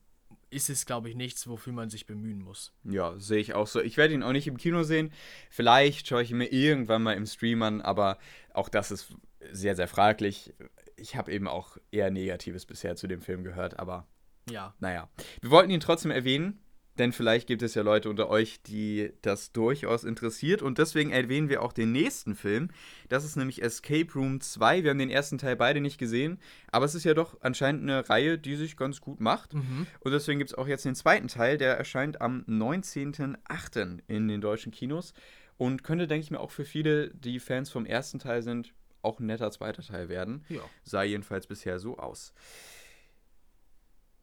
ist 0.50 0.70
es, 0.70 0.86
glaube 0.86 1.08
ich, 1.08 1.16
nichts, 1.16 1.48
wofür 1.48 1.72
man 1.72 1.90
sich 1.90 2.06
bemühen 2.06 2.40
muss. 2.42 2.72
Ja, 2.84 3.18
sehe 3.18 3.38
ich 3.38 3.54
auch 3.54 3.66
so. 3.66 3.80
Ich 3.80 3.96
werde 3.96 4.14
ihn 4.14 4.22
auch 4.22 4.32
nicht 4.32 4.46
im 4.46 4.56
Kino 4.56 4.82
sehen. 4.82 5.12
Vielleicht 5.50 6.06
schaue 6.06 6.22
ich 6.22 6.30
ihn 6.30 6.38
mir 6.38 6.52
irgendwann 6.52 7.02
mal 7.02 7.16
im 7.16 7.26
Stream 7.26 7.62
an, 7.62 7.80
aber 7.80 8.18
auch 8.54 8.68
das 8.68 8.90
ist 8.90 9.14
sehr, 9.50 9.76
sehr 9.76 9.88
fraglich. 9.88 10.54
Ich 10.96 11.16
habe 11.16 11.32
eben 11.32 11.48
auch 11.48 11.76
eher 11.90 12.10
Negatives 12.10 12.64
bisher 12.64 12.96
zu 12.96 13.06
dem 13.06 13.20
Film 13.20 13.44
gehört, 13.44 13.78
aber 13.78 14.06
ja. 14.48 14.74
Naja. 14.78 15.08
Wir 15.40 15.50
wollten 15.50 15.70
ihn 15.70 15.80
trotzdem 15.80 16.10
erwähnen, 16.10 16.60
denn 16.98 17.12
vielleicht 17.12 17.46
gibt 17.46 17.62
es 17.62 17.74
ja 17.74 17.82
Leute 17.82 18.08
unter 18.08 18.28
euch, 18.28 18.62
die 18.62 19.12
das 19.22 19.52
durchaus 19.52 20.04
interessiert. 20.04 20.62
Und 20.62 20.78
deswegen 20.78 21.10
erwähnen 21.10 21.48
wir 21.48 21.62
auch 21.62 21.72
den 21.72 21.92
nächsten 21.92 22.34
Film. 22.34 22.70
Das 23.08 23.24
ist 23.24 23.36
nämlich 23.36 23.62
Escape 23.62 24.12
Room 24.14 24.40
2. 24.40 24.82
Wir 24.82 24.90
haben 24.90 24.98
den 24.98 25.10
ersten 25.10 25.38
Teil 25.38 25.56
beide 25.56 25.80
nicht 25.80 25.98
gesehen. 25.98 26.38
Aber 26.70 26.84
es 26.84 26.94
ist 26.94 27.04
ja 27.04 27.14
doch 27.14 27.36
anscheinend 27.40 27.82
eine 27.82 28.08
Reihe, 28.08 28.38
die 28.38 28.56
sich 28.56 28.76
ganz 28.76 29.00
gut 29.00 29.20
macht. 29.20 29.54
Mhm. 29.54 29.86
Und 30.00 30.12
deswegen 30.12 30.38
gibt 30.38 30.50
es 30.50 30.58
auch 30.58 30.68
jetzt 30.68 30.84
den 30.84 30.94
zweiten 30.94 31.28
Teil. 31.28 31.58
Der 31.58 31.76
erscheint 31.76 32.20
am 32.20 32.44
19.08. 32.48 34.00
in 34.06 34.28
den 34.28 34.40
deutschen 34.40 34.72
Kinos. 34.72 35.12
Und 35.58 35.84
könnte, 35.84 36.06
denke 36.06 36.24
ich 36.24 36.30
mir, 36.30 36.40
auch 36.40 36.50
für 36.50 36.64
viele, 36.64 37.10
die 37.10 37.40
Fans 37.40 37.70
vom 37.70 37.86
ersten 37.86 38.18
Teil 38.18 38.42
sind, 38.42 38.74
auch 39.02 39.20
ein 39.20 39.26
netter 39.26 39.50
zweiter 39.50 39.82
Teil 39.82 40.08
werden. 40.08 40.44
Ja. 40.48 40.60
Sah 40.82 41.02
jedenfalls 41.02 41.46
bisher 41.46 41.78
so 41.78 41.96
aus. 41.98 42.34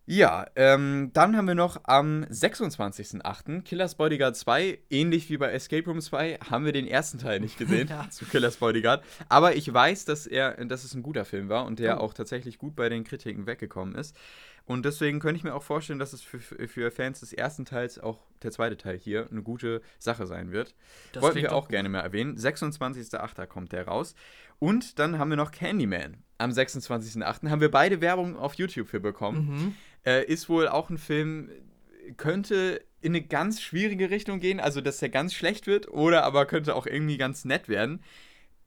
Ja, 0.06 0.48
ähm, 0.58 1.12
dann 1.14 1.38
haben 1.38 1.48
wir 1.48 1.56
noch 1.56 1.80
am 1.86 2.26
26.08. 2.26 3.62
Killers 3.62 3.96
Bodyguard 3.96 4.36
2, 4.36 4.80
ähnlich 4.90 5.30
wie 5.30 5.38
bei 5.38 5.52
Escape 5.54 5.86
Room 5.86 6.02
2, 6.02 6.40
haben 6.50 6.66
wir 6.66 6.74
den 6.74 6.88
ersten 6.88 7.20
Teil 7.20 7.40
nicht 7.40 7.58
gesehen 7.58 7.88
ja. 7.90 8.10
zu 8.10 8.26
Killers 8.26 8.58
Bodyguard. 8.58 9.02
Aber 9.30 9.56
ich 9.56 9.74
weiß, 9.74 10.04
dass 10.04 10.28
er, 10.28 10.66
dass 10.66 10.84
es 10.84 10.94
ein 10.94 11.04
guter 11.04 11.24
Film 11.24 11.48
war 11.48 11.66
und 11.66 11.80
der 11.80 12.00
oh. 12.00 12.02
auch 12.02 12.14
tatsächlich 12.14 12.58
gut 12.58 12.76
bei 12.76 12.90
den 12.90 13.06
Kritiken 13.06 13.48
weggekommen 13.48 13.96
ist. 13.96 14.14
Und 14.66 14.86
deswegen 14.86 15.20
könnte 15.20 15.38
ich 15.38 15.44
mir 15.44 15.54
auch 15.54 15.64
vorstellen, 15.64 16.00
dass 16.00 16.14
es 16.14 16.22
für, 16.22 16.40
für 16.40 16.92
Fans 16.92 17.20
des 17.20 17.34
ersten 17.34 17.66
Teils 17.66 18.00
auch 18.00 18.20
der 18.44 18.52
zweite 18.52 18.78
Teil 18.78 18.98
hier 18.98 19.28
eine 19.30 19.42
gute 19.42 19.82
Sache 20.00 20.26
sein 20.26 20.52
wird. 20.52 20.74
Das 21.12 21.22
Wollten 21.22 21.42
wir 21.42 21.54
auch 21.54 21.68
gerne 21.68 21.90
mal 21.90 22.00
erwähnen. 22.00 22.38
26.08. 22.38 23.46
kommt 23.48 23.74
der 23.74 23.88
raus. 23.88 24.16
Und 24.60 25.00
dann 25.00 25.20
haben 25.20 25.30
wir 25.30 25.38
noch 25.38 25.52
Candyman. 25.52 26.24
Am 26.38 26.52
26.08. 26.52 27.50
haben 27.50 27.62
wir 27.62 27.72
beide 27.72 28.00
Werbung 28.00 28.38
auf 28.38 28.54
YouTube 28.54 28.88
für 28.88 29.02
bekommen. 29.02 29.48
Mhm. 29.50 29.76
Äh, 30.06 30.26
ist 30.26 30.50
wohl 30.50 30.68
auch 30.68 30.90
ein 30.90 30.98
Film, 30.98 31.50
könnte 32.18 32.82
in 33.02 33.14
eine 33.14 33.22
ganz 33.22 33.62
schwierige 33.62 34.10
Richtung 34.10 34.40
gehen, 34.40 34.60
also 34.60 34.82
dass 34.82 34.98
der 34.98 35.10
ganz 35.10 35.34
schlecht 35.34 35.68
wird, 35.68 35.90
oder 35.90 36.24
aber 36.24 36.46
könnte 36.46 36.76
auch 36.76 36.86
irgendwie 36.86 37.18
ganz 37.18 37.46
nett 37.46 37.68
werden. 37.68 38.02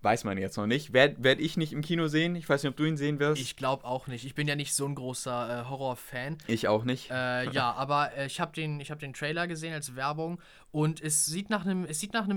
Weiß 0.03 0.25
man 0.25 0.39
jetzt 0.39 0.57
noch 0.57 0.67
nicht. 0.67 0.93
Werde 0.93 1.17
werd 1.25 1.41
ich 1.41 1.57
nicht 1.57 1.73
im 1.73 1.81
Kino 1.81 2.07
sehen. 2.07 2.37
Ich 2.37 2.49
weiß 2.49 2.63
nicht, 2.63 2.71
ob 2.71 2.77
du 2.77 2.85
ihn 2.85 2.97
sehen 2.97 3.19
wirst. 3.19 3.41
Ich 3.41 3.57
glaube 3.57 3.85
auch 3.85 4.07
nicht. 4.07 4.25
Ich 4.25 4.35
bin 4.35 4.47
ja 4.47 4.55
nicht 4.55 4.75
so 4.75 4.87
ein 4.87 4.95
großer 4.95 5.63
äh, 5.63 5.69
Horror-Fan. 5.69 6.39
Ich 6.47 6.69
auch 6.69 6.85
nicht. 6.85 7.11
Äh, 7.11 7.51
ja, 7.51 7.73
aber 7.73 8.13
äh, 8.17 8.27
ich 8.27 8.39
habe 8.39 8.53
den, 8.53 8.79
hab 8.81 9.01
den 9.01 9.15
Trailer 9.15 9.49
gesehen 9.49 9.73
als 9.73 9.97
Werbung 9.97 10.41
und 10.71 11.01
es 11.01 11.27
sieht 11.27 11.49
nach 11.49 11.65
einem 11.65 11.87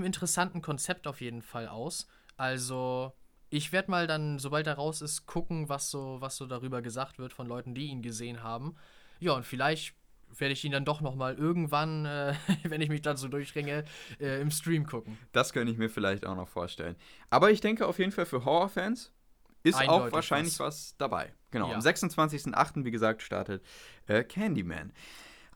interessanten 0.04 0.62
Konzept 0.62 1.06
auf 1.06 1.20
jeden 1.20 1.42
Fall 1.42 1.68
aus. 1.68 2.08
Also 2.36 3.12
ich 3.50 3.72
werde 3.72 3.90
mal 3.90 4.06
dann, 4.06 4.38
sobald 4.38 4.66
er 4.66 4.74
raus 4.74 5.02
ist, 5.02 5.26
gucken, 5.26 5.68
was 5.68 5.90
so, 5.90 6.16
was 6.20 6.36
so 6.36 6.46
darüber 6.46 6.82
gesagt 6.82 7.18
wird 7.18 7.32
von 7.32 7.46
Leuten, 7.46 7.74
die 7.74 7.86
ihn 7.86 8.00
gesehen 8.00 8.42
haben. 8.42 8.76
Ja, 9.18 9.32
und 9.32 9.44
vielleicht 9.44 9.94
werde 10.38 10.52
ich 10.52 10.64
ihn 10.64 10.72
dann 10.72 10.84
doch 10.84 11.00
noch 11.00 11.16
mal 11.16 11.34
irgendwann, 11.34 12.06
äh, 12.06 12.34
wenn 12.62 12.80
ich 12.80 12.88
mich 12.88 13.02
dann 13.02 13.16
so 13.16 13.28
durchringe, 13.28 13.84
äh, 14.20 14.40
im 14.40 14.50
Stream 14.50 14.86
gucken. 14.86 15.18
Das 15.32 15.52
könnte 15.52 15.72
ich 15.72 15.78
mir 15.78 15.90
vielleicht 15.90 16.24
auch 16.24 16.36
noch 16.36 16.48
vorstellen. 16.48 16.96
Aber 17.28 17.50
ich 17.50 17.60
denke 17.60 17.86
auf 17.86 17.98
jeden 17.98 18.12
Fall 18.12 18.26
für 18.26 18.44
Horrorfans 18.44 19.12
ist 19.62 19.76
Eindeutig 19.76 20.06
auch 20.06 20.12
wahrscheinlich 20.12 20.58
was, 20.58 20.66
was 20.66 20.96
dabei. 20.96 21.34
Genau, 21.50 21.68
ja. 21.68 21.74
am 21.74 21.80
26.08., 21.80 22.84
wie 22.84 22.90
gesagt, 22.90 23.22
startet 23.22 23.62
äh, 24.06 24.24
Candyman. 24.24 24.92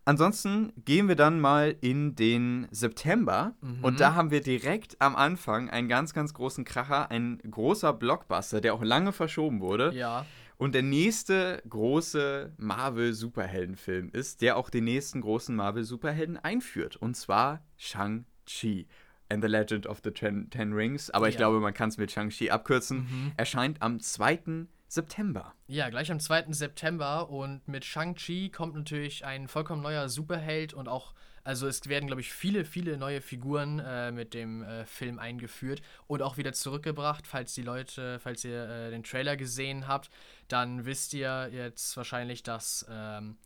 Ansonsten 0.07 0.73
gehen 0.85 1.09
wir 1.09 1.17
dann 1.17 1.41
mal 1.41 1.75
in 1.81 2.15
den 2.15 2.69
September 2.71 3.55
mhm. 3.61 3.83
und 3.83 4.01
da 4.01 4.15
haben 4.15 4.31
wir 4.31 4.43
direkt 4.43 5.01
am 5.01 5.17
Anfang 5.17 5.71
einen 5.71 5.89
ganz, 5.89 6.13
ganz 6.13 6.35
großen 6.35 6.65
Kracher, 6.65 7.11
ein 7.11 7.39
großer 7.51 7.93
Blockbuster, 7.95 8.61
der 8.61 8.75
auch 8.75 8.83
lange 8.83 9.13
verschoben 9.13 9.61
wurde. 9.61 9.93
Ja. 9.95 10.27
Und 10.57 10.75
der 10.75 10.83
nächste 10.83 11.63
große 11.69 12.53
Marvel-Superheldenfilm 12.59 14.11
ist, 14.13 14.41
der 14.41 14.57
auch 14.57 14.71
den 14.71 14.85
nächsten 14.85 15.21
großen 15.21 15.55
Marvel-Superhelden 15.55 16.37
einführt. 16.37 16.97
Und 16.97 17.17
zwar 17.17 17.65
Shang-Chi 17.77 18.87
and 19.29 19.43
the 19.43 19.49
Legend 19.49 19.87
of 19.87 20.01
the 20.05 20.11
Ten, 20.11 20.51
Ten 20.51 20.73
Rings. 20.73 21.11
Aber 21.11 21.27
ja. 21.27 21.31
ich 21.31 21.37
glaube, 21.37 21.61
man 21.61 21.75
kann 21.75 21.89
es 21.89 21.97
mit 21.97 22.13
Shang-Chi 22.13 22.51
abkürzen. 22.51 22.99
Mhm. 22.99 23.33
Erscheint 23.37 23.83
am 23.83 23.99
2. 23.99 24.67
September. 24.95 25.55
Ja, 25.67 25.91
gleich 25.91 26.11
am 26.11 26.21
2. 26.21 26.53
September 26.53 27.29
und 27.29 27.67
mit 27.67 27.85
Shang-Chi 27.85 28.51
kommt 28.51 28.75
natürlich 28.75 29.25
ein 29.25 29.49
vollkommen 29.49 29.83
neuer 29.83 30.09
Superheld 30.09 30.73
und 30.73 30.89
auch, 30.89 31.15
also 31.43 31.67
es 31.67 31.89
werden, 31.89 32.07
glaube 32.07 32.21
ich, 32.21 32.33
viele, 32.33 32.65
viele 32.65 32.97
neue 32.97 33.21
Figuren 33.21 33.81
äh, 33.81 34.13
mit 34.13 34.35
dem 34.35 34.63
äh, 34.63 34.87
Film 34.87 35.19
eingeführt 35.19 35.83
und 36.07 36.23
auch 36.23 36.37
wieder 36.37 36.53
zurückgebracht. 36.53 37.27
Falls 37.27 37.55
die 37.55 37.63
Leute, 37.63 38.21
falls 38.21 38.45
ihr 38.45 38.69
äh, 38.69 38.91
den 38.91 39.03
Trailer 39.03 39.37
gesehen 39.37 39.89
habt, 39.89 40.11
dann 40.49 40.87
wisst 40.87 41.13
ihr 41.13 41.51
jetzt 41.53 41.97
wahrscheinlich, 41.97 42.43
dass 42.43 42.87
ähm, 42.89 43.37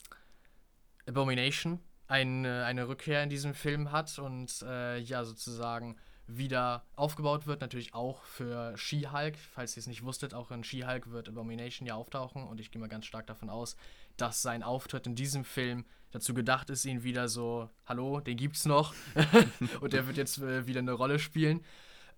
Abomination 1.08 1.80
ein, 2.08 2.44
äh, 2.44 2.62
eine 2.64 2.88
Rückkehr 2.88 3.22
in 3.22 3.30
diesem 3.30 3.54
Film 3.54 3.90
hat 3.90 4.18
und 4.18 4.62
äh, 4.62 4.98
ja, 4.98 5.24
sozusagen 5.24 5.96
wieder 6.28 6.84
aufgebaut 6.94 7.46
wird. 7.46 7.60
Natürlich 7.60 7.94
auch 7.94 8.22
für 8.24 8.76
She-Hulk. 8.76 9.36
Falls 9.36 9.76
ihr 9.76 9.80
es 9.80 9.86
nicht 9.86 10.04
wusstet, 10.04 10.34
auch 10.34 10.50
in 10.50 10.62
She-Hulk 10.62 11.10
wird 11.10 11.28
Abomination 11.28 11.86
ja 11.86 11.94
auftauchen. 11.94 12.44
Und 12.44 12.60
ich 12.60 12.70
gehe 12.70 12.80
mal 12.80 12.88
ganz 12.88 13.06
stark 13.06 13.26
davon 13.26 13.50
aus, 13.50 13.76
dass 14.16 14.42
sein 14.42 14.62
Auftritt 14.62 15.06
in 15.06 15.14
diesem 15.14 15.44
Film 15.44 15.84
dazu 16.10 16.34
gedacht 16.34 16.70
ist, 16.70 16.84
ihn 16.84 17.02
wieder 17.02 17.28
so, 17.28 17.68
hallo, 17.86 18.20
den 18.20 18.36
gibt's 18.36 18.64
noch. 18.64 18.94
und 19.80 19.92
der 19.92 20.06
wird 20.06 20.16
jetzt 20.16 20.38
äh, 20.38 20.66
wieder 20.66 20.80
eine 20.80 20.92
Rolle 20.92 21.18
spielen. 21.18 21.64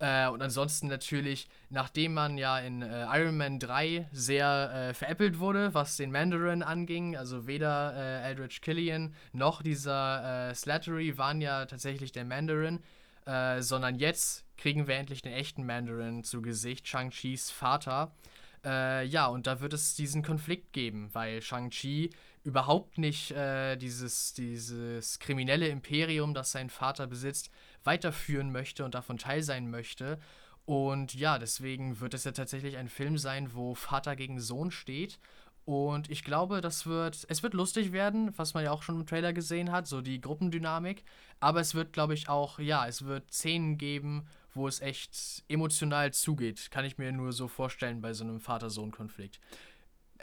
Äh, 0.00 0.28
und 0.28 0.40
ansonsten 0.40 0.88
natürlich, 0.88 1.46
nachdem 1.68 2.14
man 2.14 2.38
ja 2.38 2.58
in 2.58 2.80
äh, 2.80 3.04
Iron 3.18 3.36
Man 3.36 3.58
3 3.58 4.08
sehr 4.12 4.72
äh, 4.90 4.94
veräppelt 4.94 5.38
wurde, 5.38 5.74
was 5.74 5.98
den 5.98 6.10
Mandarin 6.10 6.62
anging, 6.62 7.16
also 7.16 7.46
weder 7.46 7.94
äh, 7.94 8.28
Eldridge 8.28 8.60
Killian 8.62 9.14
noch 9.32 9.62
dieser 9.62 10.50
äh, 10.50 10.54
Slattery 10.54 11.18
waren 11.18 11.42
ja 11.42 11.66
tatsächlich 11.66 12.12
der 12.12 12.24
Mandarin, 12.24 12.80
äh, 13.26 13.60
sondern 13.62 13.98
jetzt 13.98 14.44
kriegen 14.56 14.86
wir 14.86 14.96
endlich 14.96 15.22
den 15.22 15.32
echten 15.32 15.64
Mandarin 15.64 16.24
zu 16.24 16.42
Gesicht, 16.42 16.86
Shang-Chis 16.86 17.50
Vater. 17.50 18.12
ja, 18.62 19.26
und 19.28 19.46
da 19.46 19.60
wird 19.60 19.72
es 19.72 19.94
diesen 19.94 20.22
Konflikt 20.22 20.74
geben, 20.74 21.08
weil 21.14 21.40
Shang-Chi 21.40 22.10
überhaupt 22.44 22.98
nicht 22.98 23.34
dieses, 23.78 24.34
dieses 24.34 25.18
kriminelle 25.18 25.68
Imperium, 25.68 26.34
das 26.34 26.52
sein 26.52 26.68
Vater 26.68 27.06
besitzt, 27.06 27.50
weiterführen 27.84 28.52
möchte 28.52 28.84
und 28.84 28.94
davon 28.94 29.16
teil 29.16 29.42
sein 29.42 29.70
möchte. 29.70 30.18
Und 30.66 31.14
ja, 31.14 31.38
deswegen 31.38 32.00
wird 32.00 32.14
es 32.14 32.24
ja 32.24 32.32
tatsächlich 32.32 32.76
ein 32.76 32.88
Film 32.88 33.18
sein, 33.18 33.54
wo 33.54 33.74
Vater 33.74 34.14
gegen 34.14 34.38
Sohn 34.40 34.70
steht. 34.70 35.18
Und 35.64 36.10
ich 36.10 36.24
glaube, 36.24 36.60
das 36.60 36.86
wird, 36.86 37.26
es 37.28 37.42
wird 37.42 37.54
lustig 37.54 37.92
werden, 37.92 38.36
was 38.36 38.54
man 38.54 38.64
ja 38.64 38.72
auch 38.72 38.82
schon 38.82 39.00
im 39.00 39.06
Trailer 39.06 39.32
gesehen 39.32 39.70
hat, 39.70 39.86
so 39.86 40.00
die 40.00 40.20
Gruppendynamik. 40.20 41.04
Aber 41.38 41.60
es 41.60 41.74
wird, 41.74 41.92
glaube 41.92 42.14
ich, 42.14 42.28
auch, 42.28 42.58
ja, 42.58 42.86
es 42.86 43.04
wird 43.04 43.32
Szenen 43.32 43.78
geben, 43.78 44.26
wo 44.54 44.66
es 44.66 44.80
echt 44.80 45.44
emotional 45.48 46.12
zugeht. 46.12 46.70
Kann 46.70 46.84
ich 46.84 46.98
mir 46.98 47.12
nur 47.12 47.32
so 47.32 47.46
vorstellen 47.46 48.00
bei 48.00 48.12
so 48.12 48.24
einem 48.24 48.40
Vater-Sohn-Konflikt. 48.40 49.40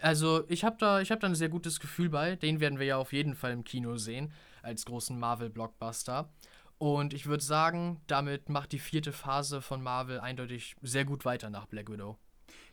Also 0.01 0.43
ich 0.47 0.63
habe 0.63 0.77
da, 0.79 1.01
hab 1.01 1.19
da 1.19 1.27
ein 1.27 1.35
sehr 1.35 1.49
gutes 1.49 1.79
Gefühl 1.79 2.09
bei. 2.09 2.35
Den 2.35 2.59
werden 2.59 2.79
wir 2.79 2.85
ja 2.85 2.97
auf 2.97 3.13
jeden 3.13 3.35
Fall 3.35 3.51
im 3.51 3.63
Kino 3.63 3.97
sehen, 3.97 4.31
als 4.61 4.85
großen 4.85 5.17
Marvel-Blockbuster. 5.17 6.29
Und 6.77 7.13
ich 7.13 7.25
würde 7.25 7.43
sagen, 7.43 8.01
damit 8.05 8.49
macht 8.49 8.71
die 8.71 8.79
vierte 8.79 9.11
Phase 9.11 9.61
von 9.61 9.81
Marvel 9.81 10.19
eindeutig 10.19 10.75
sehr 10.81 11.05
gut 11.05 11.25
weiter 11.25 11.49
nach 11.49 11.65
Black 11.65 11.89
Widow. 11.89 12.17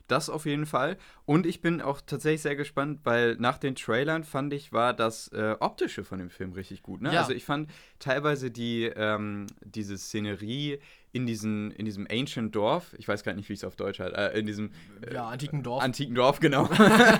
Das 0.07 0.29
auf 0.29 0.45
jeden 0.45 0.65
Fall. 0.65 0.97
Und 1.25 1.45
ich 1.45 1.61
bin 1.61 1.81
auch 1.81 1.99
tatsächlich 2.01 2.41
sehr 2.41 2.55
gespannt, 2.55 2.99
weil 3.03 3.35
nach 3.37 3.57
den 3.57 3.75
Trailern 3.75 4.23
fand 4.23 4.53
ich, 4.53 4.71
war 4.71 4.93
das 4.93 5.29
äh, 5.29 5.55
Optische 5.59 6.03
von 6.03 6.19
dem 6.19 6.29
Film 6.29 6.53
richtig 6.53 6.83
gut. 6.83 7.01
Ne? 7.01 7.13
Ja. 7.13 7.21
Also 7.21 7.33
ich 7.33 7.45
fand 7.45 7.71
teilweise 7.99 8.51
die, 8.51 8.83
ähm, 8.83 9.47
diese 9.61 9.97
Szenerie 9.97 10.79
in, 11.15 11.25
diesen, 11.25 11.71
in 11.71 11.85
diesem 11.85 12.05
Ancient 12.11 12.53
Dorf, 12.53 12.93
ich 12.97 13.07
weiß 13.07 13.23
gar 13.23 13.33
nicht, 13.33 13.47
wie 13.47 13.53
ich 13.53 13.59
es 13.59 13.63
auf 13.63 13.77
Deutsch 13.77 13.99
halt, 13.99 14.13
äh, 14.15 14.37
in 14.37 14.45
diesem 14.45 14.71
äh, 15.01 15.13
ja, 15.13 15.29
antiken 15.29 15.63
Dorf. 15.63 15.81
Antiken 15.81 16.13
Dorf, 16.13 16.41
genau. 16.41 16.69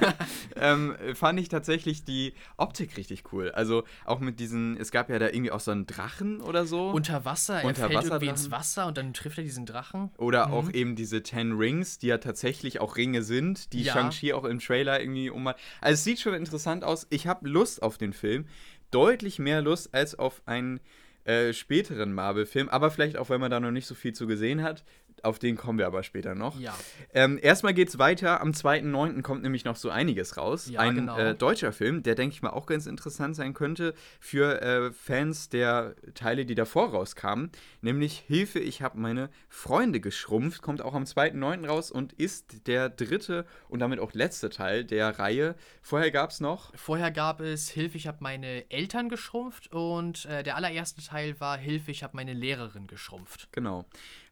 ähm, 0.58 0.98
fand 1.14 1.40
ich 1.40 1.48
tatsächlich 1.48 2.04
die 2.04 2.34
Optik 2.58 2.98
richtig 2.98 3.32
cool. 3.32 3.52
Also 3.52 3.86
auch 4.04 4.20
mit 4.20 4.42
diesen, 4.42 4.76
es 4.76 4.92
gab 4.92 5.10
ja 5.10 5.18
da 5.18 5.28
irgendwie 5.28 5.52
auch 5.52 5.62
so 5.62 5.72
einen 5.72 5.86
Drachen 5.86 6.42
oder 6.42 6.66
so. 6.66 6.90
Unter 6.90 7.24
Wasser, 7.24 7.62
er 7.62 7.66
Unter 7.66 7.84
fällt 7.84 7.94
Wasser 7.94 8.08
irgendwie 8.08 8.28
ins 8.28 8.52
Wasser 8.52 8.88
und 8.88 8.98
dann 8.98 9.14
trifft 9.14 9.38
er 9.38 9.46
diesen 9.46 9.66
Drachen. 9.66 10.10
Oder 10.18 10.48
mhm. 10.48 10.54
auch 10.54 10.70
eben 10.74 10.98
diese 10.98 11.24
Ten 11.24 11.54
Rings, 11.54 11.98
die 11.98 12.08
ja 12.08 12.18
tatsächlich 12.18 12.82
auch 12.82 12.98
Ringe 12.98 13.24
sind, 13.24 13.72
die 13.72 13.84
ja. 13.84 13.94
Shang-Chi 13.94 14.34
auch 14.34 14.44
im 14.44 14.60
Trailer 14.60 15.00
irgendwie 15.00 15.30
um. 15.30 15.48
Also 15.48 15.56
es 15.82 16.04
sieht 16.04 16.20
schon 16.20 16.34
interessant 16.34 16.84
aus. 16.84 17.08
Ich 17.12 17.28
habe 17.28 17.48
Lust 17.48 17.82
auf 17.82 17.98
den 17.98 18.12
Film. 18.12 18.46
Deutlich 18.92 19.40
mehr 19.40 19.62
Lust 19.62 19.94
als 19.94 20.20
auf 20.20 20.42
einen 20.46 20.82
äh, 21.26 21.54
späteren 21.54 22.14
Marvel-Film, 22.14 22.70
aber 22.70 22.92
vielleicht 22.92 23.18
auch, 23.18 23.30
wenn 23.30 23.42
man 23.42 23.52
da 23.52 23.60
noch 23.60 23.72
nicht 23.72 23.88
so 23.88 23.96
viel 23.96 24.14
zu 24.14 24.28
gesehen 24.28 24.62
hat. 24.64 24.84
Auf 25.24 25.40
den 25.40 25.56
kommen 25.56 25.80
wir 25.80 25.88
aber 25.88 26.04
später 26.04 26.36
noch. 26.36 26.60
Ja. 26.60 26.76
Ähm, 27.14 27.40
erstmal 27.42 27.74
geht's 27.74 27.98
weiter. 27.98 28.42
Am 28.42 28.52
2.9. 28.52 29.22
kommt 29.22 29.44
nämlich 29.44 29.66
noch 29.66 29.76
so 29.76 29.90
einiges 29.90 30.38
raus. 30.38 30.70
Ja, 30.70 30.82
Ein 30.82 30.96
genau. 30.96 31.18
äh, 31.18 31.36
deutscher 31.36 31.72
Film, 31.72 32.04
der, 32.04 32.16
denke 32.16 32.34
ich 32.34 32.42
mal, 32.42 32.52
auch 32.52 32.66
ganz 32.66 32.86
interessant 32.86 33.36
sein 33.36 33.54
könnte 33.54 33.94
für 34.20 34.62
äh, 34.62 34.92
Fans 34.92 35.50
der 35.50 35.96
Teile, 36.14 36.46
die 36.46 36.56
davor 36.56 36.90
rauskamen. 36.92 37.52
Nämlich 37.82 38.24
Hilfe, 38.28 38.60
ich 38.60 38.82
habe 38.82 39.00
meine 39.00 39.30
Freunde 39.50 40.00
geschrumpft. 40.00 40.62
Kommt 40.62 40.82
auch 40.82 40.94
am 40.94 41.04
2.9. 41.04 41.68
raus 41.68 41.92
und 41.92 42.14
ist 42.14 42.68
der 42.68 42.90
dritte 42.90 43.46
und 43.70 43.80
damit 43.80 44.00
auch 44.00 44.14
letzte 44.14 44.50
Teil 44.50 44.84
der 44.84 45.18
Reihe. 45.20 45.56
Vorher 45.82 46.12
gab 46.12 46.32
es 46.32 46.40
noch. 46.40 46.76
Vorher 46.76 47.12
gab 47.12 47.42
es 47.42 47.70
Hilfe, 47.70 47.98
ich 47.98 48.08
habe 48.08 48.18
meine 48.22 48.70
Eltern 48.70 49.10
geschrumpft 49.10 49.72
und 49.72 50.26
äh, 50.26 50.44
der 50.44 50.56
allererste 50.56 51.02
Teil 51.04 51.40
war 51.40 51.58
Hilfe, 51.58 51.92
ich 51.92 52.04
habe 52.04 52.16
meine 52.16 52.34
Lehrerin 52.34 52.88
geschrumpft. 52.88 53.50
Genau. 53.52 53.86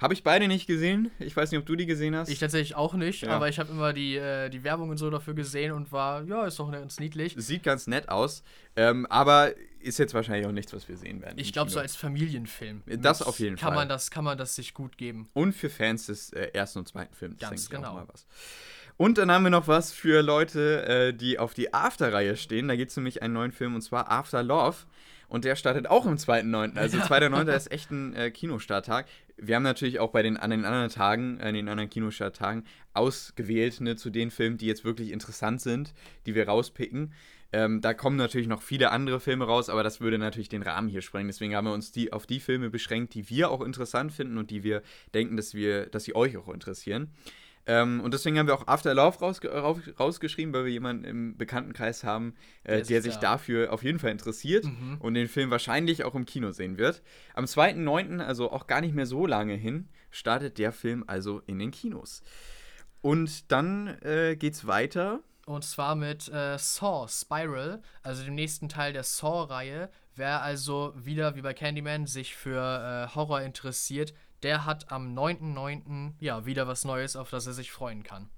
Habe 0.04 0.14
ich 0.14 0.22
beide 0.22 0.49
nicht 0.49 0.68
gesehen. 0.68 1.12
Ich 1.20 1.34
weiß 1.34 1.49
nicht, 1.49 1.60
ob 1.62 1.66
du 1.66 1.78
die 1.78 1.86
gesehen 1.86 2.14
hast. 2.14 2.28
Ich 2.28 2.38
tatsächlich 2.38 2.76
auch 2.76 2.93
nicht, 2.93 3.22
ja. 3.22 3.30
aber 3.30 3.47
ich 3.47 3.58
habe 3.58 3.72
immer 3.72 3.93
die, 3.93 4.18
äh, 4.18 4.49
die 4.49 4.66
Werbung 4.66 4.89
und 4.89 4.97
so 4.97 5.10
dafür 5.10 5.34
gesehen 5.34 5.72
und 5.72 5.93
war, 5.93 6.26
ja, 6.26 6.45
ist 6.45 6.60
doch 6.60 6.70
ganz 6.70 6.99
niedlich. 6.99 7.36
Sieht 7.38 7.64
ganz 7.64 7.88
nett 7.88 8.10
aus, 8.10 8.43
ähm, 8.76 9.06
aber 9.06 9.54
ist 9.80 9.99
jetzt 9.99 10.14
wahrscheinlich 10.14 10.45
auch 10.45 10.51
nichts, 10.51 10.74
was 10.74 10.89
wir 10.89 10.97
sehen 10.97 11.22
werden. 11.22 11.39
Ich 11.39 11.54
glaube, 11.54 11.72
so 11.72 11.80
als 11.80 11.95
Familienfilm. 11.95 12.84
Das 12.86 13.22
auf 13.22 13.39
jeden 13.39 13.56
kann 13.56 13.70
Fall. 13.70 13.78
Man 13.78 13.88
das, 13.88 14.12
kann 14.12 14.26
man 14.26 14.38
das 14.38 14.56
sich 14.56 14.74
gut 14.74 14.97
geben. 14.97 15.30
Und 15.32 15.54
für 15.54 15.70
Fans 15.70 16.08
des 16.08 16.34
äh, 16.34 16.49
ersten 16.54 16.80
und 16.80 16.88
zweiten 16.89 17.16
Films. 17.16 17.39
Ganz 17.39 17.70
genau. 17.70 18.06
Und 18.97 19.18
dann 19.18 19.32
haben 19.32 19.43
wir 19.43 19.51
noch 19.51 19.70
was 19.70 19.93
für 19.93 20.22
Leute, 20.22 20.86
äh, 20.86 21.14
die 21.14 21.39
auf 21.39 21.54
die 21.54 21.74
After-Reihe 21.74 22.36
stehen. 22.36 22.68
Da 22.68 22.76
gibt 22.76 22.91
es 22.91 22.97
nämlich 22.97 23.22
einen 23.22 23.34
neuen 23.34 23.54
Film 23.54 23.74
und 23.74 23.82
zwar 23.82 24.12
After 24.12 24.43
Love. 24.43 24.76
Und 25.34 25.45
der 25.45 25.55
startet 25.55 25.88
auch 25.89 26.05
am 26.05 26.13
2.9. 26.13 26.77
Also 26.77 26.99
ja. 26.99 27.05
2.9. 27.05 27.55
ist 27.55 27.71
echt 27.71 27.89
ein 27.89 28.13
äh, 28.13 28.29
Kinostarttag. 28.29 29.07
Wir 29.36 29.55
haben 29.55 29.63
natürlich 29.63 29.99
auch 29.99 30.11
bei 30.11 30.21
den, 30.21 30.38
an 30.38 30.51
den 30.51 30.63
anderen 30.63 30.89
Tagen, 30.89 31.41
an 31.41 31.55
den 31.55 31.67
anderen 31.67 31.89
Kinostarttagen 31.89 32.65
ausgewählt 32.93 33.81
ne, 33.81 33.95
zu 33.95 34.11
den 34.11 34.29
Filmen, 34.29 34.59
die 34.59 34.67
jetzt 34.67 34.86
wirklich 34.86 35.11
interessant 35.11 35.59
sind, 35.59 35.95
die 36.27 36.36
wir 36.36 36.47
rauspicken. 36.47 37.13
Ähm, 37.51 37.81
da 37.81 37.95
kommen 37.95 38.15
natürlich 38.15 38.47
noch 38.47 38.61
viele 38.61 38.91
andere 38.91 39.19
Filme 39.19 39.45
raus, 39.45 39.69
aber 39.69 39.81
das 39.81 40.01
würde 40.01 40.19
natürlich 40.19 40.49
den 40.49 40.61
Rahmen 40.61 40.88
hier 40.88 41.01
sprengen. 41.01 41.29
Deswegen 41.29 41.55
haben 41.55 41.65
wir 41.65 41.73
uns 41.73 41.91
die, 41.91 42.13
auf 42.13 42.27
die 42.27 42.39
Filme 42.39 42.69
beschränkt, 42.69 43.15
die 43.15 43.27
wir 43.31 43.49
auch 43.49 43.61
interessant 43.61 44.13
finden 44.13 44.38
und 44.38 44.51
die 44.51 44.63
wir 44.63 44.84
denken, 45.15 45.36
dass, 45.36 45.55
wir, 45.55 45.88
dass 45.88 46.03
sie 46.03 46.15
euch 46.15 46.38
auch 46.38 46.49
interessieren. 46.49 47.11
Ähm, 47.66 48.01
und 48.01 48.14
deswegen 48.14 48.38
haben 48.38 48.47
wir 48.47 48.55
auch 48.55 48.68
After 48.68 48.93
Love 48.93 49.20
rausge 49.20 49.49
raus 49.49 49.80
rausgeschrieben, 49.97 50.53
weil 50.53 50.66
wir 50.66 50.72
jemanden 50.72 51.05
im 51.05 51.38
Bekanntenkreis 51.38 52.03
haben, 52.03 52.36
äh, 52.64 52.78
der, 52.78 52.86
der 52.86 53.01
sich 53.01 53.16
da. 53.16 53.34
dafür 53.34 53.72
auf 53.72 53.84
jeden 53.84 53.99
Fall 53.99 54.11
interessiert 54.11 54.66
mhm. 54.66 54.97
und 54.99 55.14
den 55.14 55.30
Film 55.30 55.49
wahrscheinlich 55.49 56.03
auch 56.03 56.16
im 56.16 56.26
Kino 56.26 56.51
sehen 56.51 56.78
wird. 56.78 57.01
Am 57.34 57.45
2.9., 57.45 58.20
also 58.20 58.51
auch 58.51 58.68
gar 58.68 58.82
nicht 58.82 58.93
mehr 58.93 59.05
so 59.05 59.26
lange 59.26 59.53
hin, 59.53 59.88
startet 60.11 60.57
der 60.57 60.74
Film 60.74 61.05
also 61.07 61.41
in 61.45 61.57
den 61.59 61.72
Kinos. 61.72 62.22
Und 63.01 63.51
dann 63.51 63.88
äh, 64.01 64.36
geht's 64.36 64.68
weiter. 64.68 65.22
Und 65.45 65.64
zwar 65.66 65.95
mit 65.95 66.30
äh, 66.30 66.57
Saw 66.57 67.07
Spiral, 67.09 67.82
also 68.01 68.24
dem 68.24 68.36
nächsten 68.36 68.70
Teil 68.70 68.93
der 68.93 69.03
Saw-Reihe. 69.03 69.89
Wer 70.16 70.41
also 70.41 70.93
wieder 70.95 71.36
wie 71.36 71.41
bei 71.41 71.53
Candyman 71.53 72.07
sich 72.07 72.36
für 72.36 73.09
äh, 73.09 73.16
Horror 73.16 73.41
interessiert, 73.41 74.14
der 74.44 74.66
hat 74.66 74.91
am 74.91 75.18
9.9. 75.18 76.14
ja 76.20 76.46
wieder 76.46 76.68
was 76.68 76.86
Neues, 76.86 77.16
auf 77.16 77.30
das 77.30 77.48
er 77.48 77.54
sich 77.54 77.72
freuen 77.72 78.04
kann. 78.04 78.30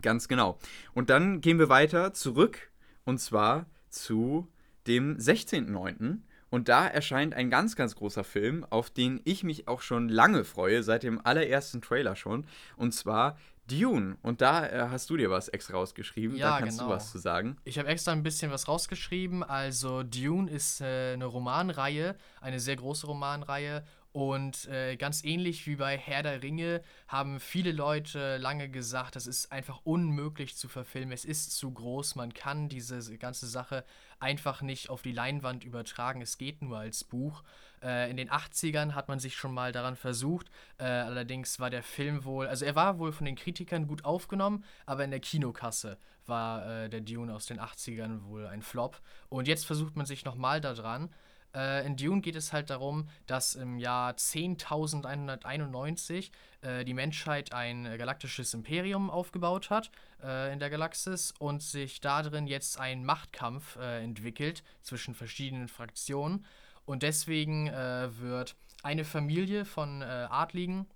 Ganz 0.00 0.28
genau. 0.28 0.58
Und 0.92 1.10
dann 1.10 1.40
gehen 1.40 1.58
wir 1.58 1.68
weiter 1.68 2.12
zurück 2.12 2.70
und 3.04 3.18
zwar 3.18 3.66
zu 3.88 4.48
dem 4.86 5.16
16.9. 5.16 6.18
Und 6.50 6.68
da 6.68 6.86
erscheint 6.86 7.34
ein 7.34 7.50
ganz, 7.50 7.74
ganz 7.74 7.96
großer 7.96 8.22
Film, 8.22 8.64
auf 8.70 8.90
den 8.90 9.20
ich 9.24 9.42
mich 9.42 9.66
auch 9.66 9.80
schon 9.80 10.08
lange 10.08 10.44
freue, 10.44 10.82
seit 10.82 11.02
dem 11.02 11.20
allerersten 11.24 11.82
Trailer 11.82 12.14
schon. 12.14 12.46
Und 12.76 12.92
zwar 12.92 13.36
Dune. 13.66 14.16
Und 14.22 14.40
da 14.40 14.66
äh, 14.66 14.88
hast 14.90 15.10
du 15.10 15.16
dir 15.16 15.30
was 15.30 15.48
extra 15.48 15.74
rausgeschrieben. 15.74 16.36
Ja, 16.36 16.50
da 16.50 16.58
kannst 16.60 16.78
genau. 16.78 16.90
du 16.90 16.96
was 16.96 17.10
zu 17.10 17.18
sagen. 17.18 17.56
Ich 17.64 17.78
habe 17.78 17.88
extra 17.88 18.12
ein 18.12 18.22
bisschen 18.22 18.50
was 18.50 18.68
rausgeschrieben. 18.68 19.42
Also 19.42 20.02
Dune 20.02 20.50
ist 20.50 20.80
äh, 20.80 21.14
eine 21.14 21.24
Romanreihe, 21.24 22.16
eine 22.40 22.60
sehr 22.60 22.76
große 22.76 23.06
Romanreihe. 23.06 23.84
Und 24.14 24.68
äh, 24.68 24.96
ganz 24.96 25.24
ähnlich 25.24 25.66
wie 25.66 25.74
bei 25.74 25.98
Herr 25.98 26.22
der 26.22 26.40
Ringe 26.40 26.82
haben 27.08 27.40
viele 27.40 27.72
Leute 27.72 28.36
lange 28.36 28.68
gesagt, 28.68 29.16
das 29.16 29.26
ist 29.26 29.50
einfach 29.50 29.80
unmöglich 29.82 30.56
zu 30.56 30.68
verfilmen. 30.68 31.10
Es 31.10 31.24
ist 31.24 31.56
zu 31.56 31.72
groß. 31.72 32.14
Man 32.14 32.32
kann 32.32 32.68
diese 32.68 33.18
ganze 33.18 33.48
Sache 33.48 33.84
einfach 34.20 34.62
nicht 34.62 34.88
auf 34.88 35.02
die 35.02 35.10
Leinwand 35.10 35.64
übertragen. 35.64 36.22
Es 36.22 36.38
geht 36.38 36.62
nur 36.62 36.78
als 36.78 37.02
Buch. 37.02 37.42
Äh, 37.82 38.08
in 38.08 38.16
den 38.16 38.30
80ern 38.30 38.92
hat 38.92 39.08
man 39.08 39.18
sich 39.18 39.34
schon 39.34 39.52
mal 39.52 39.72
daran 39.72 39.96
versucht. 39.96 40.48
Äh, 40.78 40.84
allerdings 40.84 41.58
war 41.58 41.70
der 41.70 41.82
Film 41.82 42.24
wohl, 42.24 42.46
also 42.46 42.64
er 42.64 42.76
war 42.76 43.00
wohl 43.00 43.10
von 43.10 43.24
den 43.26 43.34
Kritikern 43.34 43.88
gut 43.88 44.04
aufgenommen, 44.04 44.62
aber 44.86 45.02
in 45.02 45.10
der 45.10 45.18
Kinokasse 45.18 45.98
war 46.26 46.84
äh, 46.84 46.88
der 46.88 47.00
Dune 47.00 47.34
aus 47.34 47.46
den 47.46 47.58
80ern 47.58 48.22
wohl 48.26 48.46
ein 48.46 48.62
Flop. 48.62 49.00
Und 49.28 49.48
jetzt 49.48 49.66
versucht 49.66 49.96
man 49.96 50.06
sich 50.06 50.24
nochmal 50.24 50.60
daran. 50.60 51.10
Äh, 51.54 51.86
in 51.86 51.96
Dune 51.96 52.20
geht 52.20 52.36
es 52.36 52.52
halt 52.52 52.68
darum, 52.70 53.08
dass 53.26 53.54
im 53.54 53.78
Jahr 53.78 54.12
10.191 54.12 56.30
äh, 56.62 56.84
die 56.84 56.94
Menschheit 56.94 57.52
ein 57.52 57.86
äh, 57.86 57.96
galaktisches 57.96 58.54
Imperium 58.54 59.10
aufgebaut 59.10 59.70
hat 59.70 59.92
äh, 60.22 60.52
in 60.52 60.58
der 60.58 60.70
Galaxis 60.70 61.32
und 61.38 61.62
sich 61.62 62.00
darin 62.00 62.46
jetzt 62.46 62.80
ein 62.80 63.04
Machtkampf 63.04 63.76
äh, 63.76 64.02
entwickelt 64.02 64.62
zwischen 64.82 65.14
verschiedenen 65.14 65.68
Fraktionen. 65.68 66.44
Und 66.86 67.02
deswegen 67.02 67.68
äh, 67.68 68.08
wird 68.18 68.56
eine 68.82 69.04
Familie 69.04 69.64
von 69.64 70.02
Adligen 70.02 70.86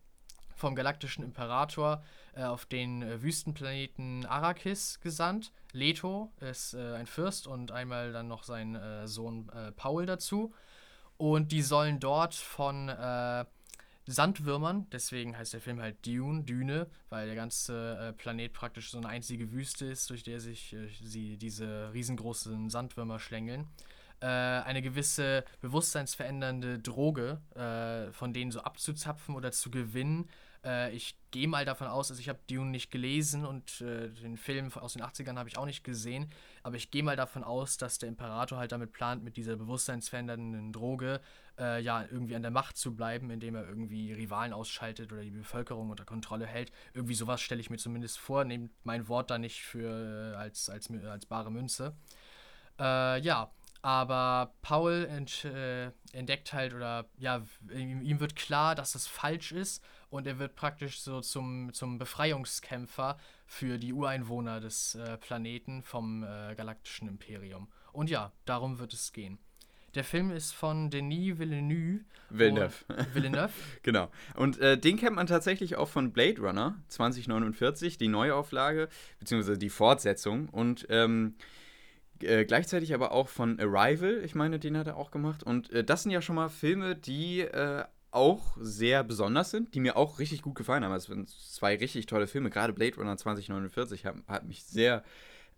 vom 0.59 0.75
galaktischen 0.75 1.25
Imperator 1.25 2.03
äh, 2.35 2.43
auf 2.43 2.67
den 2.67 3.03
äh, 3.03 3.23
Wüstenplaneten 3.23 4.27
Arrakis 4.27 5.01
gesandt. 5.01 5.53
Leto 5.73 6.33
ist 6.41 6.75
äh, 6.75 6.95
ein 6.95 7.07
Fürst 7.07 7.47
und 7.47 7.73
einmal 7.73 8.13
dann 8.13 8.29
noch 8.29 8.43
sein 8.43 8.75
äh, 8.75 9.07
Sohn 9.07 9.49
äh, 9.51 9.73
Paul 9.73 10.07
dazu. 10.07 10.53
Und 11.17 11.51
die 11.51 11.63
sollen 11.63 11.99
dort 11.99 12.37
von 12.37 12.93
Sandwürmern. 14.07 14.87
Deswegen 14.93 15.37
heißt 15.37 15.53
der 15.53 15.61
Film 15.61 15.81
halt 15.81 16.07
Dune, 16.07 16.45
Düne, 16.45 16.87
weil 17.09 17.27
der 17.27 17.35
ganze 17.35 18.15
Planet 18.19 18.53
praktisch 18.53 18.93
so 18.93 18.99
eine 18.99 19.09
einzige 19.09 19.51
Wüste 19.51 19.87
ist, 19.87 20.09
durch 20.11 20.23
der 20.23 20.39
sich 20.39 20.77
sie 21.03 21.37
diese 21.37 21.93
riesengroßen 21.93 22.71
Sandwürmer 22.71 23.19
schlängeln. 23.19 23.67
Eine 24.21 24.81
gewisse 24.81 25.45
bewusstseinsverändernde 25.61 26.79
Droge 26.79 27.41
äh, 27.57 28.13
von 28.13 28.33
denen 28.33 28.53
so 28.53 28.61
abzuzapfen 28.61 29.35
oder 29.35 29.51
zu 29.51 29.73
gewinnen. 29.73 30.29
Äh, 30.65 30.95
ich 30.95 31.17
gehe 31.31 31.49
mal 31.49 31.65
davon 31.65 31.87
aus, 31.87 32.11
also 32.11 32.21
ich 32.21 32.29
habe 32.29 32.39
Dune 32.49 32.71
nicht 32.71 32.91
gelesen 32.91 33.45
und 33.45 33.81
äh, 33.81 34.09
den 34.09 34.37
Film 34.37 34.73
aus 34.73 34.95
den 34.95 35.03
80ern 35.03 35.37
habe 35.37 35.49
ich 35.49 35.59
auch 35.59 35.67
nicht 35.67 35.85
gesehen, 35.85 36.31
aber 36.63 36.77
ich 36.77 36.91
gehe 36.91 37.03
mal 37.03 37.17
davon 37.17 37.45
aus, 37.45 37.77
dass 37.77 37.99
der 37.99 38.09
Imperator 38.09 38.59
halt 38.59 38.73
damit 38.73 38.93
plant, 38.93 39.23
mit 39.23 39.37
dieser 39.37 39.57
bewusstseinsverändernden 39.57 40.73
Droge 40.73 41.21
äh, 41.59 41.81
ja 41.83 42.03
irgendwie 42.03 42.35
an 42.35 42.43
der 42.43 42.51
Macht 42.51 42.77
zu 42.77 42.95
bleiben, 42.95 43.31
indem 43.31 43.55
er 43.55 43.69
irgendwie 43.69 44.13
Rivalen 44.13 44.53
ausschaltet 44.53 45.13
oder 45.13 45.23
die 45.23 45.31
Bevölkerung 45.31 45.91
unter 45.91 46.05
Kontrolle 46.05 46.47
hält. 46.47 46.73
Irgendwie 46.95 47.15
sowas 47.15 47.41
stelle 47.41 47.61
ich 47.61 47.71
mir 47.71 47.79
zumindest 47.79 48.19
vor, 48.19 48.45
nehmt 48.45 48.73
mein 48.85 49.09
Wort 49.09 49.31
da 49.31 49.39
nicht 49.39 49.63
für 49.63 50.37
als, 50.39 50.71
als, 50.71 50.91
als 50.91 51.27
bare 51.27 51.51
Münze. 51.51 51.95
Äh, 52.79 53.21
ja, 53.21 53.51
aber 53.83 54.55
Paul 54.63 55.07
ent, 55.11 55.45
äh, 55.45 55.91
entdeckt 56.13 56.53
halt 56.53 56.75
oder 56.75 57.07
ja, 57.17 57.43
ihm, 57.73 58.03
ihm, 58.03 58.21
wird 58.21 58.35
klar, 58.35 58.75
dass 58.75 58.93
das 58.93 59.07
falsch 59.07 59.53
ist 59.53 59.85
und 60.11 60.27
er 60.27 60.39
wird 60.39 60.55
praktisch 60.55 61.01
so 61.01 61.21
zum, 61.21 61.73
zum 61.73 61.99
Befreiungskämpfer 61.99 63.19
für 63.47 63.79
die 63.79 63.93
Ureinwohner 63.93 64.61
des 64.61 64.95
äh, 64.95 65.17
Planeten 65.19 65.83
vom 65.83 66.23
äh, 66.23 66.55
galaktischen 66.55 67.09
Imperium. 67.09 67.69
Und 67.93 68.11
ja, 68.11 68.33
darum 68.45 68.79
wird 68.79 68.93
es 68.93 69.13
gehen. 69.13 69.39
Der 69.95 70.05
Film 70.05 70.31
ist 70.31 70.53
von 70.53 70.91
Denis 70.91 71.39
Villeneuve. 71.39 72.05
Villeneuve. 72.31 72.75
Villeneuve. 73.15 73.53
genau. 73.83 74.11
Und 74.35 74.59
äh, 74.59 74.79
den 74.79 74.99
kennt 74.99 75.17
man 75.17 75.27
tatsächlich 75.27 75.77
auch 75.77 75.89
von 75.89 76.13
Blade 76.13 76.41
Runner 76.41 76.77
2049, 76.89 77.97
die 77.97 78.09
Neuauflage, 78.09 78.89
beziehungsweise 79.19 79.59
die 79.59 79.71
Fortsetzung. 79.71 80.51
Und 80.51 80.87
ähm, 80.91 81.37
äh, 82.21 82.45
gleichzeitig 82.45 82.95
aber 82.95 83.13
auch 83.13 83.29
von 83.29 83.59
Arrival, 83.59 84.21
ich 84.25 84.35
meine, 84.35 84.59
den 84.59 84.77
hat 84.77 84.87
er 84.87 84.97
auch 84.97 85.11
gemacht. 85.11 85.43
Und 85.43 85.71
äh, 85.73 85.85
das 85.85 86.03
sind 86.03 86.13
ja 86.13 86.21
schon 86.21 86.37
mal 86.37 86.51
Filme, 86.51 86.95
die 86.95 87.41
äh, 87.41 87.85
auch 88.11 88.57
sehr 88.61 89.05
besonders 89.05 89.51
sind, 89.51 89.75
die 89.75 89.81
mir 89.81 89.97
auch 89.97 90.19
richtig 90.19 90.43
gut 90.43 90.55
gefallen 90.55 90.85
haben. 90.85 90.93
Also, 90.93 91.13
es 91.13 91.17
sind 91.17 91.29
zwei 91.29 91.77
richtig 91.77 92.07
tolle 92.07 92.27
Filme. 92.27 92.51
Gerade 92.51 92.73
Blade 92.73 92.97
Runner 92.97 93.17
2049 93.17 94.05
hat, 94.07 94.17
hat 94.27 94.47
mich 94.47 94.65
sehr, 94.65 95.05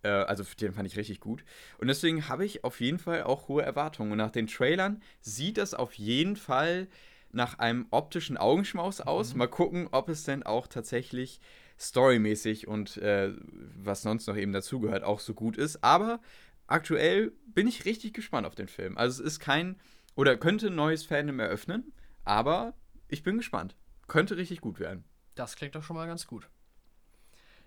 äh, 0.02 0.08
also 0.08 0.44
den 0.60 0.72
fand 0.72 0.86
ich 0.86 0.96
richtig 0.96 1.20
gut. 1.20 1.44
Und 1.78 1.88
deswegen 1.88 2.28
habe 2.28 2.44
ich 2.44 2.64
auf 2.64 2.80
jeden 2.80 2.98
Fall 2.98 3.22
auch 3.22 3.48
hohe 3.48 3.62
Erwartungen. 3.62 4.12
Und 4.12 4.18
nach 4.18 4.30
den 4.30 4.46
Trailern 4.46 5.02
sieht 5.20 5.58
das 5.58 5.74
auf 5.74 5.94
jeden 5.94 6.36
Fall 6.36 6.88
nach 7.32 7.58
einem 7.58 7.86
optischen 7.90 8.36
Augenschmaus 8.36 9.00
aus. 9.00 9.32
Mhm. 9.32 9.38
Mal 9.38 9.48
gucken, 9.48 9.88
ob 9.92 10.08
es 10.08 10.24
denn 10.24 10.42
auch 10.42 10.66
tatsächlich 10.66 11.40
storymäßig 11.78 12.68
und 12.68 12.98
äh, 12.98 13.32
was 13.76 14.02
sonst 14.02 14.26
noch 14.26 14.36
eben 14.36 14.52
dazugehört, 14.52 15.02
auch 15.02 15.20
so 15.20 15.32
gut 15.34 15.56
ist. 15.56 15.82
Aber 15.82 16.20
aktuell 16.66 17.32
bin 17.46 17.66
ich 17.66 17.84
richtig 17.84 18.12
gespannt 18.12 18.46
auf 18.46 18.54
den 18.54 18.68
Film. 18.68 18.98
Also 18.98 19.22
es 19.22 19.34
ist 19.34 19.40
kein, 19.40 19.76
oder 20.14 20.36
könnte 20.36 20.66
ein 20.66 20.74
neues 20.74 21.04
Fandom 21.04 21.40
eröffnen, 21.40 21.92
aber 22.24 22.74
ich 23.08 23.22
bin 23.22 23.36
gespannt. 23.36 23.76
Könnte 24.06 24.36
richtig 24.36 24.60
gut 24.60 24.80
werden. 24.80 25.04
Das 25.34 25.56
klingt 25.56 25.74
doch 25.74 25.82
schon 25.82 25.96
mal 25.96 26.06
ganz 26.06 26.26
gut. 26.26 26.48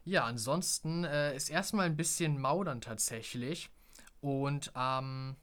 Ja, 0.05 0.25
ansonsten 0.25 1.05
äh, 1.05 1.35
ist 1.35 1.49
erstmal 1.49 1.85
ein 1.85 1.95
bisschen 1.95 2.39
Maudern 2.39 2.81
tatsächlich. 2.81 3.69
Und 4.19 4.75
am 4.75 5.35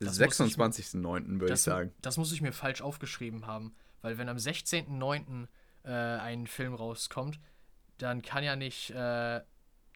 ähm, 0.00 0.08
26.09. 0.08 1.40
würde 1.40 1.54
ich 1.54 1.60
sagen. 1.60 1.92
Das 2.02 2.16
muss 2.16 2.32
ich 2.32 2.42
mir 2.42 2.52
falsch 2.52 2.82
aufgeschrieben 2.82 3.46
haben. 3.46 3.74
Weil 4.02 4.18
wenn 4.18 4.28
am 4.28 4.36
16.09. 4.36 5.48
Äh, 5.84 5.90
ein 5.90 6.46
Film 6.46 6.74
rauskommt, 6.74 7.40
dann 7.98 8.20
kann 8.20 8.44
ja 8.44 8.56
nicht 8.56 8.90
äh, 8.90 9.40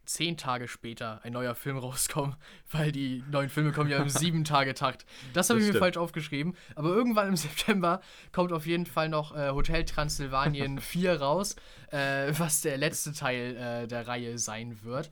zehn 0.05 0.37
Tage 0.37 0.69
später 0.69 1.21
ein 1.23 1.33
neuer 1.33 1.55
Film 1.55 1.79
rauskommen, 1.79 2.37
weil 2.71 2.93
die 2.93 3.23
neuen 3.31 3.49
Filme 3.49 3.73
kommen 3.73 3.91
ja 3.91 3.99
im 3.99 4.09
sieben 4.09 4.45
Tage 4.45 4.75
Takt. 4.75 5.07
Das 5.33 5.51
habe 5.51 5.61
ich 5.61 5.73
mir 5.73 5.79
falsch 5.79 5.97
aufgeschrieben. 5.97 6.55
Aber 6.75 6.89
irgendwann 6.91 7.29
im 7.29 7.37
September 7.43 8.01
kommt 8.33 8.53
auf 8.53 8.67
jeden 8.67 8.87
Fall 8.87 9.09
noch 9.09 9.37
äh, 9.37 9.51
Hotel 9.51 9.85
Transylvanien 9.85 10.79
4 10.79 11.21
raus, 11.21 11.57
äh, 11.91 12.33
was 12.39 12.61
der 12.61 12.77
letzte 12.77 13.13
Teil 13.13 13.57
äh, 13.57 13.87
der 13.87 14.07
Reihe 14.07 14.39
sein 14.39 14.83
wird. 14.83 15.11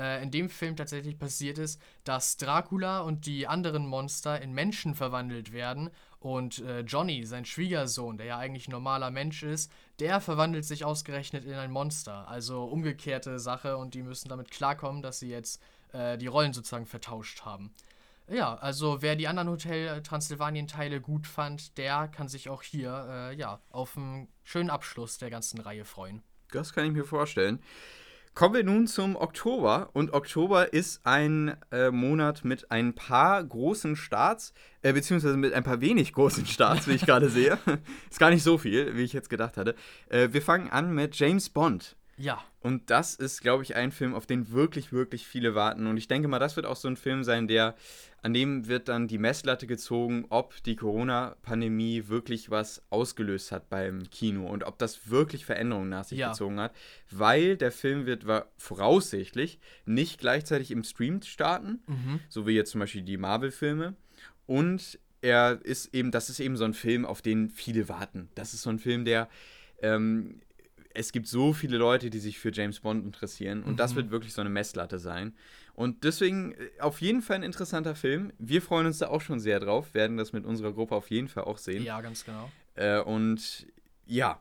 Äh, 0.00 0.22
in 0.22 0.30
dem 0.30 0.48
Film 0.48 0.76
tatsächlich 0.76 1.18
passiert 1.18 1.58
ist, 1.58 1.78
dass 2.04 2.38
Dracula 2.38 3.00
und 3.00 3.26
die 3.26 3.46
anderen 3.46 3.86
Monster 3.86 4.40
in 4.40 4.52
Menschen 4.52 4.94
verwandelt 4.94 5.52
werden 5.52 5.90
und 6.20 6.60
äh, 6.60 6.80
Johnny, 6.80 7.26
sein 7.26 7.44
Schwiegersohn, 7.44 8.16
der 8.16 8.26
ja 8.26 8.38
eigentlich 8.38 8.66
ein 8.66 8.72
normaler 8.72 9.10
Mensch 9.10 9.42
ist, 9.42 9.70
der 9.98 10.22
verwandelt 10.22 10.64
sich 10.64 10.86
ausgerechnet 10.86 11.44
in 11.44 11.52
ein 11.52 11.70
Monster. 11.70 12.26
Also 12.28 12.64
umgekehrte 12.64 13.38
Sache 13.38 13.76
und 13.76 13.92
die 13.92 14.02
müssen 14.02 14.30
damit 14.30 14.50
klarkommen, 14.50 15.02
dass 15.02 15.18
sie 15.18 15.28
jetzt 15.28 15.62
äh, 15.92 16.16
die 16.16 16.28
Rollen 16.28 16.54
sozusagen 16.54 16.86
vertauscht 16.86 17.42
haben. 17.42 17.74
Ja, 18.26 18.54
also 18.54 19.02
wer 19.02 19.16
die 19.16 19.28
anderen 19.28 19.50
Hotel 19.50 20.02
Transsilvanien-Teile 20.02 21.02
gut 21.02 21.26
fand, 21.26 21.76
der 21.76 22.08
kann 22.08 22.28
sich 22.28 22.48
auch 22.48 22.62
hier 22.62 23.06
äh, 23.10 23.34
ja, 23.34 23.60
auf 23.70 23.98
einen 23.98 24.28
schönen 24.44 24.70
Abschluss 24.70 25.18
der 25.18 25.28
ganzen 25.28 25.60
Reihe 25.60 25.84
freuen. 25.84 26.22
Das 26.52 26.72
kann 26.72 26.86
ich 26.86 26.92
mir 26.92 27.04
vorstellen. 27.04 27.60
Kommen 28.34 28.54
wir 28.54 28.64
nun 28.64 28.86
zum 28.86 29.16
Oktober. 29.16 29.90
Und 29.92 30.12
Oktober 30.12 30.72
ist 30.72 31.00
ein 31.04 31.56
äh, 31.72 31.90
Monat 31.90 32.44
mit 32.44 32.70
ein 32.70 32.94
paar 32.94 33.42
großen 33.42 33.96
Starts, 33.96 34.54
äh, 34.82 34.92
beziehungsweise 34.92 35.36
mit 35.36 35.52
ein 35.52 35.64
paar 35.64 35.80
wenig 35.80 36.12
großen 36.12 36.46
Starts, 36.46 36.86
wie 36.86 36.92
ich 36.92 37.04
gerade 37.04 37.28
sehe. 37.30 37.58
ist 38.08 38.20
gar 38.20 38.30
nicht 38.30 38.42
so 38.42 38.56
viel, 38.56 38.96
wie 38.96 39.02
ich 39.02 39.12
jetzt 39.12 39.30
gedacht 39.30 39.56
hatte. 39.56 39.74
Äh, 40.08 40.28
wir 40.32 40.42
fangen 40.42 40.70
an 40.70 40.94
mit 40.94 41.16
James 41.16 41.50
Bond. 41.50 41.96
Ja. 42.20 42.44
Und 42.60 42.90
das 42.90 43.14
ist, 43.14 43.40
glaube 43.40 43.62
ich, 43.62 43.74
ein 43.74 43.92
Film, 43.92 44.14
auf 44.14 44.26
den 44.26 44.52
wirklich, 44.52 44.92
wirklich 44.92 45.26
viele 45.26 45.54
warten. 45.54 45.86
Und 45.86 45.96
ich 45.96 46.06
denke 46.06 46.28
mal, 46.28 46.38
das 46.38 46.54
wird 46.54 46.66
auch 46.66 46.76
so 46.76 46.88
ein 46.88 46.96
Film 46.96 47.24
sein, 47.24 47.48
der, 47.48 47.74
an 48.20 48.34
dem 48.34 48.68
wird 48.68 48.88
dann 48.88 49.08
die 49.08 49.16
Messlatte 49.16 49.66
gezogen, 49.66 50.26
ob 50.28 50.62
die 50.64 50.76
Corona-Pandemie 50.76 52.08
wirklich 52.08 52.50
was 52.50 52.82
ausgelöst 52.90 53.52
hat 53.52 53.70
beim 53.70 54.10
Kino 54.10 54.46
und 54.46 54.64
ob 54.64 54.78
das 54.78 55.08
wirklich 55.08 55.46
Veränderungen 55.46 55.88
nach 55.88 56.04
sich 56.04 56.18
ja. 56.18 56.28
gezogen 56.28 56.60
hat. 56.60 56.74
Weil 57.10 57.56
der 57.56 57.72
Film 57.72 58.04
wird 58.04 58.26
voraussichtlich 58.58 59.58
nicht 59.86 60.20
gleichzeitig 60.20 60.70
im 60.70 60.84
Stream 60.84 61.22
starten, 61.22 61.80
mhm. 61.86 62.20
so 62.28 62.46
wie 62.46 62.52
jetzt 62.52 62.72
zum 62.72 62.80
Beispiel 62.80 63.02
die 63.02 63.16
Marvel-Filme. 63.16 63.94
Und 64.46 64.98
er 65.22 65.60
ist 65.62 65.94
eben, 65.94 66.10
das 66.10 66.28
ist 66.28 66.40
eben 66.40 66.58
so 66.58 66.64
ein 66.64 66.74
Film, 66.74 67.06
auf 67.06 67.22
den 67.22 67.48
viele 67.48 67.88
warten. 67.88 68.28
Das 68.34 68.52
ist 68.52 68.62
so 68.62 68.70
ein 68.70 68.78
Film, 68.78 69.06
der 69.06 69.28
ähm, 69.82 70.40
es 70.94 71.12
gibt 71.12 71.26
so 71.26 71.52
viele 71.52 71.76
Leute, 71.76 72.10
die 72.10 72.18
sich 72.18 72.38
für 72.38 72.52
James 72.52 72.80
Bond 72.80 73.04
interessieren 73.04 73.62
und 73.62 73.72
mhm. 73.72 73.76
das 73.76 73.94
wird 73.94 74.10
wirklich 74.10 74.32
so 74.32 74.40
eine 74.40 74.50
Messlatte 74.50 74.98
sein. 74.98 75.34
Und 75.74 76.04
deswegen 76.04 76.52
äh, 76.52 76.80
auf 76.80 77.00
jeden 77.00 77.22
Fall 77.22 77.36
ein 77.36 77.42
interessanter 77.42 77.94
Film. 77.94 78.32
Wir 78.38 78.60
freuen 78.60 78.86
uns 78.86 78.98
da 78.98 79.08
auch 79.08 79.20
schon 79.20 79.40
sehr 79.40 79.60
drauf, 79.60 79.94
werden 79.94 80.16
das 80.16 80.32
mit 80.32 80.44
unserer 80.44 80.72
Gruppe 80.72 80.94
auf 80.94 81.10
jeden 81.10 81.28
Fall 81.28 81.44
auch 81.44 81.58
sehen. 81.58 81.84
Ja, 81.84 82.00
ganz 82.00 82.24
genau. 82.24 82.50
Äh, 82.74 83.00
und 83.00 83.66
ja, 84.06 84.40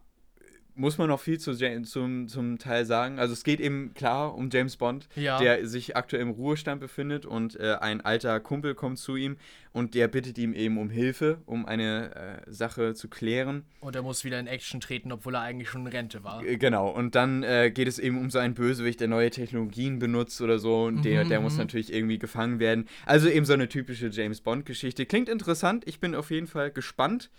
muss 0.79 0.97
man 0.97 1.09
noch 1.09 1.19
viel 1.19 1.37
zu, 1.39 1.53
zum, 1.83 2.27
zum 2.29 2.57
Teil 2.57 2.85
sagen. 2.85 3.19
Also 3.19 3.33
es 3.33 3.43
geht 3.43 3.59
eben 3.59 3.93
klar 3.93 4.33
um 4.33 4.49
James 4.49 4.77
Bond, 4.77 5.09
ja. 5.15 5.37
der 5.37 5.67
sich 5.67 5.97
aktuell 5.97 6.21
im 6.21 6.29
Ruhestand 6.29 6.79
befindet 6.79 7.25
und 7.25 7.59
äh, 7.59 7.75
ein 7.81 7.99
alter 8.01 8.39
Kumpel 8.39 8.75
kommt 8.75 8.97
zu 8.97 9.17
ihm 9.17 9.35
und 9.73 9.93
der 9.93 10.07
bittet 10.07 10.37
ihm 10.37 10.53
eben 10.53 10.77
um 10.77 10.89
Hilfe, 10.89 11.39
um 11.45 11.65
eine 11.65 12.15
äh, 12.47 12.51
Sache 12.51 12.93
zu 12.93 13.09
klären. 13.09 13.65
Und 13.81 13.95
er 13.95 14.01
muss 14.03 14.23
wieder 14.23 14.39
in 14.39 14.47
Action 14.47 14.79
treten, 14.79 15.11
obwohl 15.11 15.35
er 15.35 15.41
eigentlich 15.41 15.69
schon 15.69 15.81
in 15.81 15.87
Rente 15.87 16.23
war. 16.23 16.43
Äh, 16.45 16.57
genau, 16.57 16.89
und 16.89 17.13
dann 17.13 17.43
äh, 17.43 17.71
geht 17.71 17.89
es 17.89 17.99
eben 17.99 18.17
um 18.17 18.29
so 18.29 18.39
einen 18.39 18.53
Bösewicht, 18.53 19.01
der 19.01 19.09
neue 19.09 19.29
Technologien 19.31 19.99
benutzt 19.99 20.39
oder 20.41 20.59
so 20.59 20.85
und 20.85 21.03
der, 21.03 21.25
der 21.25 21.41
muss 21.41 21.53
mhm. 21.53 21.59
natürlich 21.59 21.93
irgendwie 21.93 22.19
gefangen 22.19 22.59
werden. 22.59 22.87
Also 23.05 23.27
eben 23.27 23.45
so 23.45 23.53
eine 23.53 23.67
typische 23.67 24.07
James 24.07 24.39
Bond-Geschichte. 24.39 25.05
Klingt 25.05 25.27
interessant, 25.27 25.83
ich 25.87 25.99
bin 25.99 26.15
auf 26.15 26.31
jeden 26.31 26.47
Fall 26.47 26.71
gespannt. 26.71 27.29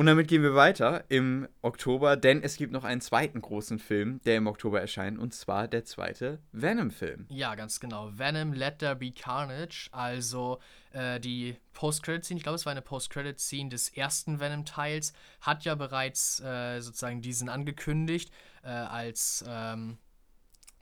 Und 0.00 0.06
damit 0.06 0.28
gehen 0.28 0.42
wir 0.42 0.54
weiter 0.54 1.04
im 1.10 1.46
Oktober, 1.60 2.16
denn 2.16 2.42
es 2.42 2.56
gibt 2.56 2.72
noch 2.72 2.84
einen 2.84 3.02
zweiten 3.02 3.42
großen 3.42 3.78
Film, 3.78 4.18
der 4.24 4.38
im 4.38 4.46
Oktober 4.46 4.80
erscheint, 4.80 5.18
und 5.18 5.34
zwar 5.34 5.68
der 5.68 5.84
zweite 5.84 6.40
Venom-Film. 6.52 7.26
Ja, 7.28 7.54
ganz 7.54 7.80
genau. 7.80 8.10
Venom 8.16 8.54
Let 8.54 8.78
There 8.78 8.96
Be 8.96 9.12
Carnage, 9.12 9.90
also 9.92 10.58
äh, 10.92 11.20
die 11.20 11.54
Post-Credit-Scene, 11.74 12.38
ich 12.38 12.44
glaube, 12.44 12.56
es 12.56 12.64
war 12.64 12.70
eine 12.70 12.80
Post-Credit-Scene 12.80 13.68
des 13.68 13.90
ersten 13.90 14.40
Venom-Teils, 14.40 15.12
hat 15.42 15.66
ja 15.66 15.74
bereits 15.74 16.40
äh, 16.40 16.80
sozusagen 16.80 17.20
diesen 17.20 17.50
angekündigt, 17.50 18.32
äh, 18.62 18.70
als, 18.70 19.44
ähm, 19.46 19.98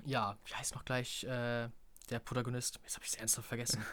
ja, 0.05 0.39
wie 0.45 0.55
heißt 0.55 0.77
noch 0.77 0.85
gleich, 0.85 1.27
der 2.11 2.19
Protagonist, 2.19 2.81
jetzt 2.83 2.95
habe 2.97 3.05
ich 3.05 3.13
es 3.13 3.19
ernsthaft 3.19 3.49
vergessen. 3.49 3.83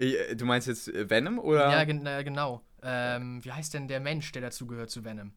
Äh, 0.00 0.36
du 0.36 0.44
meinst 0.44 0.68
jetzt 0.68 0.86
äh, 0.86 1.10
Venom 1.10 1.40
oder? 1.40 1.72
Ja, 1.72 1.82
gen 1.82 2.06
äh, 2.06 2.22
genau. 2.22 2.62
Ähm, 2.84 3.44
wie 3.44 3.50
heißt 3.50 3.74
denn 3.74 3.88
der 3.88 3.98
Mensch, 3.98 4.30
der 4.30 4.42
dazugehört 4.42 4.90
zu 4.90 5.04
Venom? 5.04 5.32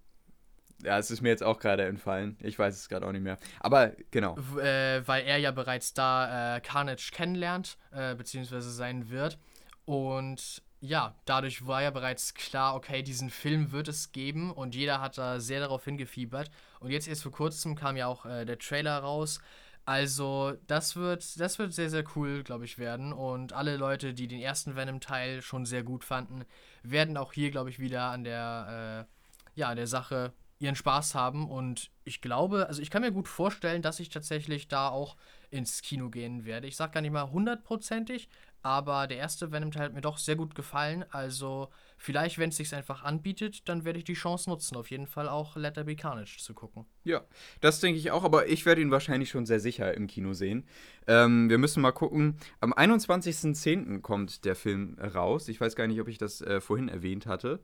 Ja, 0.84 1.00
es 1.00 1.10
ist 1.10 1.22
mir 1.22 1.30
jetzt 1.30 1.42
auch 1.42 1.60
gerade 1.60 1.86
entfallen. 1.86 2.38
Ich 2.42 2.60
weiß 2.60 2.76
es 2.76 2.88
gerade 2.88 3.08
auch 3.08 3.12
nicht 3.12 3.24
mehr. 3.24 3.40
Aber 3.60 3.94
genau. 4.12 4.38
Äh, 4.60 5.02
weil 5.08 5.26
er 5.26 5.38
ja 5.38 5.50
bereits 5.50 5.96
da 5.96 6.58
äh, 6.58 6.62
Carnage 6.62 7.10
kennenlernt, 7.12 7.78
äh, 7.92 8.14
beziehungsweise 8.14 8.72
sein 8.72 9.10
wird. 9.10 9.40
Und 9.86 10.62
ja, 10.80 11.16
dadurch 11.26 11.68
war 11.68 11.84
ja 11.84 11.92
bereits 11.92 12.34
klar, 12.34 12.76
okay, 12.76 13.04
diesen 13.04 13.30
Film 13.30 13.72
wird 13.72 13.88
es 13.88 14.12
geben 14.12 14.52
und 14.52 14.74
jeder 14.74 15.00
hat 15.00 15.18
da 15.18 15.40
sehr 15.40 15.60
darauf 15.60 15.86
hingefiebert. 15.86 16.50
Und 16.80 16.90
jetzt 16.90 17.08
erst 17.08 17.24
vor 17.24 17.32
kurzem 17.32 17.76
kam 17.76 17.98
ja 17.98 18.08
auch 18.08 18.26
äh, 18.26 18.46
der 18.46 18.58
Trailer 18.58 18.98
raus. 18.98 19.40
Also, 19.86 20.54
das 20.68 20.96
wird, 20.96 21.40
das 21.40 21.58
wird 21.60 21.74
sehr, 21.74 21.90
sehr 21.90 22.04
cool, 22.16 22.44
glaube 22.44 22.66
ich, 22.66 22.78
werden. 22.78 23.14
Und 23.14 23.54
alle 23.54 23.78
Leute, 23.78 24.14
die 24.14 24.28
den 24.28 24.40
ersten 24.40 24.76
Venom-Teil 24.76 25.42
schon 25.42 25.66
sehr 25.66 25.84
gut 25.84 26.04
fanden, 26.04 26.46
werden 26.84 27.18
auch 27.18 27.34
hier, 27.34 27.52
glaube 27.52 27.70
ich, 27.70 27.80
wieder 27.80 28.04
an 28.12 28.24
der, 28.24 29.08
äh, 29.56 29.60
ja, 29.60 29.70
an 29.70 29.78
der 29.78 29.88
Sache 29.88 30.34
ihren 30.60 30.76
Spaß 30.76 31.16
haben. 31.16 31.50
Und 31.50 31.90
ich 32.04 32.22
glaube, 32.22 32.68
also 32.68 32.82
ich 32.82 32.92
kann 32.92 33.02
mir 33.02 33.12
gut 33.12 33.28
vorstellen, 33.28 33.82
dass 33.82 34.00
ich 34.00 34.10
tatsächlich 34.10 34.68
da 34.68 34.90
auch 34.90 35.18
ins 35.50 35.82
Kino 35.82 36.10
gehen 36.10 36.46
werde. 36.46 36.68
Ich 36.68 36.76
sage 36.76 36.94
gar 36.94 37.02
nicht 37.02 37.12
mal 37.12 37.32
hundertprozentig, 37.32 38.30
aber 38.64 39.08
der 39.08 39.18
erste 39.18 39.52
Venom-Teil 39.52 39.86
hat 39.86 39.94
mir 39.94 40.02
doch 40.02 40.18
sehr 40.18 40.36
gut 40.36 40.56
gefallen. 40.56 41.06
Also 41.10 41.70
vielleicht, 41.98 42.38
wenn 42.38 42.50
es 42.50 42.58
sich 42.58 42.74
einfach 42.76 43.04
anbietet, 43.04 43.68
dann 43.68 43.86
werde 43.86 44.00
ich 44.00 44.06
die 44.06 44.14
Chance 44.14 44.50
nutzen, 44.50 44.76
auf 44.76 44.92
jeden 44.92 45.08
Fall 45.08 45.28
auch 45.30 45.56
Letter 45.56 45.84
Be 45.84 45.96
Carnage 45.96 46.38
zu 46.40 46.54
gucken. 46.54 46.86
Ja, 47.04 47.22
das 47.60 47.80
denke 47.80 48.00
ich 48.00 48.12
auch, 48.12 48.24
aber 48.24 48.48
ich 48.48 48.66
werde 48.66 48.82
ihn 48.82 48.92
wahrscheinlich 48.92 49.30
schon 49.30 49.46
sehr 49.46 49.60
sicher 49.60 49.94
im 49.96 50.08
Kino 50.08 50.34
sehen. 50.34 50.66
Ähm, 51.08 51.50
wir 51.50 51.58
müssen 51.58 51.82
mal 51.82 51.92
gucken. 51.92 52.38
Am 52.60 52.74
21.10. 52.74 54.02
kommt 54.02 54.46
der 54.46 54.56
Film 54.56 54.98
raus. 55.00 55.48
Ich 55.48 55.60
weiß 55.60 55.76
gar 55.76 55.88
nicht, 55.88 56.00
ob 56.00 56.08
ich 56.08 56.18
das 56.18 56.42
äh, 56.42 56.62
vorhin 56.62 56.90
erwähnt 56.90 57.26
hatte. 57.26 57.60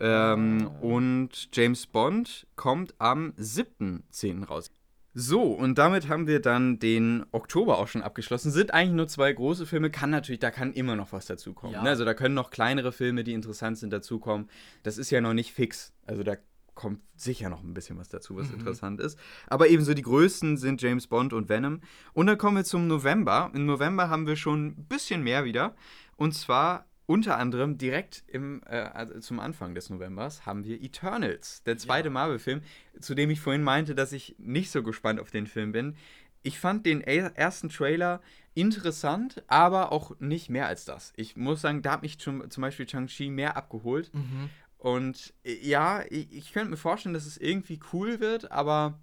Ähm, 0.00 0.70
oh. 0.80 0.96
Und 0.96 1.48
James 1.52 1.86
Bond 1.86 2.46
kommt 2.56 2.94
am 2.98 3.32
7.10. 3.38 4.46
raus. 4.46 4.70
So, 5.12 5.42
und 5.42 5.76
damit 5.76 6.08
haben 6.08 6.28
wir 6.28 6.40
dann 6.40 6.78
den 6.78 7.26
Oktober 7.32 7.78
auch 7.78 7.88
schon 7.88 8.02
abgeschlossen. 8.02 8.52
Sind 8.52 8.72
eigentlich 8.72 8.94
nur 8.94 9.08
zwei 9.08 9.32
große 9.32 9.66
Filme, 9.66 9.90
kann 9.90 10.10
natürlich, 10.10 10.38
da 10.38 10.50
kann 10.52 10.72
immer 10.72 10.94
noch 10.94 11.12
was 11.12 11.26
dazukommen. 11.26 11.74
Ja. 11.74 11.82
Ne? 11.82 11.88
Also 11.88 12.04
da 12.04 12.14
können 12.14 12.34
noch 12.34 12.50
kleinere 12.50 12.92
Filme, 12.92 13.24
die 13.24 13.32
interessant 13.32 13.78
sind, 13.78 13.92
dazukommen. 13.92 14.48
Das 14.84 14.98
ist 14.98 15.10
ja 15.10 15.20
noch 15.20 15.34
nicht 15.34 15.52
fix. 15.52 15.92
Also 16.06 16.22
da 16.22 16.36
kommt 16.74 17.00
sicher 17.16 17.50
noch 17.50 17.62
ein 17.62 17.74
bisschen 17.74 17.98
was 17.98 18.08
dazu, 18.08 18.36
was 18.36 18.48
mhm. 18.48 18.60
interessant 18.60 19.00
ist. 19.00 19.18
Aber 19.48 19.68
ebenso 19.68 19.94
die 19.94 20.02
größten 20.02 20.56
sind 20.56 20.80
James 20.80 21.08
Bond 21.08 21.32
und 21.32 21.48
Venom. 21.48 21.80
Und 22.12 22.26
dann 22.26 22.38
kommen 22.38 22.56
wir 22.56 22.64
zum 22.64 22.86
November. 22.86 23.50
Im 23.52 23.66
November 23.66 24.08
haben 24.08 24.26
wir 24.26 24.36
schon 24.36 24.68
ein 24.68 24.86
bisschen 24.86 25.22
mehr 25.22 25.44
wieder. 25.44 25.74
Und 26.16 26.32
zwar 26.32 26.86
unter 27.10 27.38
anderem 27.38 27.76
direkt 27.76 28.22
im, 28.28 28.62
äh, 28.66 28.76
also 28.76 29.18
zum 29.18 29.40
Anfang 29.40 29.74
des 29.74 29.90
Novembers 29.90 30.46
haben 30.46 30.64
wir 30.64 30.80
Eternals, 30.80 31.60
der 31.64 31.76
zweite 31.76 32.06
ja. 32.06 32.12
Marvel-Film, 32.12 32.62
zu 33.00 33.16
dem 33.16 33.30
ich 33.30 33.40
vorhin 33.40 33.64
meinte, 33.64 33.96
dass 33.96 34.12
ich 34.12 34.36
nicht 34.38 34.70
so 34.70 34.84
gespannt 34.84 35.18
auf 35.18 35.32
den 35.32 35.48
Film 35.48 35.72
bin. 35.72 35.96
Ich 36.44 36.60
fand 36.60 36.86
den 36.86 37.00
ersten 37.00 37.68
Trailer 37.68 38.20
interessant, 38.54 39.42
aber 39.48 39.90
auch 39.90 40.20
nicht 40.20 40.50
mehr 40.50 40.68
als 40.68 40.84
das. 40.84 41.12
Ich 41.16 41.34
muss 41.34 41.60
sagen, 41.60 41.82
da 41.82 41.94
hat 41.94 42.02
mich 42.02 42.20
zum, 42.20 42.48
zum 42.48 42.60
Beispiel 42.60 42.86
Chang-Chi 42.86 43.28
mehr 43.28 43.56
abgeholt. 43.56 44.14
Mhm. 44.14 44.48
Und 44.78 45.34
äh, 45.42 45.58
ja, 45.66 46.04
ich, 46.08 46.32
ich 46.32 46.52
könnte 46.52 46.70
mir 46.70 46.76
vorstellen, 46.76 47.14
dass 47.14 47.26
es 47.26 47.38
irgendwie 47.38 47.80
cool 47.92 48.20
wird, 48.20 48.52
aber 48.52 49.00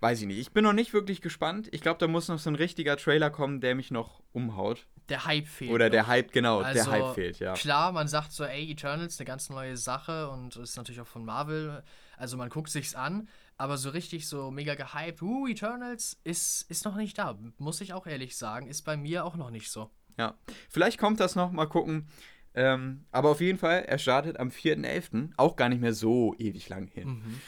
weiß 0.00 0.22
ich 0.22 0.26
nicht. 0.26 0.38
Ich 0.38 0.52
bin 0.52 0.64
noch 0.64 0.72
nicht 0.72 0.94
wirklich 0.94 1.20
gespannt. 1.20 1.68
Ich 1.72 1.82
glaube, 1.82 1.98
da 1.98 2.08
muss 2.08 2.28
noch 2.28 2.38
so 2.38 2.48
ein 2.48 2.56
richtiger 2.56 2.96
Trailer 2.96 3.28
kommen, 3.28 3.60
der 3.60 3.74
mich 3.74 3.90
noch 3.90 4.22
umhaut. 4.32 4.86
Der 5.08 5.24
Hype 5.24 5.46
fehlt. 5.46 5.70
Oder 5.70 5.88
der 5.88 6.06
Hype, 6.06 6.32
genau, 6.32 6.60
also, 6.60 6.74
der 6.74 6.90
Hype 6.90 7.14
fehlt, 7.14 7.38
ja. 7.38 7.54
Klar, 7.54 7.92
man 7.92 8.08
sagt 8.08 8.32
so, 8.32 8.44
ey, 8.44 8.70
Eternals, 8.70 9.18
eine 9.18 9.26
ganz 9.26 9.48
neue 9.50 9.76
Sache 9.76 10.28
und 10.30 10.56
ist 10.56 10.76
natürlich 10.76 11.00
auch 11.00 11.06
von 11.06 11.24
Marvel. 11.24 11.82
Also 12.16 12.36
man 12.36 12.48
guckt 12.48 12.70
sich's 12.70 12.94
an, 12.94 13.28
aber 13.56 13.76
so 13.76 13.90
richtig 13.90 14.26
so 14.28 14.50
mega 14.50 14.74
gehypt, 14.74 15.22
uh, 15.22 15.46
Eternals 15.46 16.18
ist, 16.24 16.68
ist 16.70 16.84
noch 16.84 16.96
nicht 16.96 17.18
da. 17.18 17.38
Muss 17.58 17.80
ich 17.80 17.92
auch 17.92 18.06
ehrlich 18.06 18.36
sagen, 18.36 18.66
ist 18.66 18.82
bei 18.82 18.96
mir 18.96 19.24
auch 19.24 19.36
noch 19.36 19.50
nicht 19.50 19.70
so. 19.70 19.90
Ja, 20.18 20.34
vielleicht 20.68 20.98
kommt 20.98 21.20
das 21.20 21.36
noch, 21.36 21.52
mal 21.52 21.66
gucken. 21.66 22.08
Ähm, 22.54 23.04
aber 23.12 23.30
auf 23.30 23.40
jeden 23.40 23.58
Fall, 23.58 23.84
er 23.86 23.98
startet 23.98 24.40
am 24.40 24.48
4.11., 24.48 25.32
auch 25.36 25.56
gar 25.56 25.68
nicht 25.68 25.82
mehr 25.82 25.92
so 25.92 26.34
ewig 26.38 26.68
lang 26.70 26.88
hin. 26.88 27.08
Mhm. 27.08 27.40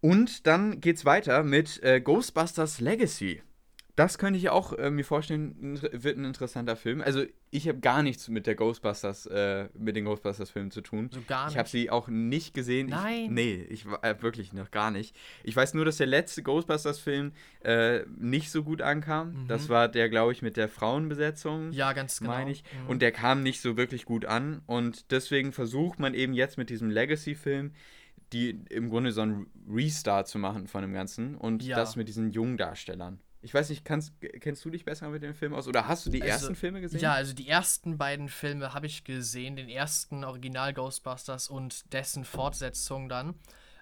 Und 0.00 0.46
dann 0.46 0.82
geht's 0.82 1.06
weiter 1.06 1.42
mit 1.42 1.82
äh, 1.82 2.02
Ghostbusters 2.02 2.80
Legacy. 2.80 3.42
Das 3.96 4.18
könnte 4.18 4.38
ich 4.38 4.50
auch 4.50 4.72
äh, 4.72 4.90
mir 4.90 5.04
vorstellen, 5.04 5.78
wird 5.80 6.18
ein 6.18 6.24
interessanter 6.24 6.74
Film. 6.74 7.00
Also 7.00 7.24
ich 7.50 7.68
habe 7.68 7.78
gar 7.78 8.02
nichts 8.02 8.28
mit 8.28 8.48
der 8.48 8.56
Ghostbusters, 8.56 9.26
äh, 9.26 9.68
mit 9.78 9.94
den 9.94 10.04
Ghostbusters-Filmen 10.04 10.72
zu 10.72 10.80
tun. 10.80 11.10
So 11.12 11.20
gar 11.28 11.44
nicht. 11.44 11.52
Ich 11.54 11.58
habe 11.58 11.68
sie 11.68 11.90
auch 11.90 12.08
nicht 12.08 12.54
gesehen. 12.54 12.88
Nein. 12.88 13.24
Ich, 13.26 13.30
nee, 13.30 13.66
ich 13.70 13.86
äh, 14.02 14.20
wirklich 14.20 14.52
noch 14.52 14.72
gar 14.72 14.90
nicht. 14.90 15.14
Ich 15.44 15.54
weiß 15.54 15.74
nur, 15.74 15.84
dass 15.84 15.98
der 15.98 16.08
letzte 16.08 16.42
Ghostbusters-Film 16.42 17.32
äh, 17.60 18.00
nicht 18.18 18.50
so 18.50 18.64
gut 18.64 18.82
ankam. 18.82 19.44
Mhm. 19.44 19.48
Das 19.48 19.68
war 19.68 19.86
der, 19.86 20.08
glaube 20.08 20.32
ich, 20.32 20.42
mit 20.42 20.56
der 20.56 20.68
Frauenbesetzung. 20.68 21.70
Ja, 21.70 21.92
ganz 21.92 22.18
genau. 22.18 22.32
Meine 22.32 22.50
ich. 22.50 22.64
Mhm. 22.64 22.88
Und 22.88 23.02
der 23.02 23.12
kam 23.12 23.44
nicht 23.44 23.60
so 23.60 23.76
wirklich 23.76 24.06
gut 24.06 24.24
an. 24.24 24.62
Und 24.66 25.12
deswegen 25.12 25.52
versucht 25.52 26.00
man 26.00 26.14
eben 26.14 26.34
jetzt 26.34 26.58
mit 26.58 26.68
diesem 26.68 26.90
Legacy-Film 26.90 27.72
die 28.32 28.64
im 28.70 28.90
Grunde 28.90 29.12
so 29.12 29.20
einen 29.20 29.46
Restart 29.68 30.26
zu 30.26 30.38
machen 30.38 30.66
von 30.66 30.82
dem 30.82 30.92
Ganzen 30.92 31.36
und 31.36 31.62
ja. 31.62 31.76
das 31.76 31.94
mit 31.94 32.08
diesen 32.08 32.30
jungen 32.30 32.56
Darstellern. 32.56 33.20
Ich 33.44 33.52
weiß 33.52 33.68
nicht, 33.68 33.84
kannst, 33.84 34.14
kennst 34.40 34.64
du 34.64 34.70
dich 34.70 34.86
besser 34.86 35.10
mit 35.10 35.22
dem 35.22 35.34
Film 35.34 35.52
aus? 35.52 35.68
Oder 35.68 35.86
hast 35.86 36.06
du 36.06 36.10
die 36.10 36.22
also, 36.22 36.32
ersten 36.32 36.54
Filme 36.54 36.80
gesehen? 36.80 37.00
Ja, 37.00 37.12
also 37.12 37.34
die 37.34 37.46
ersten 37.46 37.98
beiden 37.98 38.30
Filme 38.30 38.72
habe 38.72 38.86
ich 38.86 39.04
gesehen. 39.04 39.54
Den 39.54 39.68
ersten 39.68 40.24
Original 40.24 40.72
Ghostbusters 40.72 41.48
und 41.48 41.92
dessen 41.92 42.24
Fortsetzung 42.24 43.10
dann. 43.10 43.34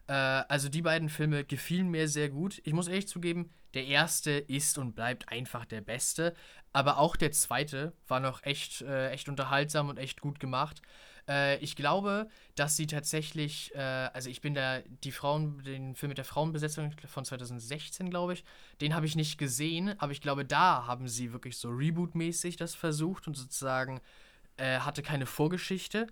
Äh, 0.08 0.14
also 0.14 0.68
die 0.68 0.82
beiden 0.82 1.08
Filme 1.08 1.44
gefielen 1.44 1.88
mir 1.88 2.08
sehr 2.08 2.28
gut. 2.28 2.60
Ich 2.64 2.72
muss 2.72 2.88
ehrlich 2.88 3.06
zugeben, 3.06 3.50
der 3.74 3.86
erste 3.86 4.32
ist 4.32 4.78
und 4.78 4.94
bleibt 4.94 5.28
einfach 5.28 5.64
der 5.64 5.80
beste. 5.80 6.34
Aber 6.72 6.98
auch 6.98 7.14
der 7.14 7.30
zweite 7.30 7.92
war 8.08 8.18
noch 8.18 8.42
echt, 8.42 8.82
äh, 8.82 9.10
echt 9.10 9.28
unterhaltsam 9.28 9.88
und 9.88 9.96
echt 9.96 10.20
gut 10.20 10.40
gemacht. 10.40 10.82
Äh, 11.28 11.58
ich 11.58 11.76
glaube, 11.76 12.28
dass 12.54 12.76
sie 12.76 12.86
tatsächlich, 12.86 13.74
äh, 13.74 13.78
also 13.78 14.28
ich 14.30 14.40
bin 14.40 14.54
da, 14.54 14.80
die 15.04 15.12
Frauen, 15.12 15.62
den 15.62 15.94
Film 15.94 16.10
mit 16.10 16.18
der 16.18 16.24
Frauenbesetzung 16.24 16.92
von 17.06 17.24
2016, 17.24 18.10
glaube 18.10 18.34
ich, 18.34 18.44
den 18.80 18.94
habe 18.94 19.06
ich 19.06 19.16
nicht 19.16 19.38
gesehen, 19.38 19.94
aber 19.98 20.12
ich 20.12 20.20
glaube, 20.20 20.44
da 20.44 20.86
haben 20.86 21.08
sie 21.08 21.32
wirklich 21.32 21.56
so 21.56 21.68
Reboot-mäßig 21.70 22.56
das 22.56 22.74
versucht 22.74 23.26
und 23.28 23.36
sozusagen 23.36 24.00
äh, 24.56 24.78
hatte 24.78 25.02
keine 25.02 25.26
Vorgeschichte. 25.26 26.06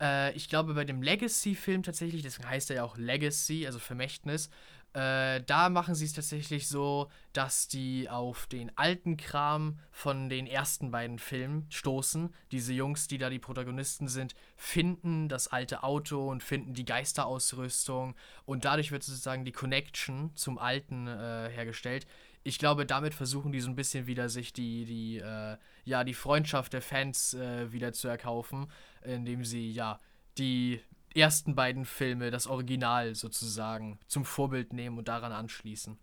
Äh, 0.00 0.32
ich 0.34 0.48
glaube, 0.48 0.74
bei 0.74 0.84
dem 0.84 1.02
Legacy-Film 1.02 1.82
tatsächlich, 1.82 2.22
deswegen 2.22 2.48
heißt 2.48 2.70
er 2.70 2.76
ja 2.76 2.84
auch 2.84 2.96
Legacy, 2.96 3.66
also 3.66 3.78
Vermächtnis, 3.78 4.50
äh, 4.92 5.40
da 5.46 5.68
machen 5.68 5.94
sie 5.94 6.04
es 6.04 6.14
tatsächlich 6.14 6.66
so, 6.66 7.10
dass 7.32 7.68
die 7.68 8.08
auf 8.08 8.46
den 8.46 8.76
alten 8.76 9.16
Kram 9.16 9.78
von 9.92 10.28
den 10.28 10.48
ersten 10.48 10.90
beiden 10.90 11.20
Filmen 11.20 11.66
stoßen. 11.70 12.34
Diese 12.50 12.72
Jungs, 12.72 13.06
die 13.06 13.18
da 13.18 13.30
die 13.30 13.38
Protagonisten 13.38 14.08
sind, 14.08 14.34
finden 14.56 15.28
das 15.28 15.46
alte 15.46 15.84
Auto 15.84 16.28
und 16.28 16.42
finden 16.42 16.74
die 16.74 16.84
Geisterausrüstung 16.84 18.16
und 18.46 18.64
dadurch 18.64 18.90
wird 18.90 19.04
sozusagen 19.04 19.44
die 19.44 19.52
Connection 19.52 20.34
zum 20.34 20.58
Alten 20.58 21.06
äh, 21.06 21.48
hergestellt. 21.50 22.08
Ich 22.42 22.58
glaube, 22.58 22.84
damit 22.84 23.14
versuchen 23.14 23.52
die 23.52 23.60
so 23.60 23.68
ein 23.68 23.76
bisschen 23.76 24.06
wieder 24.08 24.28
sich 24.28 24.52
die, 24.52 24.86
die, 24.86 25.18
äh, 25.18 25.56
ja, 25.84 26.02
die 26.02 26.14
Freundschaft 26.14 26.72
der 26.72 26.82
Fans 26.82 27.34
äh, 27.34 27.70
wieder 27.70 27.92
zu 27.92 28.08
erkaufen, 28.08 28.66
indem 29.02 29.44
sie 29.44 29.70
ja 29.70 30.00
die 30.38 30.80
ersten 31.14 31.54
beiden 31.54 31.84
Filme, 31.84 32.30
das 32.30 32.46
Original 32.46 33.14
sozusagen, 33.14 33.98
zum 34.06 34.24
Vorbild 34.24 34.72
nehmen 34.72 34.98
und 34.98 35.08
daran 35.08 35.32
anschließen. 35.32 35.98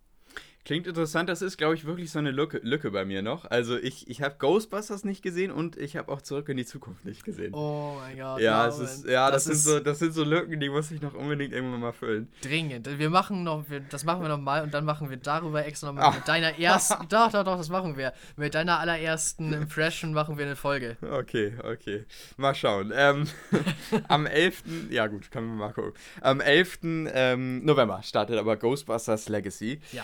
Klingt 0.67 0.85
interessant, 0.85 1.29
das 1.29 1.41
ist, 1.41 1.55
glaube 1.55 1.75
ich, 1.75 1.85
wirklich 1.85 2.11
so 2.11 2.19
eine 2.19 2.29
Lücke, 2.29 2.57
Lücke 2.61 2.91
bei 2.91 3.05
mir 3.05 3.21
noch. 3.21 3.45
Also 3.45 3.77
ich, 3.77 4.09
ich 4.09 4.21
habe 4.21 4.35
Ghostbusters 4.37 5.05
nicht 5.05 5.21
gesehen 5.21 5.49
und 5.49 5.77
ich 5.77 5.95
habe 5.95 6.11
auch 6.11 6.21
Zurück 6.21 6.49
in 6.49 6.57
die 6.57 6.65
Zukunft 6.65 7.05
nicht 7.05 7.23
gesehen. 7.23 7.53
Oh 7.53 7.95
mein 8.01 8.17
Gott. 8.17 8.41
Ja, 8.41 8.67
es 8.67 8.77
ist, 8.77 9.07
ja 9.07 9.31
das, 9.31 9.45
das, 9.45 9.63
sind 9.63 9.73
so, 9.73 9.79
das 9.79 9.99
sind 9.99 10.11
so 10.11 10.25
Lücken, 10.25 10.59
die 10.59 10.69
muss 10.69 10.91
ich 10.91 11.01
noch 11.01 11.13
unbedingt 11.13 11.53
irgendwann 11.53 11.79
mal 11.79 11.93
füllen. 11.93 12.27
Dringend. 12.41 12.99
Wir 12.99 13.09
machen 13.09 13.45
noch, 13.45 13.63
das 13.89 14.03
machen 14.03 14.21
wir 14.23 14.27
noch 14.27 14.41
mal 14.41 14.61
und 14.61 14.73
dann 14.73 14.83
machen 14.83 15.09
wir 15.09 15.15
darüber 15.15 15.65
extra 15.65 15.87
nochmal 15.87 16.13
mit 16.13 16.27
deiner 16.27 16.59
ersten, 16.59 17.07
doch, 17.09 17.31
doch, 17.31 17.45
doch, 17.45 17.55
das 17.55 17.69
machen 17.69 17.95
wir. 17.95 18.11
Mit 18.35 18.53
deiner 18.53 18.81
allerersten 18.81 19.53
Impression 19.53 20.11
machen 20.11 20.37
wir 20.37 20.47
eine 20.47 20.57
Folge. 20.57 20.97
Okay, 21.01 21.53
okay. 21.63 22.03
Mal 22.35 22.55
schauen. 22.55 22.91
Ähm, 22.93 23.25
am 24.09 24.25
11., 24.25 24.63
ja 24.89 25.07
gut, 25.07 25.31
können 25.31 25.47
wir 25.47 25.67
mal 25.67 25.71
gucken. 25.71 25.93
Am 26.19 26.41
11. 26.41 26.79
Ähm, 26.83 27.63
November 27.63 28.03
startet 28.03 28.37
aber 28.37 28.57
Ghostbusters 28.57 29.29
Legacy. 29.29 29.79
Ja. 29.93 30.03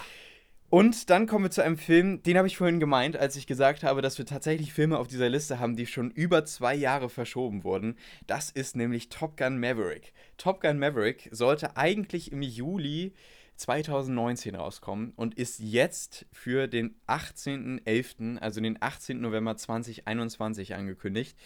Und 0.73 1.11
dann 1.11 1.27
kommen 1.27 1.45
wir 1.45 1.51
zu 1.51 1.63
einem 1.63 1.77
Film, 1.77 2.23
den 2.23 2.35
habe 2.35 2.47
ich 2.47 2.57
vorhin 2.57 2.79
gemeint, 2.79 3.15
als 3.15 3.35
ich 3.35 3.45
gesagt 3.45 3.83
habe, 3.83 4.01
dass 4.01 4.17
wir 4.17 4.25
tatsächlich 4.25 4.73
Filme 4.73 4.97
auf 4.97 5.07
dieser 5.07 5.29
Liste 5.29 5.59
haben, 5.59 5.75
die 5.75 5.85
schon 5.85 6.09
über 6.09 6.45
zwei 6.45 6.73
Jahre 6.73 7.11
verschoben 7.11 7.63
wurden. 7.63 7.95
Das 8.25 8.49
ist 8.49 8.75
nämlich 8.75 9.09
Top 9.09 9.37
Gun 9.37 9.59
Maverick. 9.59 10.13
Top 10.37 10.61
Gun 10.61 10.79
Maverick 10.79 11.29
sollte 11.31 11.77
eigentlich 11.77 12.31
im 12.31 12.41
Juli 12.41 13.13
2019 13.57 14.55
rauskommen 14.55 15.13
und 15.15 15.35
ist 15.35 15.59
jetzt 15.59 16.25
für 16.31 16.67
den 16.67 16.95
18.11., 17.05 18.39
also 18.39 18.59
den 18.59 18.81
18. 18.81 19.21
November 19.21 19.55
2021 19.55 20.73
angekündigt. 20.73 21.37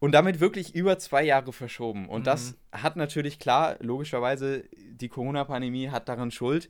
Und 0.00 0.10
damit 0.10 0.40
wirklich 0.40 0.74
über 0.74 0.98
zwei 0.98 1.22
Jahre 1.22 1.52
verschoben. 1.52 2.08
Und 2.08 2.22
mhm. 2.22 2.24
das 2.24 2.56
hat 2.72 2.96
natürlich 2.96 3.38
klar, 3.38 3.76
logischerweise, 3.78 4.64
die 4.74 5.08
Corona-Pandemie 5.08 5.90
hat 5.90 6.08
daran 6.08 6.32
Schuld. 6.32 6.68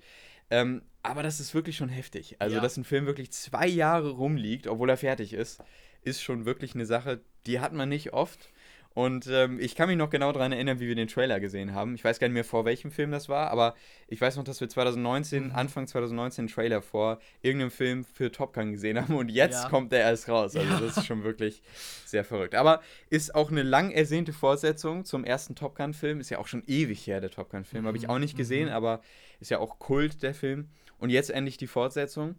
Ähm, 0.50 0.82
aber 1.02 1.22
das 1.22 1.40
ist 1.40 1.54
wirklich 1.54 1.76
schon 1.76 1.88
heftig. 1.88 2.36
Also, 2.38 2.56
ja. 2.56 2.62
dass 2.62 2.76
ein 2.76 2.84
Film 2.84 3.06
wirklich 3.06 3.30
zwei 3.32 3.66
Jahre 3.66 4.10
rumliegt, 4.10 4.66
obwohl 4.66 4.90
er 4.90 4.96
fertig 4.96 5.32
ist, 5.32 5.62
ist 6.02 6.22
schon 6.22 6.44
wirklich 6.44 6.74
eine 6.74 6.86
Sache, 6.86 7.20
die 7.46 7.60
hat 7.60 7.72
man 7.72 7.88
nicht 7.88 8.12
oft. 8.12 8.50
Und 8.92 9.28
ähm, 9.28 9.60
ich 9.60 9.76
kann 9.76 9.88
mich 9.88 9.96
noch 9.96 10.10
genau 10.10 10.32
daran 10.32 10.50
erinnern, 10.50 10.80
wie 10.80 10.88
wir 10.88 10.96
den 10.96 11.06
Trailer 11.06 11.38
gesehen 11.38 11.74
haben. 11.74 11.94
Ich 11.94 12.02
weiß 12.02 12.18
gar 12.18 12.26
nicht 12.26 12.34
mehr, 12.34 12.44
vor 12.44 12.64
welchem 12.64 12.90
Film 12.90 13.12
das 13.12 13.28
war, 13.28 13.48
aber 13.50 13.76
ich 14.08 14.20
weiß 14.20 14.36
noch, 14.36 14.42
dass 14.42 14.60
wir 14.60 14.68
2019, 14.68 15.44
mhm. 15.44 15.52
Anfang 15.52 15.86
2019, 15.86 16.42
einen 16.42 16.48
Trailer 16.48 16.82
vor 16.82 17.20
irgendeinem 17.40 17.70
Film 17.70 18.04
für 18.04 18.32
Top 18.32 18.52
Gun 18.52 18.72
gesehen 18.72 19.00
haben 19.00 19.14
und 19.14 19.30
jetzt 19.30 19.62
ja. 19.62 19.68
kommt 19.68 19.92
der 19.92 20.00
erst 20.00 20.28
raus. 20.28 20.56
Also 20.56 20.68
ja. 20.68 20.80
das 20.80 20.96
ist 20.96 21.06
schon 21.06 21.22
wirklich 21.22 21.62
sehr 22.04 22.24
verrückt. 22.24 22.56
Aber 22.56 22.80
ist 23.10 23.32
auch 23.32 23.52
eine 23.52 23.62
lang 23.62 23.92
ersehnte 23.92 24.32
Fortsetzung 24.32 25.04
zum 25.04 25.24
ersten 25.24 25.54
Top 25.54 25.76
Gun-Film. 25.76 26.18
Ist 26.18 26.30
ja 26.30 26.38
auch 26.38 26.48
schon 26.48 26.64
ewig 26.66 27.06
her, 27.06 27.20
der 27.20 27.30
Top 27.30 27.50
Gun-Film. 27.50 27.84
Mhm. 27.84 27.86
Habe 27.86 27.96
ich 27.96 28.08
auch 28.08 28.18
nicht 28.18 28.36
gesehen, 28.36 28.68
mhm. 28.68 28.74
aber 28.74 29.02
ist 29.38 29.52
ja 29.52 29.58
auch 29.60 29.78
Kult, 29.78 30.24
der 30.24 30.34
Film. 30.34 30.68
Und 30.98 31.10
jetzt 31.10 31.30
endlich 31.30 31.56
die 31.56 31.68
Fortsetzung. 31.68 32.34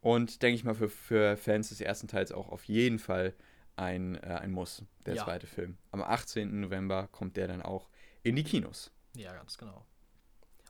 Und 0.00 0.42
denke 0.42 0.56
ich 0.56 0.64
mal, 0.64 0.74
für, 0.74 0.88
für 0.88 1.36
Fans 1.36 1.68
des 1.68 1.80
ersten 1.80 2.08
Teils 2.08 2.32
auch 2.32 2.50
auf 2.50 2.64
jeden 2.64 2.98
Fall 2.98 3.32
ein, 3.76 4.16
äh, 4.22 4.38
ein 4.40 4.50
Muss, 4.50 4.84
der 5.06 5.14
ja. 5.14 5.24
zweite 5.24 5.46
Film. 5.46 5.76
Am 5.90 6.02
18. 6.02 6.60
November 6.60 7.08
kommt 7.08 7.36
der 7.36 7.48
dann 7.48 7.62
auch 7.62 7.88
in 8.22 8.36
die 8.36 8.44
Kinos. 8.44 8.90
Ja, 9.14 9.32
ganz 9.32 9.58
genau. 9.58 9.84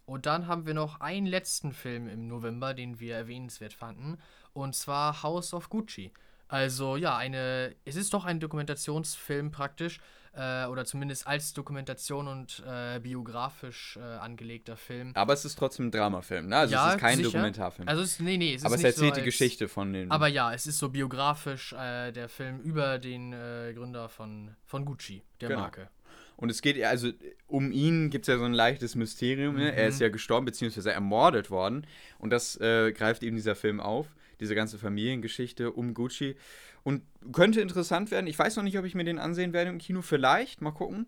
Und 0.06 0.26
dann 0.26 0.46
haben 0.48 0.66
wir 0.66 0.74
noch 0.74 1.00
einen 1.00 1.26
letzten 1.26 1.72
Film 1.72 2.08
im 2.08 2.26
November, 2.26 2.74
den 2.74 3.00
wir 3.00 3.16
erwähnenswert 3.16 3.72
fanden, 3.72 4.18
und 4.52 4.74
zwar 4.74 5.22
House 5.22 5.54
of 5.54 5.70
Gucci. 5.70 6.12
Also 6.46 6.96
ja, 6.96 7.16
eine, 7.16 7.74
es 7.84 7.96
ist 7.96 8.12
doch 8.12 8.26
ein 8.26 8.38
Dokumentationsfilm 8.38 9.50
praktisch, 9.50 10.00
äh, 10.36 10.66
oder 10.66 10.84
zumindest 10.84 11.26
als 11.26 11.52
Dokumentation 11.52 12.28
und 12.28 12.62
äh, 12.66 12.98
biografisch 13.00 13.96
äh, 13.96 14.00
angelegter 14.00 14.76
Film. 14.76 15.12
Aber 15.14 15.32
es 15.32 15.44
ist 15.44 15.58
trotzdem 15.58 15.86
ein 15.86 15.90
Dramafilm, 15.90 16.48
ne? 16.48 16.56
Also 16.56 16.74
ja, 16.74 16.88
es 16.88 16.94
ist 16.94 17.00
kein 17.00 17.16
sicher. 17.16 17.30
Dokumentarfilm. 17.30 17.88
Also 17.88 18.02
es, 18.02 18.20
nee, 18.20 18.36
nee, 18.36 18.54
es 18.54 18.64
Aber 18.64 18.74
es 18.74 18.84
erzählt 18.84 19.14
so 19.14 19.20
die 19.20 19.24
Geschichte 19.24 19.68
von 19.68 19.92
den. 19.92 20.10
Aber 20.10 20.28
ja, 20.28 20.52
es 20.52 20.66
ist 20.66 20.78
so 20.78 20.88
biografisch 20.88 21.72
äh, 21.72 22.12
der 22.12 22.28
Film 22.28 22.60
über 22.60 22.98
den 22.98 23.32
äh, 23.32 23.72
Gründer 23.74 24.08
von, 24.08 24.54
von 24.64 24.84
Gucci, 24.84 25.22
der 25.40 25.48
genau. 25.48 25.60
Marke. 25.62 25.88
Und 26.36 26.50
es 26.50 26.62
geht, 26.62 26.82
also 26.82 27.10
um 27.46 27.70
ihn 27.70 28.10
gibt 28.10 28.24
es 28.24 28.32
ja 28.32 28.38
so 28.38 28.44
ein 28.44 28.52
leichtes 28.52 28.94
Mysterium. 28.94 29.56
Ne? 29.56 29.72
Mhm. 29.72 29.78
Er 29.78 29.88
ist 29.88 30.00
ja 30.00 30.08
gestorben, 30.08 30.46
beziehungsweise 30.46 30.92
ermordet 30.92 31.50
worden. 31.50 31.86
Und 32.18 32.30
das 32.30 32.60
äh, 32.60 32.92
greift 32.92 33.22
eben 33.22 33.36
dieser 33.36 33.54
Film 33.54 33.80
auf, 33.80 34.08
diese 34.40 34.54
ganze 34.54 34.78
Familiengeschichte 34.78 35.70
um 35.70 35.94
Gucci. 35.94 36.36
Und 36.82 37.02
könnte 37.32 37.60
interessant 37.60 38.10
werden. 38.10 38.26
Ich 38.26 38.38
weiß 38.38 38.56
noch 38.56 38.64
nicht, 38.64 38.78
ob 38.78 38.84
ich 38.84 38.94
mir 38.94 39.04
den 39.04 39.18
ansehen 39.18 39.52
werde 39.52 39.70
im 39.70 39.78
Kino. 39.78 40.02
Vielleicht, 40.02 40.60
mal 40.60 40.72
gucken. 40.72 41.06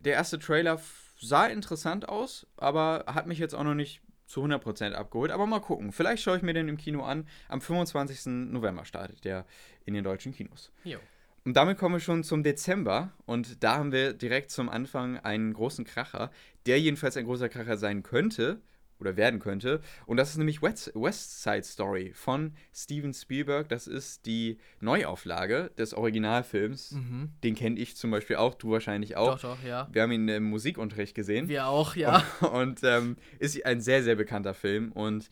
Der 0.00 0.14
erste 0.14 0.38
Trailer 0.38 0.80
sah 1.18 1.46
interessant 1.46 2.08
aus, 2.08 2.46
aber 2.56 3.04
hat 3.06 3.26
mich 3.26 3.38
jetzt 3.38 3.54
auch 3.54 3.64
noch 3.64 3.74
nicht 3.74 4.02
zu 4.26 4.44
100% 4.44 4.92
abgeholt. 4.92 5.30
Aber 5.30 5.46
mal 5.46 5.60
gucken. 5.60 5.92
Vielleicht 5.92 6.22
schaue 6.22 6.36
ich 6.36 6.42
mir 6.42 6.52
den 6.52 6.68
im 6.68 6.76
Kino 6.76 7.04
an. 7.04 7.26
Am 7.48 7.60
25. 7.60 8.26
November 8.52 8.84
startet 8.84 9.24
der 9.24 9.46
in 9.86 9.94
den 9.94 10.04
deutschen 10.04 10.34
Kinos. 10.34 10.70
Jo. 10.82 10.98
Und 11.44 11.56
damit 11.56 11.76
kommen 11.78 11.96
wir 11.96 12.00
schon 12.00 12.24
zum 12.24 12.42
Dezember. 12.42 13.12
Und 13.26 13.62
da 13.62 13.76
haben 13.76 13.92
wir 13.92 14.14
direkt 14.14 14.50
zum 14.50 14.68
Anfang 14.68 15.18
einen 15.18 15.52
großen 15.52 15.84
Kracher, 15.84 16.30
der 16.66 16.80
jedenfalls 16.80 17.16
ein 17.16 17.26
großer 17.26 17.48
Kracher 17.48 17.76
sein 17.76 18.02
könnte, 18.02 18.60
oder 19.00 19.16
werden 19.16 19.40
könnte. 19.40 19.80
Und 20.06 20.16
das 20.16 20.30
ist 20.30 20.38
nämlich 20.38 20.62
West, 20.62 20.92
West 20.94 21.42
Side 21.42 21.64
Story 21.64 22.12
von 22.14 22.54
Steven 22.74 23.12
Spielberg. 23.12 23.68
Das 23.68 23.86
ist 23.86 24.26
die 24.26 24.58
Neuauflage 24.80 25.70
des 25.76 25.94
Originalfilms. 25.94 26.92
Mhm. 26.92 27.30
Den 27.42 27.54
kenne 27.54 27.78
ich 27.78 27.96
zum 27.96 28.10
Beispiel 28.10 28.36
auch, 28.36 28.54
du 28.54 28.70
wahrscheinlich 28.70 29.16
auch. 29.16 29.38
Doch, 29.38 29.56
doch, 29.56 29.64
ja. 29.64 29.88
Wir 29.92 30.02
haben 30.02 30.12
ihn 30.12 30.28
im 30.28 30.44
Musikunterricht 30.44 31.14
gesehen. 31.14 31.48
Wir 31.48 31.66
auch, 31.66 31.96
ja. 31.96 32.24
Und, 32.40 32.52
und 32.52 32.80
ähm, 32.84 33.16
ist 33.38 33.64
ein 33.66 33.80
sehr, 33.80 34.02
sehr 34.02 34.16
bekannter 34.16 34.54
Film. 34.54 34.92
Und 34.92 35.28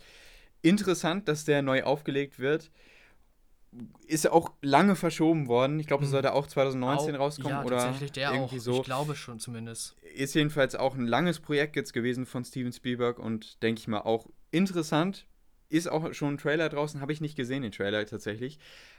interessant, 0.61 1.29
dass 1.29 1.45
der 1.45 1.63
neu 1.63 1.83
aufgelegt 1.85 2.39
wird 2.39 2.71
ist 4.07 4.25
ja 4.25 4.33
auch 4.33 4.53
lange 4.61 4.97
verschoben 4.97 5.49
worden. 5.49 5.81
Ich 5.81 5.87
glaube, 5.87 6.05
es 6.05 6.09
hm. 6.09 6.13
sollte 6.13 6.35
auch 6.35 6.47
2019 6.47 7.17
auch, 7.17 7.21
rauskommen 7.21 7.59
ja, 7.59 7.65
oder 7.65 7.79
tatsächlich 7.79 8.13
der 8.13 8.33
irgendwie 8.33 8.59
auch. 8.59 8.63
so. 8.63 8.81
Ich 8.81 8.83
glaube 8.83 9.17
schon 9.17 9.39
zumindest. 9.39 9.97
Ist 10.15 10.35
jedenfalls 10.35 10.75
auch 10.75 10.95
ein 10.95 11.07
langes 11.07 11.41
Projekt 11.41 11.77
jetzt 11.77 11.93
gewesen 11.93 12.27
von 12.27 12.45
Steven 12.45 12.73
Spielberg 12.73 13.19
und 13.19 13.63
denke 13.63 13.81
ich 13.81 13.89
mal 13.89 14.01
auch 14.01 14.29
interessant. 14.51 15.27
Ist 15.71 15.89
auch 15.89 16.13
schon 16.13 16.35
ein 16.35 16.39
Trailer 16.39 16.69
draußen, 16.69 17.01
habe 17.01 17.13
ich 17.13 17.23
nicht 17.23 17.35
gesehen, 17.35 17.63
den 17.63 17.73
Trailer 17.73 18.05
tatsächlich. 18.05 18.59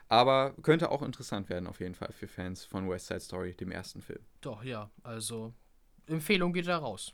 Aber 0.09 0.55
könnte 0.63 0.89
auch 0.89 1.03
interessant 1.03 1.49
werden, 1.49 1.67
auf 1.67 1.79
jeden 1.79 1.93
Fall, 1.93 2.11
für 2.11 2.27
Fans 2.27 2.65
von 2.65 2.89
West 2.89 3.07
Side 3.07 3.19
Story, 3.19 3.53
dem 3.53 3.71
ersten 3.71 4.01
Film. 4.01 4.19
Doch, 4.41 4.63
ja. 4.63 4.89
Also, 5.03 5.53
Empfehlung 6.07 6.51
geht 6.51 6.67
da 6.67 6.77
raus. 6.77 7.13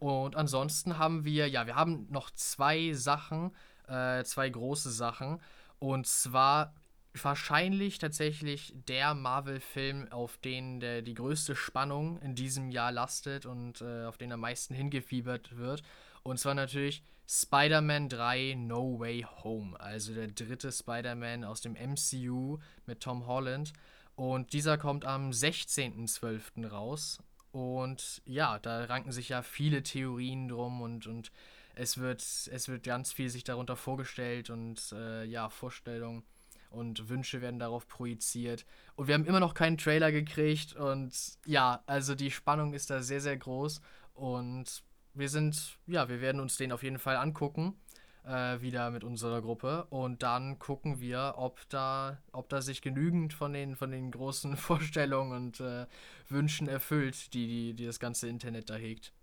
Und 0.00 0.34
ansonsten 0.34 0.98
haben 0.98 1.24
wir, 1.24 1.48
ja, 1.48 1.66
wir 1.66 1.76
haben 1.76 2.08
noch 2.10 2.30
zwei 2.30 2.92
Sachen, 2.92 3.54
äh, 3.86 4.24
zwei 4.24 4.48
große 4.48 4.90
Sachen. 4.90 5.40
Und 5.80 6.06
zwar 6.06 6.74
wahrscheinlich 7.14 7.98
tatsächlich 7.98 8.72
der 8.86 9.14
Marvel-Film, 9.14 10.12
auf 10.12 10.38
den 10.38 10.78
der, 10.78 11.02
die 11.02 11.14
größte 11.14 11.56
Spannung 11.56 12.20
in 12.20 12.34
diesem 12.34 12.70
Jahr 12.70 12.92
lastet 12.92 13.46
und 13.46 13.80
äh, 13.80 14.04
auf 14.04 14.16
den 14.16 14.30
am 14.32 14.40
meisten 14.40 14.74
hingefiebert 14.74 15.56
wird. 15.56 15.82
Und 16.22 16.38
zwar 16.38 16.54
natürlich 16.54 17.02
Spider-Man 17.26 18.08
3 18.08 18.54
No 18.58 18.98
Way 19.00 19.26
Home, 19.42 19.78
also 19.80 20.14
der 20.14 20.28
dritte 20.28 20.70
Spider-Man 20.70 21.44
aus 21.44 21.60
dem 21.60 21.72
MCU 21.72 22.58
mit 22.86 23.00
Tom 23.00 23.26
Holland. 23.26 23.72
Und 24.14 24.52
dieser 24.52 24.76
kommt 24.78 25.04
am 25.04 25.30
16.12. 25.30 26.66
raus. 26.68 27.22
Und 27.52 28.22
ja, 28.24 28.58
da 28.58 28.84
ranken 28.84 29.12
sich 29.12 29.30
ja 29.30 29.42
viele 29.42 29.82
Theorien 29.82 30.48
drum 30.48 30.82
und, 30.82 31.06
und 31.06 31.32
es 31.80 31.96
wird, 31.96 32.20
es 32.20 32.68
wird 32.68 32.82
ganz 32.82 33.10
viel 33.10 33.30
sich 33.30 33.42
darunter 33.42 33.74
vorgestellt 33.74 34.50
und 34.50 34.92
äh, 34.92 35.24
ja, 35.24 35.48
Vorstellungen 35.48 36.24
und 36.68 37.08
Wünsche 37.08 37.40
werden 37.40 37.58
darauf 37.58 37.88
projiziert. 37.88 38.66
Und 38.96 39.08
wir 39.08 39.14
haben 39.14 39.24
immer 39.24 39.40
noch 39.40 39.54
keinen 39.54 39.78
Trailer 39.78 40.12
gekriegt 40.12 40.74
und 40.76 41.12
ja, 41.46 41.82
also 41.86 42.14
die 42.14 42.30
Spannung 42.30 42.74
ist 42.74 42.90
da 42.90 43.00
sehr, 43.02 43.22
sehr 43.22 43.36
groß 43.36 43.80
und 44.12 44.82
wir 45.14 45.30
sind, 45.30 45.78
ja, 45.86 46.08
wir 46.10 46.20
werden 46.20 46.40
uns 46.40 46.58
den 46.58 46.70
auf 46.70 46.82
jeden 46.82 46.98
Fall 46.98 47.16
angucken. 47.16 47.74
Äh, 48.22 48.60
wieder 48.60 48.90
mit 48.90 49.02
unserer 49.02 49.40
Gruppe 49.40 49.86
und 49.88 50.22
dann 50.22 50.58
gucken 50.58 51.00
wir, 51.00 51.36
ob 51.38 51.66
da, 51.70 52.18
ob 52.32 52.50
da 52.50 52.60
sich 52.60 52.82
genügend 52.82 53.32
von 53.32 53.54
den, 53.54 53.76
von 53.76 53.90
den 53.90 54.10
großen 54.10 54.56
Vorstellungen 54.58 55.32
und 55.32 55.60
äh, 55.60 55.86
Wünschen 56.28 56.68
erfüllt, 56.68 57.32
die, 57.32 57.46
die, 57.46 57.72
die 57.72 57.86
das 57.86 57.98
ganze 57.98 58.28
Internet 58.28 58.68
da 58.68 58.74
hegt. 58.74 59.14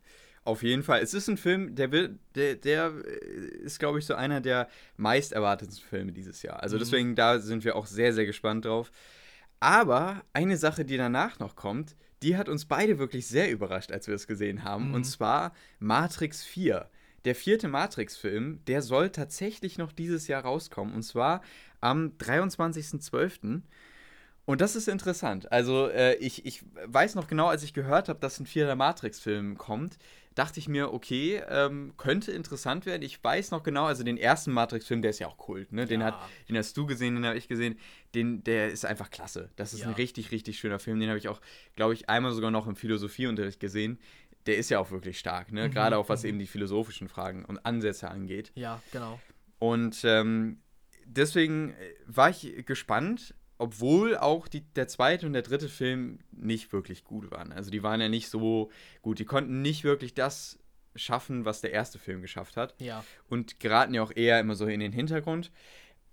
Auf 0.47 0.63
jeden 0.63 0.81
Fall. 0.81 1.01
Es 1.01 1.13
ist 1.13 1.27
ein 1.27 1.35
Film, 1.35 1.75
der 1.75 1.91
will, 1.91 2.19
der, 2.33 2.55
der 2.55 2.93
ist, 3.65 3.79
glaube 3.79 3.99
ich, 3.99 4.05
so 4.05 4.15
einer 4.15 4.39
der 4.39 4.69
meist 4.95 5.33
erwarteten 5.33 5.73
Filme 5.73 6.13
dieses 6.13 6.41
Jahr. 6.41 6.63
Also 6.63 6.77
mhm. 6.77 6.79
deswegen, 6.79 7.15
da 7.15 7.39
sind 7.39 7.65
wir 7.65 7.75
auch 7.75 7.85
sehr, 7.85 8.13
sehr 8.13 8.25
gespannt 8.25 8.63
drauf. 8.63 8.89
Aber 9.59 10.23
eine 10.31 10.55
Sache, 10.55 10.85
die 10.85 10.95
danach 10.95 11.39
noch 11.39 11.57
kommt, 11.57 11.97
die 12.23 12.37
hat 12.37 12.47
uns 12.47 12.63
beide 12.63 12.97
wirklich 12.97 13.27
sehr 13.27 13.51
überrascht, 13.51 13.91
als 13.91 14.07
wir 14.07 14.15
es 14.15 14.25
gesehen 14.25 14.63
haben. 14.63 14.87
Mhm. 14.87 14.93
Und 14.93 15.03
zwar 15.03 15.51
Matrix 15.79 16.45
4. 16.45 16.89
Der 17.25 17.35
vierte 17.35 17.67
Matrix-Film, 17.67 18.61
der 18.67 18.81
soll 18.81 19.09
tatsächlich 19.09 19.77
noch 19.77 19.91
dieses 19.91 20.29
Jahr 20.29 20.43
rauskommen. 20.43 20.95
Und 20.95 21.03
zwar 21.03 21.41
am 21.81 22.13
23.12. 22.19 23.63
Und 24.45 24.61
das 24.61 24.77
ist 24.77 24.87
interessant. 24.87 25.51
Also, 25.51 25.89
äh, 25.89 26.15
ich, 26.15 26.45
ich 26.45 26.63
weiß 26.85 27.15
noch 27.15 27.27
genau, 27.27 27.47
als 27.47 27.63
ich 27.63 27.73
gehört 27.73 28.07
habe, 28.07 28.21
dass 28.21 28.39
ein 28.39 28.45
vierter 28.45 28.77
Matrix-Film 28.77 29.57
kommt, 29.57 29.97
dachte 30.37 30.59
ich 30.59 30.67
mir, 30.67 30.93
okay, 30.93 31.41
ähm, 31.49 31.93
könnte 31.97 32.31
interessant 32.31 32.85
werden. 32.85 33.01
Ich 33.01 33.23
weiß 33.23 33.51
noch 33.51 33.63
genau, 33.63 33.85
also 33.85 34.03
den 34.03 34.17
ersten 34.17 34.51
Matrix-Film, 34.51 35.01
der 35.01 35.09
ist 35.09 35.19
ja 35.19 35.27
auch 35.27 35.37
Kult, 35.37 35.71
ne? 35.71 35.87
Den, 35.87 36.01
ja. 36.01 36.07
hat, 36.07 36.19
den 36.47 36.57
hast 36.57 36.77
du 36.77 36.85
gesehen, 36.85 37.15
den 37.15 37.25
habe 37.25 37.37
ich 37.37 37.47
gesehen. 37.47 37.79
Den, 38.13 38.43
der 38.43 38.69
ist 38.69 38.85
einfach 38.85 39.09
klasse. 39.09 39.49
Das 39.55 39.73
ist 39.73 39.81
ja. 39.81 39.87
ein 39.87 39.93
richtig, 39.93 40.31
richtig 40.31 40.59
schöner 40.59 40.79
Film. 40.79 40.99
Den 40.99 41.09
habe 41.09 41.17
ich 41.17 41.27
auch, 41.27 41.41
glaube 41.75 41.93
ich, 41.93 42.09
einmal 42.09 42.33
sogar 42.33 42.51
noch 42.51 42.67
im 42.67 42.75
Philosophieunterricht 42.75 43.59
gesehen. 43.59 43.99
Der 44.45 44.57
ist 44.57 44.69
ja 44.69 44.79
auch 44.79 44.91
wirklich 44.91 45.17
stark, 45.17 45.51
ne? 45.51 45.67
Mhm. 45.67 45.73
Gerade 45.73 45.97
auch 45.97 46.07
was 46.07 46.21
mhm. 46.21 46.29
eben 46.29 46.39
die 46.39 46.47
philosophischen 46.47 47.07
Fragen 47.07 47.43
und 47.43 47.65
Ansätze 47.65 48.09
angeht. 48.09 48.51
Ja, 48.53 48.81
genau. 48.91 49.19
Und 49.57 50.01
ähm, 50.03 50.61
deswegen 51.05 51.73
war 52.05 52.29
ich 52.29 52.63
gespannt, 52.65 53.33
obwohl 53.57 54.17
auch 54.17 54.47
die, 54.47 54.61
der 54.61 54.87
zweite 54.87 55.25
und 55.25 55.33
der 55.33 55.41
dritte 55.41 55.69
Film 55.69 56.19
nicht 56.31 56.71
wirklich 56.73 57.03
gut 57.03 57.31
waren. 57.31 57.51
Also 57.51 57.71
die 57.71 57.83
waren 57.83 58.01
ja 58.01 58.09
nicht 58.09 58.29
so 58.29 58.69
gut. 59.01 59.19
Die 59.19 59.25
konnten 59.25 59.61
nicht 59.61 59.83
wirklich 59.83 60.13
das 60.13 60.59
schaffen, 60.95 61.45
was 61.45 61.61
der 61.61 61.71
erste 61.71 61.99
Film 61.99 62.21
geschafft 62.21 62.57
hat. 62.57 62.75
Ja. 62.79 63.03
Und 63.29 63.59
geraten 63.59 63.93
ja 63.93 64.03
auch 64.03 64.11
eher 64.15 64.39
immer 64.39 64.55
so 64.55 64.65
in 64.65 64.79
den 64.79 64.91
Hintergrund. 64.91 65.51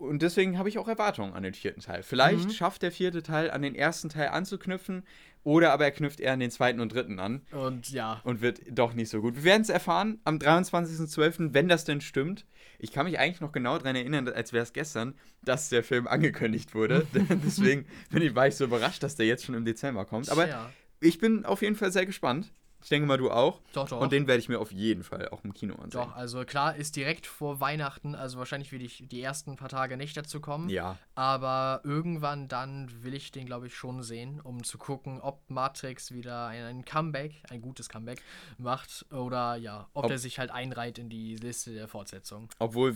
Und 0.05 0.22
deswegen 0.22 0.59
habe 0.59 0.68
ich 0.68 0.78
auch 0.78 0.88
Erwartungen 0.88 1.32
an 1.32 1.42
den 1.42 1.55
vierten 1.55 1.80
Teil. 1.80 2.02
Vielleicht 2.02 2.48
mhm. 2.48 2.52
schafft 2.52 2.82
der 2.82 2.92
vierte 2.92 3.22
Teil 3.22 3.50
an 3.50 3.62
den 3.62 3.74
ersten 3.74 4.09
Teil 4.09 4.28
anzuknüpfen, 4.28 5.05
oder 5.44 5.72
aber 5.72 5.84
er 5.84 5.90
knüpft 5.90 6.20
eher 6.20 6.32
an 6.32 6.40
den 6.40 6.50
zweiten 6.50 6.80
und 6.80 6.92
dritten 6.92 7.18
an. 7.18 7.42
Und 7.52 7.90
ja. 7.90 8.20
Und 8.24 8.40
wird 8.40 8.62
doch 8.70 8.94
nicht 8.94 9.11
so 9.11 9.20
gut. 9.20 9.36
Wir 9.36 9.44
werden 9.44 9.62
es 9.62 9.68
erfahren 9.68 10.18
am 10.24 10.38
23.12., 10.38 11.52
wenn 11.52 11.68
das 11.68 11.84
denn 11.84 12.00
stimmt. 12.00 12.46
Ich 12.78 12.92
kann 12.92 13.05
mich 13.05 13.18
eigentlich 13.18 13.42
noch 13.42 13.52
genau 13.52 13.76
daran 13.76 13.94
erinnern, 13.94 14.26
als 14.28 14.55
wäre 14.55 14.62
es 14.62 14.72
gestern, 14.72 15.14
dass 15.42 15.68
der 15.68 15.84
Film 15.84 16.07
angekündigt 16.07 16.74
wurde. 16.74 17.07
Deswegen 17.12 17.84
bin 18.11 18.22
ich, 18.22 18.34
war 18.34 18.48
ich 18.48 18.57
so 18.57 18.64
überrascht, 18.64 19.02
dass 19.02 19.16
der 19.16 19.26
jetzt 19.26 19.44
schon 19.44 19.55
im 19.55 19.66
Dezember 19.66 20.07
kommt. 20.07 20.30
Aber 20.30 20.48
ja. 20.48 20.70
ich 21.00 21.18
bin 21.18 21.44
auf 21.44 21.61
jeden 21.61 21.76
Fall 21.76 21.92
sehr 21.92 22.07
gespannt. 22.07 22.50
Ich 22.85 22.91
denke 22.91 23.09
mal, 23.09 23.16
du 23.16 23.30
auch. 23.30 23.62
Doch, 23.72 23.89
doch. 23.89 23.99
Und 23.99 24.12
den 24.12 24.26
werde 24.26 24.41
ich 24.41 24.51
mir 24.51 24.61
auf 24.61 24.70
jeden 24.70 25.05
Fall 25.05 25.30
auch 25.30 25.43
im 25.43 25.55
Kino 25.55 25.74
ansehen. 25.76 26.03
Doch, 26.03 26.14
also 26.14 26.45
klar, 26.45 26.76
ist 26.76 26.97
direkt 26.97 27.26
vor 27.26 27.59
Weihnachten, 27.59 28.14
also 28.14 28.37
wahrscheinlich 28.37 28.72
will 28.72 28.82
ich 28.82 29.05
die 29.11 29.22
ersten 29.22 29.57
paar 29.57 29.70
Tage 29.70 29.97
nicht 29.97 30.14
dazu 30.18 30.39
kommen. 30.39 30.68
Ja. 30.68 30.99
Aber 31.14 31.80
irgendwann 31.82 32.47
dann 32.47 32.91
will 33.03 33.14
ich 33.14 33.32
den, 33.32 33.47
glaube 33.47 33.68
ich, 33.68 33.74
schon 33.74 34.03
sehen, 34.03 34.39
um 34.39 34.64
zu 34.64 34.76
gucken, 34.76 35.18
ob 35.22 35.49
Matrix 35.49 36.12
wieder 36.12 36.49
ein, 36.49 36.62
ein 36.62 36.85
Comeback, 36.85 37.32
ein 37.49 37.62
gutes 37.62 37.89
Comeback 37.89 38.20
macht 38.59 39.07
oder 39.11 39.57
ja, 39.57 39.89
ob, 39.95 40.05
Ob- 40.05 40.11
er 40.11 40.18
sich 40.18 40.39
halt 40.39 40.51
einreiht 40.51 40.99
in 40.99 41.09
die 41.09 41.37
Liste 41.37 41.72
der 41.72 41.89
Fortsetzung. 41.89 42.51
Obwohl 42.59 42.95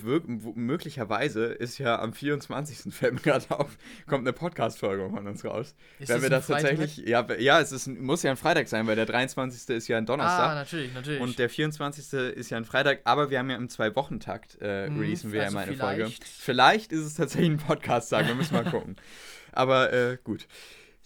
möglicherweise 0.55 1.47
ist 1.47 1.78
ja 1.78 1.99
am 1.99 2.12
24. 2.12 2.93
fällt 2.95 3.14
mir 3.14 3.20
gerade 3.20 3.51
auf, 3.59 3.78
kommt 4.07 4.28
eine 4.28 4.34
Podcast-Folge 4.34 5.09
von 5.09 5.26
uns 5.26 5.43
raus. 5.47 5.74
Ist 5.99 6.11
Wenn 6.11 6.20
wir 6.20 6.28
das 6.28 6.45
Freitag? 6.45 6.76
tatsächlich. 6.76 7.07
Ja, 7.09 7.26
ja, 7.39 7.59
es 7.59 7.72
ist, 7.72 7.86
muss 7.86 8.22
ja 8.22 8.32
ein 8.32 8.36
Freitag 8.36 8.68
sein, 8.68 8.86
weil 8.86 8.97
der 8.97 9.07
23. 9.07 9.78
ist 9.78 9.78
ja 9.87 9.97
ein 9.99 10.05
Ah, 10.05 10.07
Donnerstag. 10.07 10.55
natürlich, 10.57 10.93
natürlich. 10.95 11.20
und 11.20 11.39
der 11.39 11.49
24. 11.49 12.12
ist 12.37 12.51
ja 12.51 12.57
ein 12.57 12.64
Freitag, 12.64 13.03
aber 13.05 13.31
wir 13.31 13.39
haben 13.39 13.51
ja 13.51 13.57
im 13.57 13.68
Zwei-Wochen-Takt 13.68 14.59
äh, 14.61 14.89
Mhm, 14.91 14.99
releasen 14.99 15.31
wir 15.31 15.39
ja 15.43 15.45
also 15.45 15.57
immer 15.59 15.66
eine 15.66 15.76
Folge. 15.76 16.05
vielleicht- 16.07 16.24
Vielleicht 16.24 16.93
ist 16.93 17.05
es 17.05 17.14
tatsächlich 17.14 17.51
ein 17.51 17.59
Podcast-Tag, 17.59 18.26
wir 18.26 18.35
müssen 18.35 18.55
mal 18.55 18.64
gucken. 18.64 18.97
Aber 19.53 19.93
äh, 19.93 20.18
gut. 20.24 20.49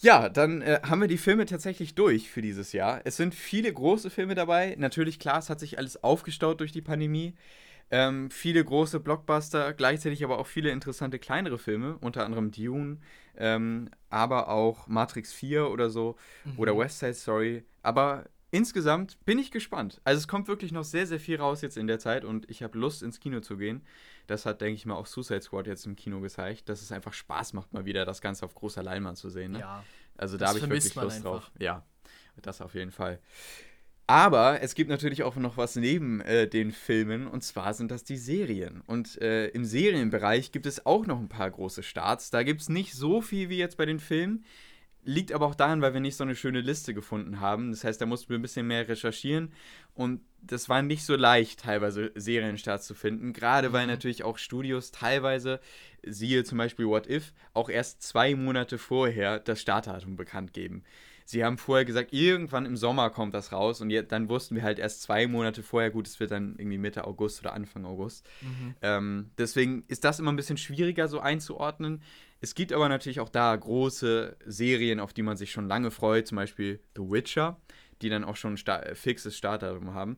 Ja, 0.01 0.29
dann 0.29 0.63
äh, 0.63 0.81
haben 0.85 1.01
wir 1.01 1.09
die 1.09 1.19
Filme 1.19 1.45
tatsächlich 1.47 1.95
durch 1.95 2.29
für 2.31 2.43
dieses 2.43 2.73
Jahr. 2.73 3.03
Es 3.05 3.17
sind 3.17 3.35
viele 3.35 3.73
große 3.73 4.11
Filme 4.11 4.35
dabei. 4.35 4.75
Natürlich, 4.79 5.19
klar, 5.19 5.39
es 5.39 5.49
hat 5.51 5.61
sich 5.61 5.79
alles 5.79 6.03
aufgestaut 6.03 6.59
durch 6.61 6.73
die 6.73 6.83
Pandemie. 6.83 7.35
Ähm, 7.95 8.31
viele 8.31 8.65
große 8.65 9.01
Blockbuster, 9.01 9.75
gleichzeitig 9.75 10.25
aber 10.25 10.39
auch 10.39 10.47
viele 10.47 10.71
interessante 10.71 11.19
kleinere 11.19 11.59
Filme, 11.59 11.99
unter 12.01 12.25
anderem 12.25 12.51
Dune, 12.51 12.97
ähm, 13.37 13.91
aber 14.09 14.49
auch 14.49 14.89
Matrix 14.89 15.33
4 15.33 15.71
oder 15.71 15.91
so 15.91 16.17
Mhm. 16.45 16.53
oder 16.59 16.77
West 16.77 16.99
Side 17.01 17.15
Story. 17.15 17.65
Aber 17.83 18.25
insgesamt 18.53 19.19
bin 19.25 19.39
ich 19.39 19.51
gespannt. 19.51 20.01
Also 20.05 20.19
es 20.19 20.29
kommt 20.29 20.47
wirklich 20.47 20.71
noch 20.71 20.85
sehr, 20.85 21.07
sehr 21.09 21.19
viel 21.19 21.37
raus 21.37 21.63
jetzt 21.63 21.77
in 21.77 21.89
der 21.89 21.99
Zeit 21.99 22.25
und 22.25 22.49
ich 22.49 22.63
habe 22.63 22.79
Lust 22.79 23.03
ins 23.03 23.19
Kino 23.19 23.41
zu 23.41 23.57
gehen. 23.57 23.83
Das 24.29 24.47
hat, 24.47 24.61
denke 24.61 24.75
ich 24.75 24.87
mal, 24.87 24.95
auch 24.95 25.07
Suicide 25.07 25.43
Squad 25.43 25.67
jetzt 25.67 25.87
im 25.87 25.97
Kino 25.97 26.21
gezeigt, 26.21 26.69
dass 26.69 26.81
es 26.81 26.93
einfach 26.93 27.13
Spaß 27.13 27.55
macht, 27.55 27.73
mal 27.73 27.85
wieder 27.85 28.05
das 28.05 28.21
Ganze 28.21 28.45
auf 28.45 28.55
großer 28.55 28.83
Leinwand 28.83 29.19
zu 29.19 29.31
sehen. 29.31 29.53
Ne? 29.53 29.61
ja. 29.61 29.83
Also 30.17 30.37
da 30.37 30.49
habe 30.49 30.59
ich 30.59 30.69
wirklich 30.69 30.95
Lust 30.95 31.17
einfach. 31.17 31.23
drauf. 31.23 31.51
Ja, 31.59 31.85
das 32.43 32.61
auf 32.61 32.75
jeden 32.75 32.93
Fall. 32.93 33.19
Aber 34.07 34.61
es 34.61 34.75
gibt 34.75 34.91
natürlich 34.91 35.23
auch 35.23 35.37
noch 35.37 35.57
was 35.57 35.77
neben 35.77 36.21
äh, 36.21 36.47
den 36.47 36.73
Filmen 36.73 37.27
und 37.27 37.43
zwar 37.43 37.73
sind 37.73 37.91
das 37.91 38.05
die 38.05 38.19
Serien. 38.19 38.83
Und 38.87 39.21
äh, 39.23 39.49
im 39.49 39.65
Serienbereich 39.65 40.53
gibt 40.53 40.67
es 40.67 40.85
auch 40.85 41.07
noch 41.07 41.19
ein 41.19 41.29
paar 41.29 41.51
große 41.51 41.83
Starts. 41.83 42.31
Da 42.31 42.43
gibt 42.43 42.61
es 42.61 42.69
nicht 42.69 42.95
so 42.95 43.23
viel 43.23 43.49
wie 43.49 43.57
jetzt 43.57 43.79
bei 43.79 43.87
den 43.87 44.01
Filmen. 44.01 44.45
Liegt 45.05 45.33
aber 45.33 45.47
auch 45.47 45.57
daran, 45.57 45.83
weil 45.83 45.95
wir 45.95 46.01
nicht 46.01 46.17
so 46.17 46.23
eine 46.23 46.37
schöne 46.37 46.61
Liste 46.61 46.95
gefunden 46.95 47.41
haben. 47.41 47.73
Das 47.73 47.83
heißt, 47.83 48.01
da 48.01 48.07
mussten 48.07 48.29
wir 48.29 48.39
ein 48.39 48.43
bisschen 48.43 48.69
mehr 48.69 48.89
recherchieren. 48.89 49.53
Und 49.95 50.21
das 50.41 50.69
war 50.69 50.81
nicht 50.83 51.05
so 51.05 51.17
leicht, 51.17 51.61
teilweise 51.61 52.13
Serienstarts 52.15 52.87
zu 52.87 52.95
finden. 52.95 53.33
Gerade 53.33 53.73
weil 53.73 53.87
Mhm. 53.87 53.93
natürlich 53.93 54.23
auch 54.23 54.39
Studios 54.39 54.93
teilweise, 54.93 55.59
siehe 56.05 56.45
zum 56.45 56.59
Beispiel 56.59 56.87
What 56.87 57.09
If, 57.09 57.33
auch 57.53 57.69
erst 57.69 58.03
zwei 58.03 58.37
Monate 58.37 58.79
vorher 58.79 59.41
das 59.41 59.61
Startdatum 59.61 60.17
bekannt 60.17 60.53
geben. 60.53 60.85
Sie 61.25 61.45
haben 61.45 61.59
vorher 61.59 61.85
gesagt, 61.85 62.13
irgendwann 62.13 62.67
im 62.67 62.77
Sommer 62.77 63.11
kommt 63.11 63.35
das 63.35 63.53
raus 63.53 63.81
und 63.81 63.91
dann 63.91 64.29
wussten 64.29 64.57
wir 64.57 64.63
halt 64.63 64.79
erst 64.79 65.03
zwei 65.03 65.27
Monate 65.27 65.63
vorher, 65.63 65.91
gut, 65.91 66.07
es 66.07 66.21
wird 66.21 66.31
dann 66.31 66.57
irgendwie 66.59 66.79
Mitte 66.79 67.07
August 67.07 67.41
oder 67.41 67.55
Anfang 67.55 67.85
August. 67.85 68.29
Mhm. 68.41 68.75
Ähm, 68.83 69.31
deswegen 69.39 69.85
ist 69.89 70.05
das 70.05 70.19
immer 70.19 70.33
ein 70.33 70.37
bisschen 70.37 70.57
schwieriger 70.59 71.09
so 71.09 71.21
einzuordnen. 71.21 72.03
Es 72.43 72.57
gibt 72.57 72.73
aber 72.73 72.89
natürlich 72.89 73.21
auch 73.21 73.29
da 73.29 73.55
große 73.55 74.37
Serien, 74.45 74.99
auf 74.99 75.13
die 75.13 75.23
man 75.23 75.37
sich 75.37 75.53
schon 75.53 75.69
lange 75.69 75.93
freut, 75.93 76.27
zum 76.27 76.37
Beispiel 76.37 76.81
The 76.97 77.03
Witcher, 77.03 77.61
die 78.03 78.09
dann 78.09 78.25
auch 78.25 78.35
schon 78.35 78.55
ein 78.55 78.57
sta 78.57 78.81
äh, 78.81 78.97
fixes 78.97 79.37
Startdatum 79.37 79.95
haben. 79.95 80.17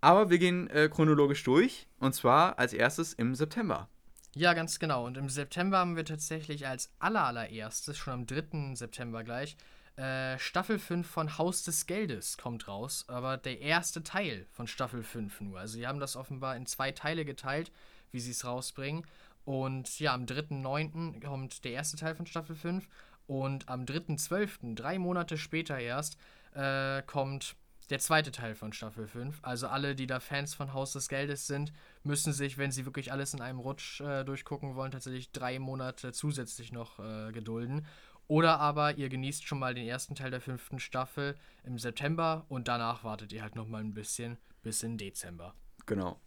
Aber 0.00 0.30
wir 0.30 0.38
gehen 0.38 0.70
äh, 0.70 0.88
chronologisch 0.88 1.42
durch 1.42 1.88
und 1.98 2.14
zwar 2.14 2.60
als 2.60 2.74
erstes 2.74 3.12
im 3.12 3.34
September. 3.34 3.88
Ja, 4.36 4.54
ganz 4.54 4.78
genau. 4.78 5.04
Und 5.04 5.16
im 5.16 5.28
September 5.28 5.78
haben 5.78 5.96
wir 5.96 6.04
tatsächlich 6.04 6.68
als 6.68 6.92
aller, 7.00 7.24
allererstes, 7.24 7.96
schon 7.96 8.12
am 8.12 8.26
3. 8.26 8.76
September 8.76 9.24
gleich, 9.24 9.56
äh, 9.96 10.38
Staffel 10.38 10.78
5 10.78 11.04
von 11.04 11.38
Haus 11.38 11.64
des 11.64 11.86
Geldes 11.86 12.36
kommt 12.36 12.68
raus. 12.68 13.04
Aber 13.08 13.36
der 13.36 13.60
erste 13.60 14.04
Teil 14.04 14.46
von 14.52 14.68
Staffel 14.68 15.02
5 15.02 15.40
nur. 15.40 15.58
Also, 15.58 15.74
sie 15.74 15.88
haben 15.88 15.98
das 15.98 16.14
offenbar 16.14 16.54
in 16.56 16.66
zwei 16.66 16.92
Teile 16.92 17.24
geteilt, 17.24 17.72
wie 18.12 18.20
sie 18.20 18.30
es 18.30 18.44
rausbringen. 18.44 19.04
Und 19.44 20.00
ja, 20.00 20.14
am 20.14 20.24
3.9. 20.24 21.24
kommt 21.24 21.64
der 21.64 21.72
erste 21.72 21.96
Teil 21.96 22.14
von 22.14 22.26
Staffel 22.26 22.56
5. 22.56 22.88
Und 23.26 23.68
am 23.68 23.84
3.12., 23.84 24.74
drei 24.74 24.98
Monate 24.98 25.38
später 25.38 25.78
erst, 25.78 26.18
äh, 26.54 27.02
kommt 27.02 27.56
der 27.90 27.98
zweite 27.98 28.32
Teil 28.32 28.54
von 28.54 28.72
Staffel 28.72 29.06
5. 29.06 29.40
Also 29.42 29.66
alle, 29.68 29.94
die 29.94 30.06
da 30.06 30.20
Fans 30.20 30.54
von 30.54 30.72
Haus 30.72 30.92
des 30.92 31.08
Geldes 31.08 31.46
sind, 31.46 31.72
müssen 32.02 32.32
sich, 32.32 32.56
wenn 32.58 32.70
sie 32.70 32.86
wirklich 32.86 33.12
alles 33.12 33.34
in 33.34 33.40
einem 33.40 33.58
Rutsch 33.58 34.00
äh, 34.00 34.24
durchgucken 34.24 34.74
wollen, 34.74 34.92
tatsächlich 34.92 35.32
drei 35.32 35.58
Monate 35.58 36.12
zusätzlich 36.12 36.72
noch 36.72 36.98
äh, 36.98 37.32
gedulden. 37.32 37.86
Oder 38.26 38.58
aber 38.58 38.96
ihr 38.96 39.10
genießt 39.10 39.46
schon 39.46 39.58
mal 39.58 39.74
den 39.74 39.86
ersten 39.86 40.14
Teil 40.14 40.30
der 40.30 40.40
fünften 40.40 40.78
Staffel 40.78 41.36
im 41.62 41.78
September 41.78 42.46
und 42.48 42.68
danach 42.68 43.04
wartet 43.04 43.32
ihr 43.32 43.42
halt 43.42 43.54
noch 43.54 43.68
mal 43.68 43.82
ein 43.82 43.92
bisschen 43.92 44.38
bis 44.62 44.82
in 44.82 44.96
Dezember. 44.96 45.54
Genau. 45.84 46.18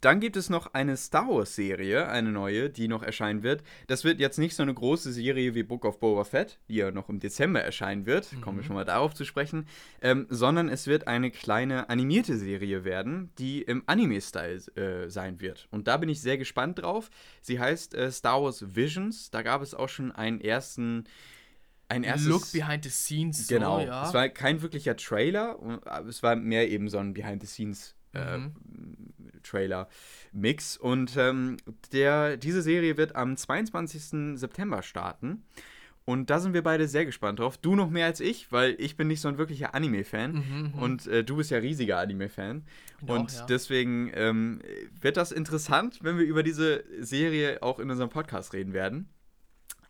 Dann 0.00 0.20
gibt 0.20 0.36
es 0.36 0.48
noch 0.48 0.72
eine 0.72 0.96
Star 0.96 1.28
Wars-Serie, 1.28 2.08
eine 2.08 2.30
neue, 2.30 2.70
die 2.70 2.88
noch 2.88 3.02
erscheinen 3.02 3.42
wird. 3.42 3.62
Das 3.86 4.02
wird 4.04 4.18
jetzt 4.18 4.38
nicht 4.38 4.54
so 4.56 4.62
eine 4.62 4.72
große 4.72 5.12
Serie 5.12 5.54
wie 5.54 5.62
Book 5.62 5.84
of 5.84 6.00
Boba 6.00 6.24
Fett, 6.24 6.58
die 6.68 6.76
ja 6.76 6.90
noch 6.90 7.08
im 7.08 7.20
Dezember 7.20 7.60
erscheinen 7.60 8.06
wird, 8.06 8.28
kommen 8.40 8.58
wir 8.58 8.64
schon 8.64 8.76
mal 8.76 8.84
darauf 8.86 9.14
zu 9.14 9.24
sprechen, 9.24 9.66
ähm, 10.00 10.26
sondern 10.30 10.68
es 10.70 10.86
wird 10.86 11.06
eine 11.06 11.30
kleine 11.30 11.90
animierte 11.90 12.36
Serie 12.38 12.84
werden, 12.84 13.30
die 13.38 13.60
im 13.62 13.82
Anime-Style 13.86 14.56
äh, 14.76 15.10
sein 15.10 15.40
wird. 15.40 15.68
Und 15.70 15.86
da 15.86 15.98
bin 15.98 16.08
ich 16.08 16.20
sehr 16.22 16.38
gespannt 16.38 16.80
drauf. 16.80 17.10
Sie 17.42 17.60
heißt 17.60 17.94
äh, 17.94 18.10
Star 18.10 18.42
Wars 18.42 18.74
Visions. 18.74 19.30
Da 19.30 19.42
gab 19.42 19.60
es 19.60 19.74
auch 19.74 19.88
schon 19.88 20.12
einen 20.12 20.40
ersten. 20.40 21.04
Ein 21.88 22.04
erstes 22.04 22.28
Look 22.28 22.52
behind 22.52 22.84
the 22.84 22.90
scenes, 22.90 23.48
so, 23.48 23.54
Genau. 23.54 23.80
ja. 23.80 24.06
Es 24.06 24.14
war 24.14 24.28
kein 24.28 24.62
wirklicher 24.62 24.96
Trailer, 24.96 25.58
aber 25.84 26.08
es 26.08 26.22
war 26.22 26.36
mehr 26.36 26.70
eben 26.70 26.88
so 26.88 26.98
ein 26.98 27.14
Behind-the-Scenes. 27.14 27.96
Äh, 28.14 28.38
Mhm. 28.38 28.52
Trailer-Mix. 29.42 30.76
Und 30.76 31.16
ähm, 31.16 31.56
der, 31.92 32.36
diese 32.36 32.62
Serie 32.62 32.96
wird 32.96 33.16
am 33.16 33.36
22. 33.36 34.38
September 34.38 34.82
starten. 34.82 35.44
Und 36.06 36.28
da 36.28 36.40
sind 36.40 36.54
wir 36.54 36.62
beide 36.62 36.88
sehr 36.88 37.04
gespannt 37.04 37.38
drauf. 37.38 37.56
Du 37.56 37.76
noch 37.76 37.88
mehr 37.88 38.06
als 38.06 38.20
ich, 38.20 38.50
weil 38.50 38.74
ich 38.78 38.96
bin 38.96 39.06
nicht 39.06 39.20
so 39.20 39.28
ein 39.28 39.38
wirklicher 39.38 39.74
Anime-Fan. 39.74 40.32
Mhm, 40.32 40.72
mhm. 40.74 40.82
Und 40.82 41.06
äh, 41.06 41.22
du 41.22 41.36
bist 41.36 41.50
ja 41.50 41.58
riesiger 41.58 41.98
Anime-Fan. 41.98 42.64
Bin 43.00 43.08
auch, 43.08 43.20
Und 43.20 43.32
ja. 43.32 43.46
deswegen 43.46 44.10
ähm, 44.14 44.60
wird 45.00 45.16
das 45.16 45.30
interessant, 45.30 46.00
wenn 46.02 46.18
wir 46.18 46.24
über 46.24 46.42
diese 46.42 46.84
Serie 46.98 47.62
auch 47.62 47.78
in 47.78 47.90
unserem 47.90 48.10
Podcast 48.10 48.54
reden 48.54 48.72
werden. 48.72 49.08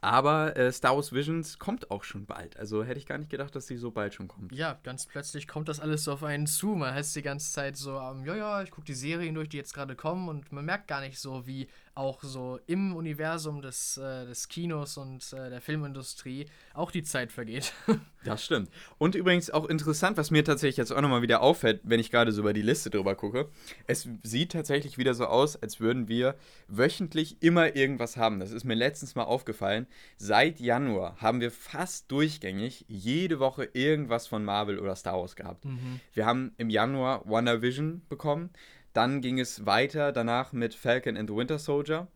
Aber 0.00 0.56
äh, 0.56 0.72
Star 0.72 0.96
Wars 0.96 1.12
Visions 1.12 1.58
kommt 1.58 1.90
auch 1.90 2.04
schon 2.04 2.26
bald. 2.26 2.56
Also 2.56 2.84
hätte 2.84 2.98
ich 2.98 3.06
gar 3.06 3.18
nicht 3.18 3.30
gedacht, 3.30 3.54
dass 3.54 3.66
sie 3.66 3.76
so 3.76 3.90
bald 3.90 4.14
schon 4.14 4.28
kommt. 4.28 4.52
Ja, 4.52 4.78
ganz 4.82 5.06
plötzlich 5.06 5.46
kommt 5.46 5.68
das 5.68 5.80
alles 5.80 6.04
so 6.04 6.12
auf 6.12 6.24
einen 6.24 6.46
zu. 6.46 6.68
Man 6.68 6.94
heißt 6.94 7.14
die 7.16 7.22
ganze 7.22 7.52
Zeit 7.52 7.76
so, 7.76 7.98
ähm, 7.98 8.24
ja, 8.24 8.34
ja, 8.34 8.62
ich 8.62 8.70
gucke 8.70 8.86
die 8.86 8.94
Serien 8.94 9.34
durch, 9.34 9.48
die 9.48 9.58
jetzt 9.58 9.74
gerade 9.74 9.96
kommen 9.96 10.28
und 10.28 10.52
man 10.52 10.64
merkt 10.64 10.88
gar 10.88 11.00
nicht 11.00 11.18
so, 11.18 11.46
wie 11.46 11.68
auch 12.00 12.22
so 12.22 12.58
im 12.66 12.96
Universum 12.96 13.60
des, 13.60 13.98
äh, 13.98 14.24
des 14.24 14.48
Kinos 14.48 14.96
und 14.96 15.32
äh, 15.34 15.50
der 15.50 15.60
Filmindustrie 15.60 16.46
auch 16.72 16.90
die 16.90 17.02
Zeit 17.02 17.30
vergeht. 17.30 17.72
Das 18.22 18.44
stimmt. 18.44 18.68
Und 18.98 19.14
übrigens 19.14 19.48
auch 19.48 19.64
interessant, 19.64 20.18
was 20.18 20.30
mir 20.30 20.44
tatsächlich 20.44 20.76
jetzt 20.76 20.92
auch 20.92 21.00
nochmal 21.00 21.22
wieder 21.22 21.40
auffällt, 21.40 21.80
wenn 21.84 22.00
ich 22.00 22.10
gerade 22.10 22.32
so 22.32 22.42
über 22.42 22.52
die 22.52 22.60
Liste 22.60 22.90
drüber 22.90 23.14
gucke. 23.14 23.48
Es 23.86 24.06
sieht 24.22 24.52
tatsächlich 24.52 24.98
wieder 24.98 25.14
so 25.14 25.24
aus, 25.24 25.56
als 25.56 25.80
würden 25.80 26.06
wir 26.06 26.34
wöchentlich 26.68 27.38
immer 27.40 27.76
irgendwas 27.76 28.18
haben. 28.18 28.38
Das 28.38 28.50
ist 28.50 28.64
mir 28.64 28.74
letztens 28.74 29.14
mal 29.14 29.24
aufgefallen. 29.24 29.86
Seit 30.18 30.60
Januar 30.60 31.16
haben 31.16 31.40
wir 31.40 31.50
fast 31.50 32.12
durchgängig 32.12 32.84
jede 32.88 33.40
Woche 33.40 33.70
irgendwas 33.72 34.26
von 34.26 34.44
Marvel 34.44 34.78
oder 34.78 34.96
Star 34.96 35.18
Wars 35.18 35.34
gehabt. 35.34 35.64
Wir 36.12 36.26
haben 36.26 36.52
im 36.58 36.68
Januar 36.68 37.22
WandaVision 37.24 38.02
bekommen. 38.10 38.50
Dann 38.92 39.20
ging 39.20 39.38
es 39.38 39.66
weiter 39.66 40.12
danach 40.12 40.52
mit 40.52 40.74
Falcon 40.74 41.16
and 41.16 41.28
the 41.28 41.36
Winter 41.36 41.58
Soldier. 41.58 42.08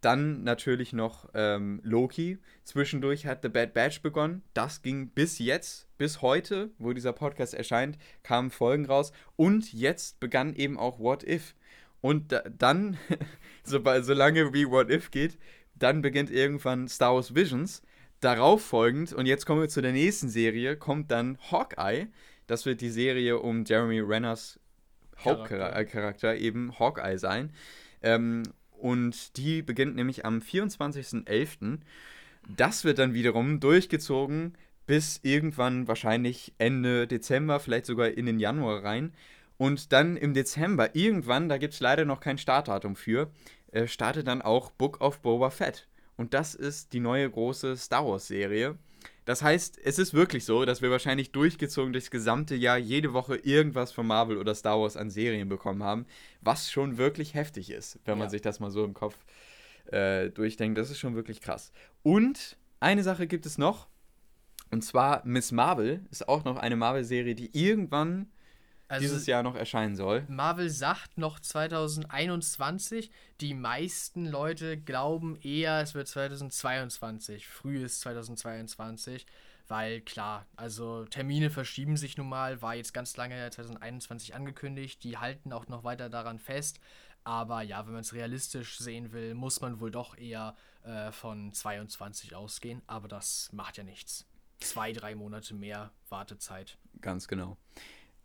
Dann 0.00 0.44
natürlich 0.44 0.92
noch 0.92 1.28
ähm, 1.34 1.80
Loki. 1.82 2.38
Zwischendurch 2.64 3.26
hat 3.26 3.42
The 3.42 3.48
Bad 3.48 3.74
Batch 3.74 4.02
begonnen. 4.02 4.42
Das 4.54 4.82
ging 4.82 5.08
bis 5.08 5.38
jetzt, 5.38 5.88
bis 5.98 6.22
heute, 6.22 6.70
wo 6.78 6.92
dieser 6.92 7.12
Podcast 7.12 7.54
erscheint, 7.54 7.98
kamen 8.22 8.50
Folgen 8.50 8.86
raus. 8.86 9.12
Und 9.36 9.72
jetzt 9.72 10.20
begann 10.20 10.54
eben 10.54 10.78
auch 10.78 10.98
What 10.98 11.24
If. 11.24 11.54
Und 12.00 12.32
da, 12.32 12.42
dann, 12.56 12.98
so, 13.64 13.80
solange 14.02 14.52
wie 14.52 14.70
What 14.70 14.90
If 14.90 15.10
geht, 15.10 15.38
dann 15.74 16.02
beginnt 16.02 16.30
irgendwann 16.30 16.88
Star 16.88 17.14
Wars 17.14 17.34
Visions. 17.34 17.82
Darauf 18.20 18.64
folgend, 18.64 19.12
und 19.12 19.26
jetzt 19.26 19.44
kommen 19.44 19.60
wir 19.60 19.68
zu 19.68 19.82
der 19.82 19.92
nächsten 19.92 20.28
Serie, 20.28 20.76
kommt 20.76 21.10
dann 21.10 21.38
Hawkeye. 21.50 22.06
Das 22.46 22.64
wird 22.64 22.80
die 22.80 22.90
Serie 22.90 23.38
um 23.38 23.64
Jeremy 23.64 24.00
Renners 24.00 24.58
Charakter. 25.22 25.74
Hauptcharakter, 25.74 26.36
eben 26.36 26.78
Hawkeye 26.78 27.18
sein. 27.18 27.52
Ähm, 28.02 28.42
und 28.78 29.36
die 29.36 29.62
beginnt 29.62 29.96
nämlich 29.96 30.24
am 30.24 30.38
24.11. 30.38 31.78
Das 32.56 32.84
wird 32.84 32.98
dann 32.98 33.14
wiederum 33.14 33.58
durchgezogen 33.60 34.56
bis 34.86 35.20
irgendwann 35.22 35.88
wahrscheinlich 35.88 36.54
Ende 36.58 37.06
Dezember, 37.06 37.60
vielleicht 37.60 37.86
sogar 37.86 38.08
in 38.08 38.26
den 38.26 38.38
Januar 38.38 38.84
rein. 38.84 39.12
Und 39.58 39.92
dann 39.92 40.16
im 40.16 40.34
Dezember, 40.34 40.94
irgendwann, 40.94 41.48
da 41.48 41.58
gibt 41.58 41.74
es 41.74 41.80
leider 41.80 42.04
noch 42.04 42.20
kein 42.20 42.38
Startdatum 42.38 42.94
für, 42.94 43.30
äh, 43.72 43.86
startet 43.86 44.28
dann 44.28 44.42
auch 44.42 44.70
Book 44.70 45.00
of 45.00 45.20
Boba 45.20 45.50
Fett. 45.50 45.88
Und 46.16 46.34
das 46.34 46.54
ist 46.54 46.92
die 46.92 47.00
neue 47.00 47.28
große 47.28 47.76
Star 47.76 48.06
Wars-Serie. 48.06 48.76
Das 49.26 49.42
heißt, 49.42 49.78
es 49.84 49.98
ist 49.98 50.14
wirklich 50.14 50.44
so, 50.44 50.64
dass 50.64 50.82
wir 50.82 50.90
wahrscheinlich 50.90 51.32
durchgezogen 51.32 51.92
durchs 51.92 52.12
gesamte 52.12 52.54
Jahr 52.54 52.78
jede 52.78 53.12
Woche 53.12 53.36
irgendwas 53.36 53.92
von 53.92 54.06
Marvel 54.06 54.38
oder 54.38 54.54
Star 54.54 54.80
Wars 54.80 54.96
an 54.96 55.10
Serien 55.10 55.48
bekommen 55.48 55.82
haben, 55.82 56.06
was 56.40 56.70
schon 56.70 56.96
wirklich 56.96 57.34
heftig 57.34 57.70
ist, 57.70 57.98
wenn 58.04 58.18
man 58.18 58.30
sich 58.30 58.40
das 58.40 58.60
mal 58.60 58.70
so 58.70 58.84
im 58.84 58.94
Kopf 58.94 59.16
äh, 59.86 60.30
durchdenkt. 60.30 60.78
Das 60.78 60.90
ist 60.90 61.00
schon 61.00 61.16
wirklich 61.16 61.40
krass. 61.40 61.72
Und 62.04 62.56
eine 62.78 63.02
Sache 63.02 63.26
gibt 63.26 63.46
es 63.46 63.58
noch, 63.58 63.88
und 64.70 64.82
zwar 64.82 65.26
Miss 65.26 65.50
Marvel 65.50 66.06
ist 66.12 66.28
auch 66.28 66.44
noch 66.44 66.56
eine 66.56 66.76
Marvel-Serie, 66.76 67.34
die 67.34 67.50
irgendwann 67.52 68.30
also 68.88 69.02
dieses 69.02 69.26
Jahr 69.26 69.42
noch 69.42 69.54
erscheinen 69.54 69.96
soll. 69.96 70.24
Marvel 70.28 70.70
sagt 70.70 71.18
noch 71.18 71.40
2021. 71.40 73.10
Die 73.40 73.54
meisten 73.54 74.26
Leute 74.26 74.76
glauben 74.76 75.36
eher, 75.42 75.80
es 75.80 75.94
wird 75.94 76.08
2022, 76.08 77.48
frühes 77.48 78.00
2022. 78.00 79.26
Weil 79.68 80.00
klar, 80.00 80.46
also 80.54 81.04
Termine 81.06 81.50
verschieben 81.50 81.96
sich 81.96 82.16
nun 82.16 82.28
mal, 82.28 82.62
war 82.62 82.76
jetzt 82.76 82.94
ganz 82.94 83.16
lange 83.16 83.50
2021 83.50 84.34
angekündigt, 84.34 85.02
die 85.02 85.18
halten 85.18 85.52
auch 85.52 85.66
noch 85.66 85.82
weiter 85.82 86.08
daran 86.08 86.38
fest. 86.38 86.78
Aber 87.24 87.62
ja, 87.62 87.84
wenn 87.84 87.92
man 87.92 88.02
es 88.02 88.12
realistisch 88.12 88.78
sehen 88.78 89.10
will, 89.10 89.34
muss 89.34 89.60
man 89.60 89.80
wohl 89.80 89.90
doch 89.90 90.16
eher 90.16 90.54
äh, 90.84 91.10
von 91.10 91.52
22 91.52 92.36
ausgehen. 92.36 92.82
Aber 92.86 93.08
das 93.08 93.50
macht 93.52 93.78
ja 93.78 93.82
nichts. 93.82 94.24
Zwei, 94.60 94.92
drei 94.92 95.16
Monate 95.16 95.52
mehr 95.52 95.90
Wartezeit. 96.08 96.78
Ganz 97.00 97.26
genau. 97.26 97.56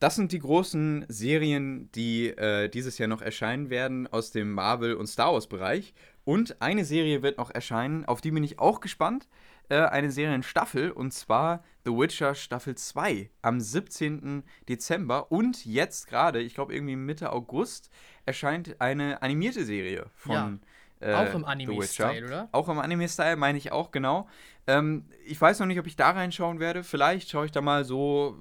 Das 0.01 0.15
sind 0.15 0.31
die 0.31 0.39
großen 0.39 1.05
Serien, 1.09 1.91
die 1.91 2.29
äh, 2.29 2.69
dieses 2.69 2.97
Jahr 2.97 3.07
noch 3.07 3.21
erscheinen 3.21 3.69
werden 3.69 4.07
aus 4.07 4.31
dem 4.31 4.51
Marvel- 4.51 4.95
und 4.95 5.05
Star 5.05 5.31
Wars-Bereich. 5.31 5.93
Und 6.23 6.59
eine 6.59 6.85
Serie 6.85 7.21
wird 7.21 7.37
noch 7.37 7.51
erscheinen, 7.51 8.05
auf 8.05 8.19
die 8.19 8.31
bin 8.31 8.43
ich 8.43 8.57
auch 8.57 8.79
gespannt. 8.79 9.27
Äh, 9.69 9.75
eine 9.75 10.09
Serienstaffel, 10.09 10.89
und 10.89 11.13
zwar 11.13 11.63
The 11.85 11.91
Witcher 11.91 12.33
Staffel 12.33 12.73
2 12.73 13.29
am 13.43 13.61
17. 13.61 14.41
Dezember. 14.67 15.31
Und 15.31 15.67
jetzt 15.67 16.07
gerade, 16.07 16.41
ich 16.41 16.55
glaube 16.55 16.73
irgendwie 16.73 16.95
Mitte 16.95 17.31
August, 17.31 17.91
erscheint 18.25 18.81
eine 18.81 19.21
animierte 19.21 19.65
Serie 19.65 20.07
von. 20.15 20.33
Ja. 20.33 20.57
Äh, 21.01 21.13
auch 21.13 21.33
im 21.33 21.45
Anime-Style, 21.45 22.25
oder? 22.25 22.49
Auch 22.51 22.69
im 22.69 22.79
Anime-Style, 22.79 23.35
meine 23.35 23.57
ich 23.57 23.71
auch, 23.71 23.91
genau. 23.91 24.27
Ähm, 24.67 25.05
ich 25.25 25.41
weiß 25.41 25.59
noch 25.59 25.65
nicht, 25.65 25.79
ob 25.79 25.87
ich 25.87 25.95
da 25.95 26.11
reinschauen 26.11 26.59
werde. 26.59 26.83
Vielleicht 26.83 27.29
schaue 27.29 27.45
ich 27.45 27.51
da 27.51 27.61
mal 27.61 27.83
so, 27.83 28.37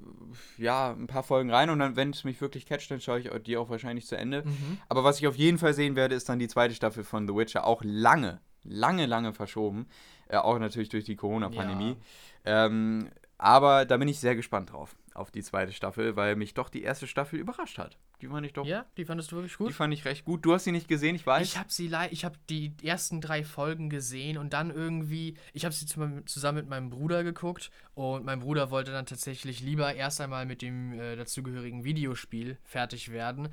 ja, 0.57 0.91
ein 0.91 1.07
paar 1.07 1.23
Folgen 1.23 1.49
rein 1.49 1.71
und 1.71 1.79
dann, 1.79 1.95
wenn 1.95 2.11
es 2.11 2.23
mich 2.23 2.39
wirklich 2.39 2.67
catcht, 2.67 2.91
dann 2.91 3.01
schaue 3.01 3.19
ich 3.19 3.29
die 3.43 3.57
auch 3.57 3.69
wahrscheinlich 3.69 4.05
zu 4.05 4.15
Ende. 4.15 4.43
Mhm. 4.45 4.77
Aber 4.89 5.03
was 5.03 5.19
ich 5.19 5.27
auf 5.27 5.35
jeden 5.35 5.57
Fall 5.57 5.73
sehen 5.73 5.95
werde, 5.95 6.13
ist 6.13 6.29
dann 6.29 6.37
die 6.37 6.47
zweite 6.47 6.75
Staffel 6.75 7.03
von 7.03 7.27
The 7.27 7.35
Witcher. 7.35 7.65
Auch 7.65 7.81
lange, 7.83 8.39
lange, 8.63 9.07
lange 9.07 9.33
verschoben. 9.33 9.87
Äh, 10.27 10.37
auch 10.37 10.59
natürlich 10.59 10.89
durch 10.89 11.05
die 11.05 11.15
Corona-Pandemie. 11.15 11.97
Ja. 12.45 12.67
Ähm, 12.67 13.09
aber 13.39 13.85
da 13.85 13.97
bin 13.97 14.07
ich 14.07 14.19
sehr 14.19 14.35
gespannt 14.35 14.71
drauf 14.71 14.95
auf 15.13 15.31
die 15.31 15.43
zweite 15.43 15.73
Staffel, 15.73 16.15
weil 16.15 16.35
mich 16.35 16.53
doch 16.53 16.69
die 16.69 16.83
erste 16.83 17.07
Staffel 17.07 17.39
überrascht 17.39 17.77
hat. 17.77 17.97
Die 18.21 18.27
fand 18.27 18.45
ich 18.45 18.53
doch. 18.53 18.65
Ja, 18.65 18.85
die 18.97 19.05
fandest 19.05 19.31
du 19.31 19.37
wirklich 19.37 19.57
gut? 19.57 19.69
Die 19.69 19.73
fand 19.73 19.93
ich 19.93 20.05
recht 20.05 20.25
gut. 20.25 20.45
Du 20.45 20.53
hast 20.53 20.63
sie 20.63 20.71
nicht 20.71 20.87
gesehen, 20.87 21.15
ich 21.15 21.25
weiß. 21.25 21.47
Ich 21.47 21.57
habe 21.57 21.71
sie 21.71 21.91
ich 22.11 22.25
habe 22.25 22.35
die 22.49 22.73
ersten 22.83 23.21
drei 23.21 23.43
Folgen 23.43 23.89
gesehen 23.89 24.37
und 24.37 24.53
dann 24.53 24.71
irgendwie, 24.71 25.35
ich 25.53 25.65
habe 25.65 25.73
sie 25.73 25.85
zusammen 25.85 26.55
mit 26.55 26.69
meinem 26.69 26.89
Bruder 26.89 27.23
geguckt 27.23 27.71
und 27.93 28.25
mein 28.25 28.39
Bruder 28.39 28.71
wollte 28.71 28.91
dann 28.91 29.05
tatsächlich 29.05 29.61
lieber 29.61 29.93
erst 29.95 30.21
einmal 30.21 30.45
mit 30.45 30.61
dem 30.61 30.93
äh, 30.93 31.15
dazugehörigen 31.15 31.83
Videospiel 31.83 32.57
fertig 32.63 33.11
werden. 33.11 33.49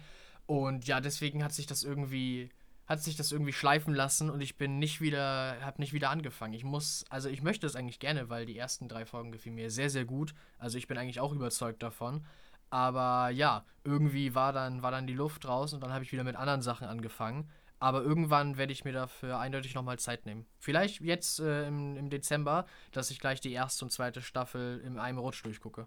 Und 0.47 0.87
ja, 0.87 1.01
deswegen 1.01 1.45
hat 1.45 1.53
sich 1.53 1.67
das 1.67 1.83
irgendwie 1.83 2.51
hat 2.89 3.03
sich 3.03 3.17
das 3.17 3.33
irgendwie 3.33 3.53
schleifen 3.53 3.95
lassen 3.95 4.31
und 4.31 4.41
ich 4.41 4.57
bin 4.57 4.79
nicht 4.79 5.03
wieder, 5.03 5.61
habe 5.61 5.81
nicht 5.81 5.93
wieder 5.93 6.09
angefangen. 6.09 6.55
Ich 6.55 6.65
muss, 6.65 7.05
also 7.11 7.29
ich 7.29 7.43
möchte 7.43 7.67
es 7.67 7.77
eigentlich 7.77 7.99
gerne, 7.99 8.31
weil 8.31 8.47
die 8.47 8.57
ersten 8.57 8.89
drei 8.89 9.05
Folgen 9.05 9.31
gefielen 9.31 9.57
mir 9.57 9.71
sehr, 9.71 9.91
sehr 9.91 10.07
gut. 10.07 10.35
Also 10.59 10.79
ich 10.79 10.89
bin 10.89 10.97
eigentlich 10.97 11.21
auch 11.21 11.33
überzeugt 11.33 11.83
davon. 11.83 12.25
Aber 12.71 13.29
ja, 13.31 13.65
irgendwie 13.85 14.35
war 14.35 14.53
dann, 14.53 14.83
war 14.83 14.91
dann 14.91 15.07
die 15.07 15.15
Luft 15.15 15.47
raus 15.47 15.75
und 15.75 15.83
dann 15.83 15.93
habe 15.93 16.03
ich 16.03 16.13
wieder 16.13 16.25
mit 16.25 16.37
anderen 16.37 16.63
Sachen 16.63 16.87
angefangen. 16.87 17.51
Aber 17.79 18.03
irgendwann 18.03 18.57
werde 18.57 18.73
ich 18.73 18.85
mir 18.85 18.93
dafür 18.93 19.39
eindeutig 19.39 19.75
nochmal 19.75 19.99
Zeit 19.99 20.27
nehmen. 20.27 20.47
Vielleicht 20.59 21.01
jetzt 21.01 21.41
äh, 21.41 21.69
im, 21.69 21.97
im 21.97 22.11
Dezember, 22.11 22.67
dass 22.91 23.11
ich 23.11 23.21
gleich 23.21 23.41
die 23.41 23.53
erste 23.53 23.85
und 23.85 23.91
zweite 23.91 24.23
Staffel 24.23 24.81
in 24.81 24.99
einem 24.99 25.19
Rutsch 25.19 25.45
durchgucke. 25.45 25.87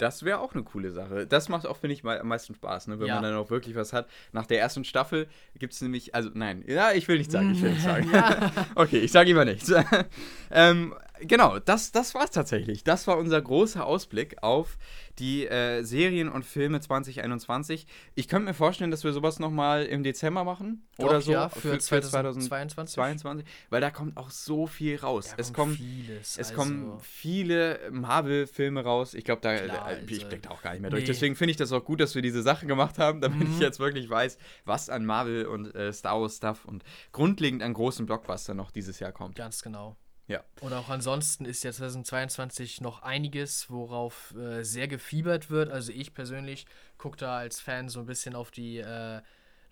Das 0.00 0.22
wäre 0.22 0.40
auch 0.40 0.54
eine 0.54 0.62
coole 0.62 0.90
Sache. 0.92 1.26
Das 1.26 1.50
macht 1.50 1.66
auch, 1.66 1.76
finde 1.76 1.92
ich, 1.92 2.04
am 2.04 2.26
meisten 2.26 2.54
Spaß, 2.54 2.86
ne? 2.86 2.98
wenn 2.98 3.06
ja. 3.06 3.16
man 3.16 3.24
dann 3.24 3.34
auch 3.34 3.50
wirklich 3.50 3.76
was 3.76 3.92
hat. 3.92 4.08
Nach 4.32 4.46
der 4.46 4.58
ersten 4.58 4.82
Staffel 4.84 5.28
gibt 5.58 5.74
es 5.74 5.82
nämlich, 5.82 6.14
also 6.14 6.30
nein, 6.32 6.64
ja, 6.66 6.92
ich 6.92 7.06
will 7.06 7.18
nicht 7.18 7.30
sagen, 7.30 7.52
ich 7.52 7.60
will 7.60 7.72
nicht 7.72 7.82
sagen. 7.84 8.10
okay, 8.76 8.98
ich 9.00 9.12
sage 9.12 9.28
lieber 9.28 9.44
nichts. 9.44 9.70
ähm, 10.50 10.94
genau, 11.20 11.58
das, 11.58 11.92
das 11.92 12.14
war 12.14 12.24
es 12.24 12.30
tatsächlich. 12.30 12.84
Das 12.84 13.06
war 13.06 13.18
unser 13.18 13.40
großer 13.40 13.84
Ausblick 13.84 14.42
auf 14.42 14.78
die 15.18 15.46
äh, 15.46 15.82
Serien 15.82 16.28
und 16.28 16.44
Filme 16.44 16.80
2021. 16.80 17.86
Ich 18.14 18.28
könnte 18.28 18.46
mir 18.46 18.54
vorstellen, 18.54 18.90
dass 18.90 19.04
wir 19.04 19.12
sowas 19.12 19.38
nochmal 19.38 19.84
im 19.84 20.02
Dezember 20.02 20.44
machen. 20.44 20.86
Doch, 20.96 21.06
oder 21.06 21.20
so. 21.20 21.32
Ja, 21.32 21.48
für, 21.48 21.60
für 21.60 21.78
2022. 21.78 22.48
2022, 22.48 23.46
weil 23.68 23.80
da 23.80 23.90
kommt 23.90 24.16
auch 24.16 24.30
so 24.30 24.66
viel 24.66 24.96
raus. 24.96 25.28
Da 25.30 25.34
es 25.38 25.52
kommt 25.52 25.76
vieles, 25.76 26.38
es 26.38 26.38
also 26.38 26.54
kommen 26.54 27.00
viele 27.02 27.80
Marvel-Filme 27.90 28.82
raus. 28.82 29.14
Ich 29.14 29.24
glaube, 29.24 29.42
da 29.42 29.56
Klar, 29.56 29.90
äh, 29.92 30.04
ich 30.06 30.26
blick 30.26 30.42
da 30.42 30.50
auch 30.50 30.62
gar 30.62 30.72
nicht 30.72 30.80
mehr 30.80 30.90
durch. 30.90 31.02
Nee. 31.02 31.08
Deswegen 31.08 31.36
finde 31.36 31.50
ich 31.50 31.56
das 31.56 31.72
auch 31.72 31.84
gut, 31.84 32.00
dass 32.00 32.14
wir 32.14 32.22
diese 32.22 32.42
Sache 32.42 32.66
gemacht 32.66 32.98
haben, 32.98 33.20
damit 33.20 33.46
mhm. 33.46 33.54
ich 33.54 33.60
jetzt 33.60 33.78
wirklich 33.78 34.08
weiß, 34.08 34.38
was 34.64 34.88
an 34.88 35.04
Marvel 35.04 35.46
und 35.46 35.74
äh, 35.74 35.92
Star 35.92 36.20
Wars 36.20 36.36
Stuff 36.36 36.64
und 36.64 36.82
grundlegend 37.12 37.62
an 37.62 37.74
großen 37.74 38.06
Blockbuster 38.06 38.54
noch 38.54 38.70
dieses 38.70 39.00
Jahr 39.00 39.12
kommt. 39.12 39.36
Ganz 39.36 39.62
genau. 39.62 39.96
Ja. 40.30 40.44
Und 40.60 40.72
auch 40.72 40.88
ansonsten 40.88 41.44
ist 41.44 41.64
ja 41.64 41.72
2022 41.72 42.80
noch 42.80 43.02
einiges, 43.02 43.68
worauf 43.68 44.32
äh, 44.36 44.62
sehr 44.62 44.86
gefiebert 44.86 45.50
wird. 45.50 45.72
Also 45.72 45.90
ich 45.90 46.14
persönlich 46.14 46.66
gucke 46.98 47.16
da 47.16 47.38
als 47.38 47.58
Fan 47.58 47.88
so 47.88 47.98
ein 47.98 48.06
bisschen 48.06 48.36
auf 48.36 48.52
die 48.52 48.78
äh, 48.78 49.22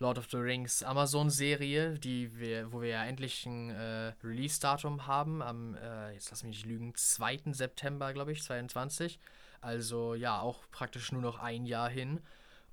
Lord 0.01 0.19
of 0.19 0.27
the 0.33 0.37
Rings 0.37 0.83
Amazon-Serie, 0.83 2.01
die 2.01 2.37
wir, 2.41 2.73
wo 2.73 2.81
wir 2.81 2.89
ja 2.89 3.05
endlich 3.05 3.47
ein 3.47 3.71
äh, 3.71 4.13
Release-Datum 4.25 5.07
haben, 5.07 5.43
am, 5.43 5.77
äh, 5.77 6.15
jetzt 6.15 6.31
lass 6.31 6.43
mich 6.43 6.57
nicht 6.57 6.67
lügen, 6.67 6.93
2. 6.93 7.53
September, 7.53 8.13
glaube 8.13 8.33
ich, 8.33 8.43
22. 8.43 9.21
Also 9.61 10.17
ja, 10.17 10.41
auch 10.41 10.65
praktisch 10.73 11.13
nur 11.13 11.23
noch 11.23 11.39
ein 11.39 11.67
Jahr 11.67 11.89
hin. 11.89 12.19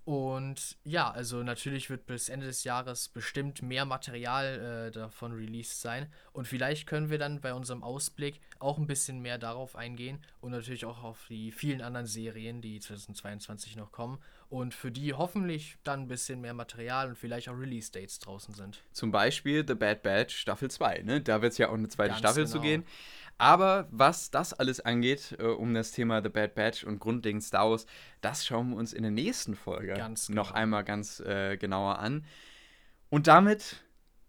Und 0.06 0.78
ja, 0.84 1.10
also 1.10 1.42
natürlich 1.42 1.90
wird 1.90 2.06
bis 2.06 2.30
Ende 2.30 2.46
des 2.46 2.64
Jahres 2.64 3.10
bestimmt 3.10 3.64
mehr 3.64 3.86
Material 3.86 4.90
äh, 4.90 4.92
davon 4.92 5.34
released 5.34 5.82
sein. 5.82 6.08
Und 6.32 6.48
vielleicht 6.48 6.86
können 6.86 7.10
wir 7.10 7.18
dann 7.18 7.42
bei 7.42 7.56
unserem 7.56 7.82
Ausblick 7.82 8.40
auch 8.60 8.78
ein 8.78 8.86
bisschen 8.86 9.20
mehr 9.20 9.40
darauf 9.40 9.76
eingehen 9.76 10.20
und 10.42 10.52
natürlich 10.52 10.86
auch 10.86 11.04
auf 11.04 11.26
die 11.28 11.52
vielen 11.52 11.82
anderen 11.82 12.06
Serien, 12.06 12.62
die 12.62 12.80
2022 12.80 13.78
noch 13.78 13.92
kommen. 13.92 14.20
Und 14.48 14.76
für 14.76 14.92
die 14.92 15.16
hoffentlich 15.16 15.78
dann 15.84 16.02
ein 16.02 16.08
bisschen 16.08 16.40
mehr 16.40 16.54
Material 16.54 17.08
und 17.10 17.18
vielleicht 17.18 17.50
auch 17.50 17.58
Release-Dates 17.58 18.20
draußen 18.20 18.54
sind. 18.54 18.84
Zum 18.92 19.10
Beispiel 19.12 19.66
The 19.68 19.74
Bad 19.74 20.04
Batch 20.04 20.38
Staffel 20.38 20.70
2, 20.70 21.00
ne? 21.00 21.22
Da 21.22 21.42
wird 21.42 21.54
es 21.54 21.58
ja 21.58 21.70
auch 21.70 21.74
eine 21.74 21.88
zweite 21.88 22.10
Ganz 22.10 22.20
Staffel 22.20 22.44
genau. 22.44 22.56
zu 22.56 22.62
gehen. 22.62 22.86
Aber 23.38 23.88
was 23.92 24.32
das 24.32 24.54
alles 24.54 24.80
angeht, 24.80 25.36
äh, 25.40 25.44
um 25.44 25.74
das 25.74 25.92
Thema 25.92 26.22
The 26.22 26.30
Bad 26.30 26.56
Batch 26.56 26.84
und 26.84 27.00
grundlegend 27.00 27.44
Star 27.44 27.70
Wars, 27.70 27.86
das 28.22 28.46
schauen 28.46 28.70
wir 28.70 28.78
uns 28.78 28.94
in 28.94 29.04
der 29.04 29.12
nächsten 29.12 29.56
Folge 29.56 29.94
ganz 29.94 30.30
noch 30.30 30.50
genau. 30.50 30.60
einmal 30.60 30.84
ganz 30.84 31.20
äh, 31.20 31.58
genauer 31.58 32.00
an. 32.00 32.26
Und 33.10 33.28
damit 33.28 33.85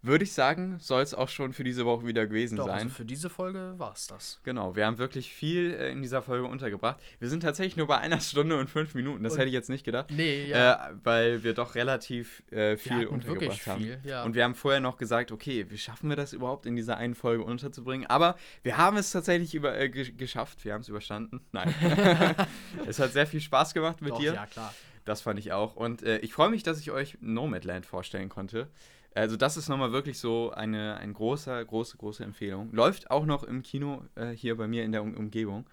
würde 0.07 0.25
ich 0.25 0.33
sagen, 0.33 0.77
soll 0.79 1.03
es 1.03 1.15
auch 1.15 1.29
schon 1.29 1.53
für 1.53 1.65
diese 1.65 1.85
Woche 1.85 2.07
wieder 2.07 2.27
gewesen 2.27 2.57
Doch, 2.57 2.67
sein. 2.67 2.75
Also 2.75 2.89
für 2.91 3.05
diese 3.05 3.31
Folge 3.31 3.75
war 3.77 3.93
es 3.93 4.07
das. 4.07 4.41
Genau, 4.45 4.77
wir 4.77 4.87
haben 4.87 4.99
wirklich 4.99 5.33
viel 5.33 5.73
äh, 5.73 5.91
in 5.91 6.03
dieser 6.03 6.23
Folge 6.23 6.47
untergebracht. 6.47 6.99
Wir 7.19 7.29
sind 7.29 7.41
tatsächlich 7.41 7.77
nur 7.77 7.87
bei 7.87 7.99
einer 7.99 8.21
Stunde 8.21 8.59
und 8.59 8.69
fünf 8.69 8.95
Minuten. 8.95 9.25
Das 9.25 9.35
und 9.35 9.39
hätte 9.39 9.49
ich 9.49 9.55
jetzt 9.55 9.71
nicht 9.71 9.85
gedacht. 9.85 10.11
Nee, 10.11 10.47
ja. 10.47 10.89
Äh, 10.89 10.95
weil 11.03 11.45
wir 11.45 11.55
doch 11.55 11.75
relativ 11.75 12.43
äh, 12.51 12.77
viel 12.77 13.07
untergebracht 13.07 13.67
haben. 13.67 13.83
Viel, 13.83 14.01
ja. 14.05 14.25
Und 14.25 14.35
wir 14.35 14.45
haben 14.45 14.55
vorher 14.55 14.81
noch 14.81 14.97
gesagt, 14.97 15.33
okay, 15.33 15.67
wie 15.69 15.79
schaffen 15.79 16.09
wir 16.09 16.17
das 16.17 16.33
überhaupt 16.33 16.67
in 16.67 16.77
dieser 16.77 16.97
einen 16.97 17.15
Folge 17.15 17.45
unterzubringen? 17.45 18.07
Aber 18.07 18.37
wir 18.63 18.77
haben 18.77 18.97
es 18.97 19.11
tatsächlich 19.11 19.55
über, 19.55 19.79
äh, 19.79 19.89
geschafft. 19.89 20.65
Wir 20.65 20.75
haben 20.75 20.83
es 20.83 20.89
überstanden. 20.89 21.41
Nein. 21.53 21.75
es 22.87 22.99
hat 22.99 23.13
sehr 23.13 23.27
viel 23.27 23.41
Spaß 23.41 23.75
gemacht 23.75 24.01
mit 24.03 24.13
doch, 24.13 24.19
dir. 24.19 24.35
Ja, 24.35 24.47
klar. 24.47 24.73
Das 25.07 25.21
fand 25.21 25.39
ich 25.39 25.53
auch. 25.53 25.77
Und 25.77 26.03
äh, 26.03 26.19
ich 26.19 26.35
freue 26.35 26.51
mich, 26.51 26.65
dass 26.65 26.81
ich 26.81 26.91
euch 26.91 27.17
Nomadland 27.21 27.87
vorstellen 27.87 28.29
konnte. 28.29 28.69
Also 29.17 29.37
das 29.37 29.57
ist 29.57 29.69
nochmal 29.69 29.93
wirklich 29.93 30.19
so 30.19 30.51
eine, 30.51 30.99
eine 30.99 31.13
große, 31.13 31.65
große, 31.65 31.97
große 31.97 32.23
Empfehlung. 32.23 32.71
Läuft 32.73 33.11
auch 33.11 33.25
noch 33.25 33.45
im 33.45 33.63
Kino 33.63 34.03
äh, 34.15 34.31
hier 34.31 34.57
bei 34.57 34.67
mir 34.67 34.85
in 34.85 34.93
der 34.93 35.03
um 35.03 35.15
Umgebung. 35.15 35.67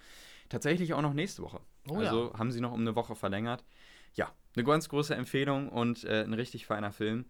Tatsächlich 0.48 0.94
auch 0.94 1.02
noch 1.02 1.14
nächste 1.14 1.42
Woche. 1.42 1.60
Oh, 1.90 1.98
also 1.98 2.32
ja. 2.32 2.40
haben 2.40 2.52
sie 2.52 2.62
noch 2.62 2.72
um 2.72 2.80
eine 2.80 2.96
Woche 2.96 3.16
verlängert. 3.16 3.66
Ja, 4.16 4.32
eine 4.56 4.64
ganz 4.64 4.88
große 4.88 5.14
Empfehlung 5.14 5.68
und 5.68 6.06
äh, 6.06 6.24
ein 6.24 6.34
richtig 6.34 6.66
feiner 6.66 6.94
Film. 6.94 7.26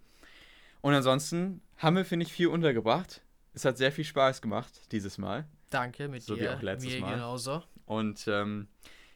Und 0.82 0.94
ansonsten 0.94 1.62
haben 1.78 1.96
wir, 1.96 2.06
finde 2.06 2.26
ich, 2.26 2.32
viel 2.32 2.48
untergebracht. 2.48 3.24
Es 3.54 3.66
hat 3.66 3.78
sehr 3.78 3.92
viel 3.92 4.06
Spaß 4.06 4.42
gemacht 4.42 4.92
dieses 4.92 5.18
Mal. 5.18 5.48
Danke, 5.72 6.10
mit 6.10 6.22
so 6.22 6.36
dir. 6.36 6.42
Wie 6.42 6.50
auch 6.50 6.62
letztes 6.62 6.94
mir 6.94 7.02
Mal. 7.02 7.14
genauso. 7.14 7.64
Und 7.86 8.28
ähm, 8.28 8.68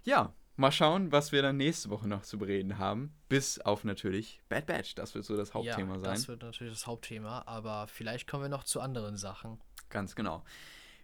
ja, 0.03 0.33
mal 0.57 0.71
schauen, 0.71 1.11
was 1.11 1.31
wir 1.31 1.41
dann 1.41 1.57
nächste 1.57 1.89
Woche 1.89 2.07
noch 2.07 2.23
zu 2.23 2.37
bereden 2.37 2.77
haben. 2.77 3.13
Bis 3.29 3.59
auf 3.59 3.83
natürlich 3.83 4.41
Bad 4.49 4.65
Batch. 4.65 4.95
Das 4.95 5.15
wird 5.15 5.25
so 5.25 5.37
das 5.37 5.53
Hauptthema 5.53 5.95
ja, 5.95 5.99
sein. 5.99 6.13
Das 6.15 6.27
wird 6.27 6.41
natürlich 6.41 6.73
das 6.73 6.87
Hauptthema, 6.87 7.43
aber 7.45 7.87
vielleicht 7.87 8.27
kommen 8.27 8.43
wir 8.43 8.49
noch 8.49 8.63
zu 8.63 8.81
anderen 8.81 9.17
Sachen. 9.17 9.59
Ganz 9.89 10.15
genau. 10.15 10.43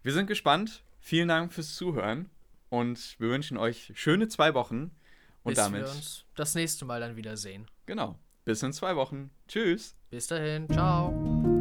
Wir 0.01 0.13
sind 0.13 0.27
gespannt. 0.27 0.83
Vielen 0.99 1.27
Dank 1.27 1.53
fürs 1.53 1.75
Zuhören 1.75 2.29
und 2.69 3.19
wir 3.19 3.29
wünschen 3.29 3.57
euch 3.57 3.91
schöne 3.95 4.27
zwei 4.27 4.53
Wochen. 4.53 4.91
Und 5.43 5.55
Bis 5.55 5.57
damit. 5.57 5.81
wir 5.81 5.89
uns 5.89 6.25
das 6.35 6.55
nächste 6.55 6.85
Mal 6.85 7.01
dann 7.01 7.17
wiedersehen. 7.17 7.67
Genau. 7.85 8.17
Bis 8.45 8.63
in 8.63 8.71
zwei 8.73 8.95
Wochen. 8.95 9.29
Tschüss. 9.47 9.95
Bis 10.09 10.27
dahin. 10.27 10.69
Ciao. 10.69 11.52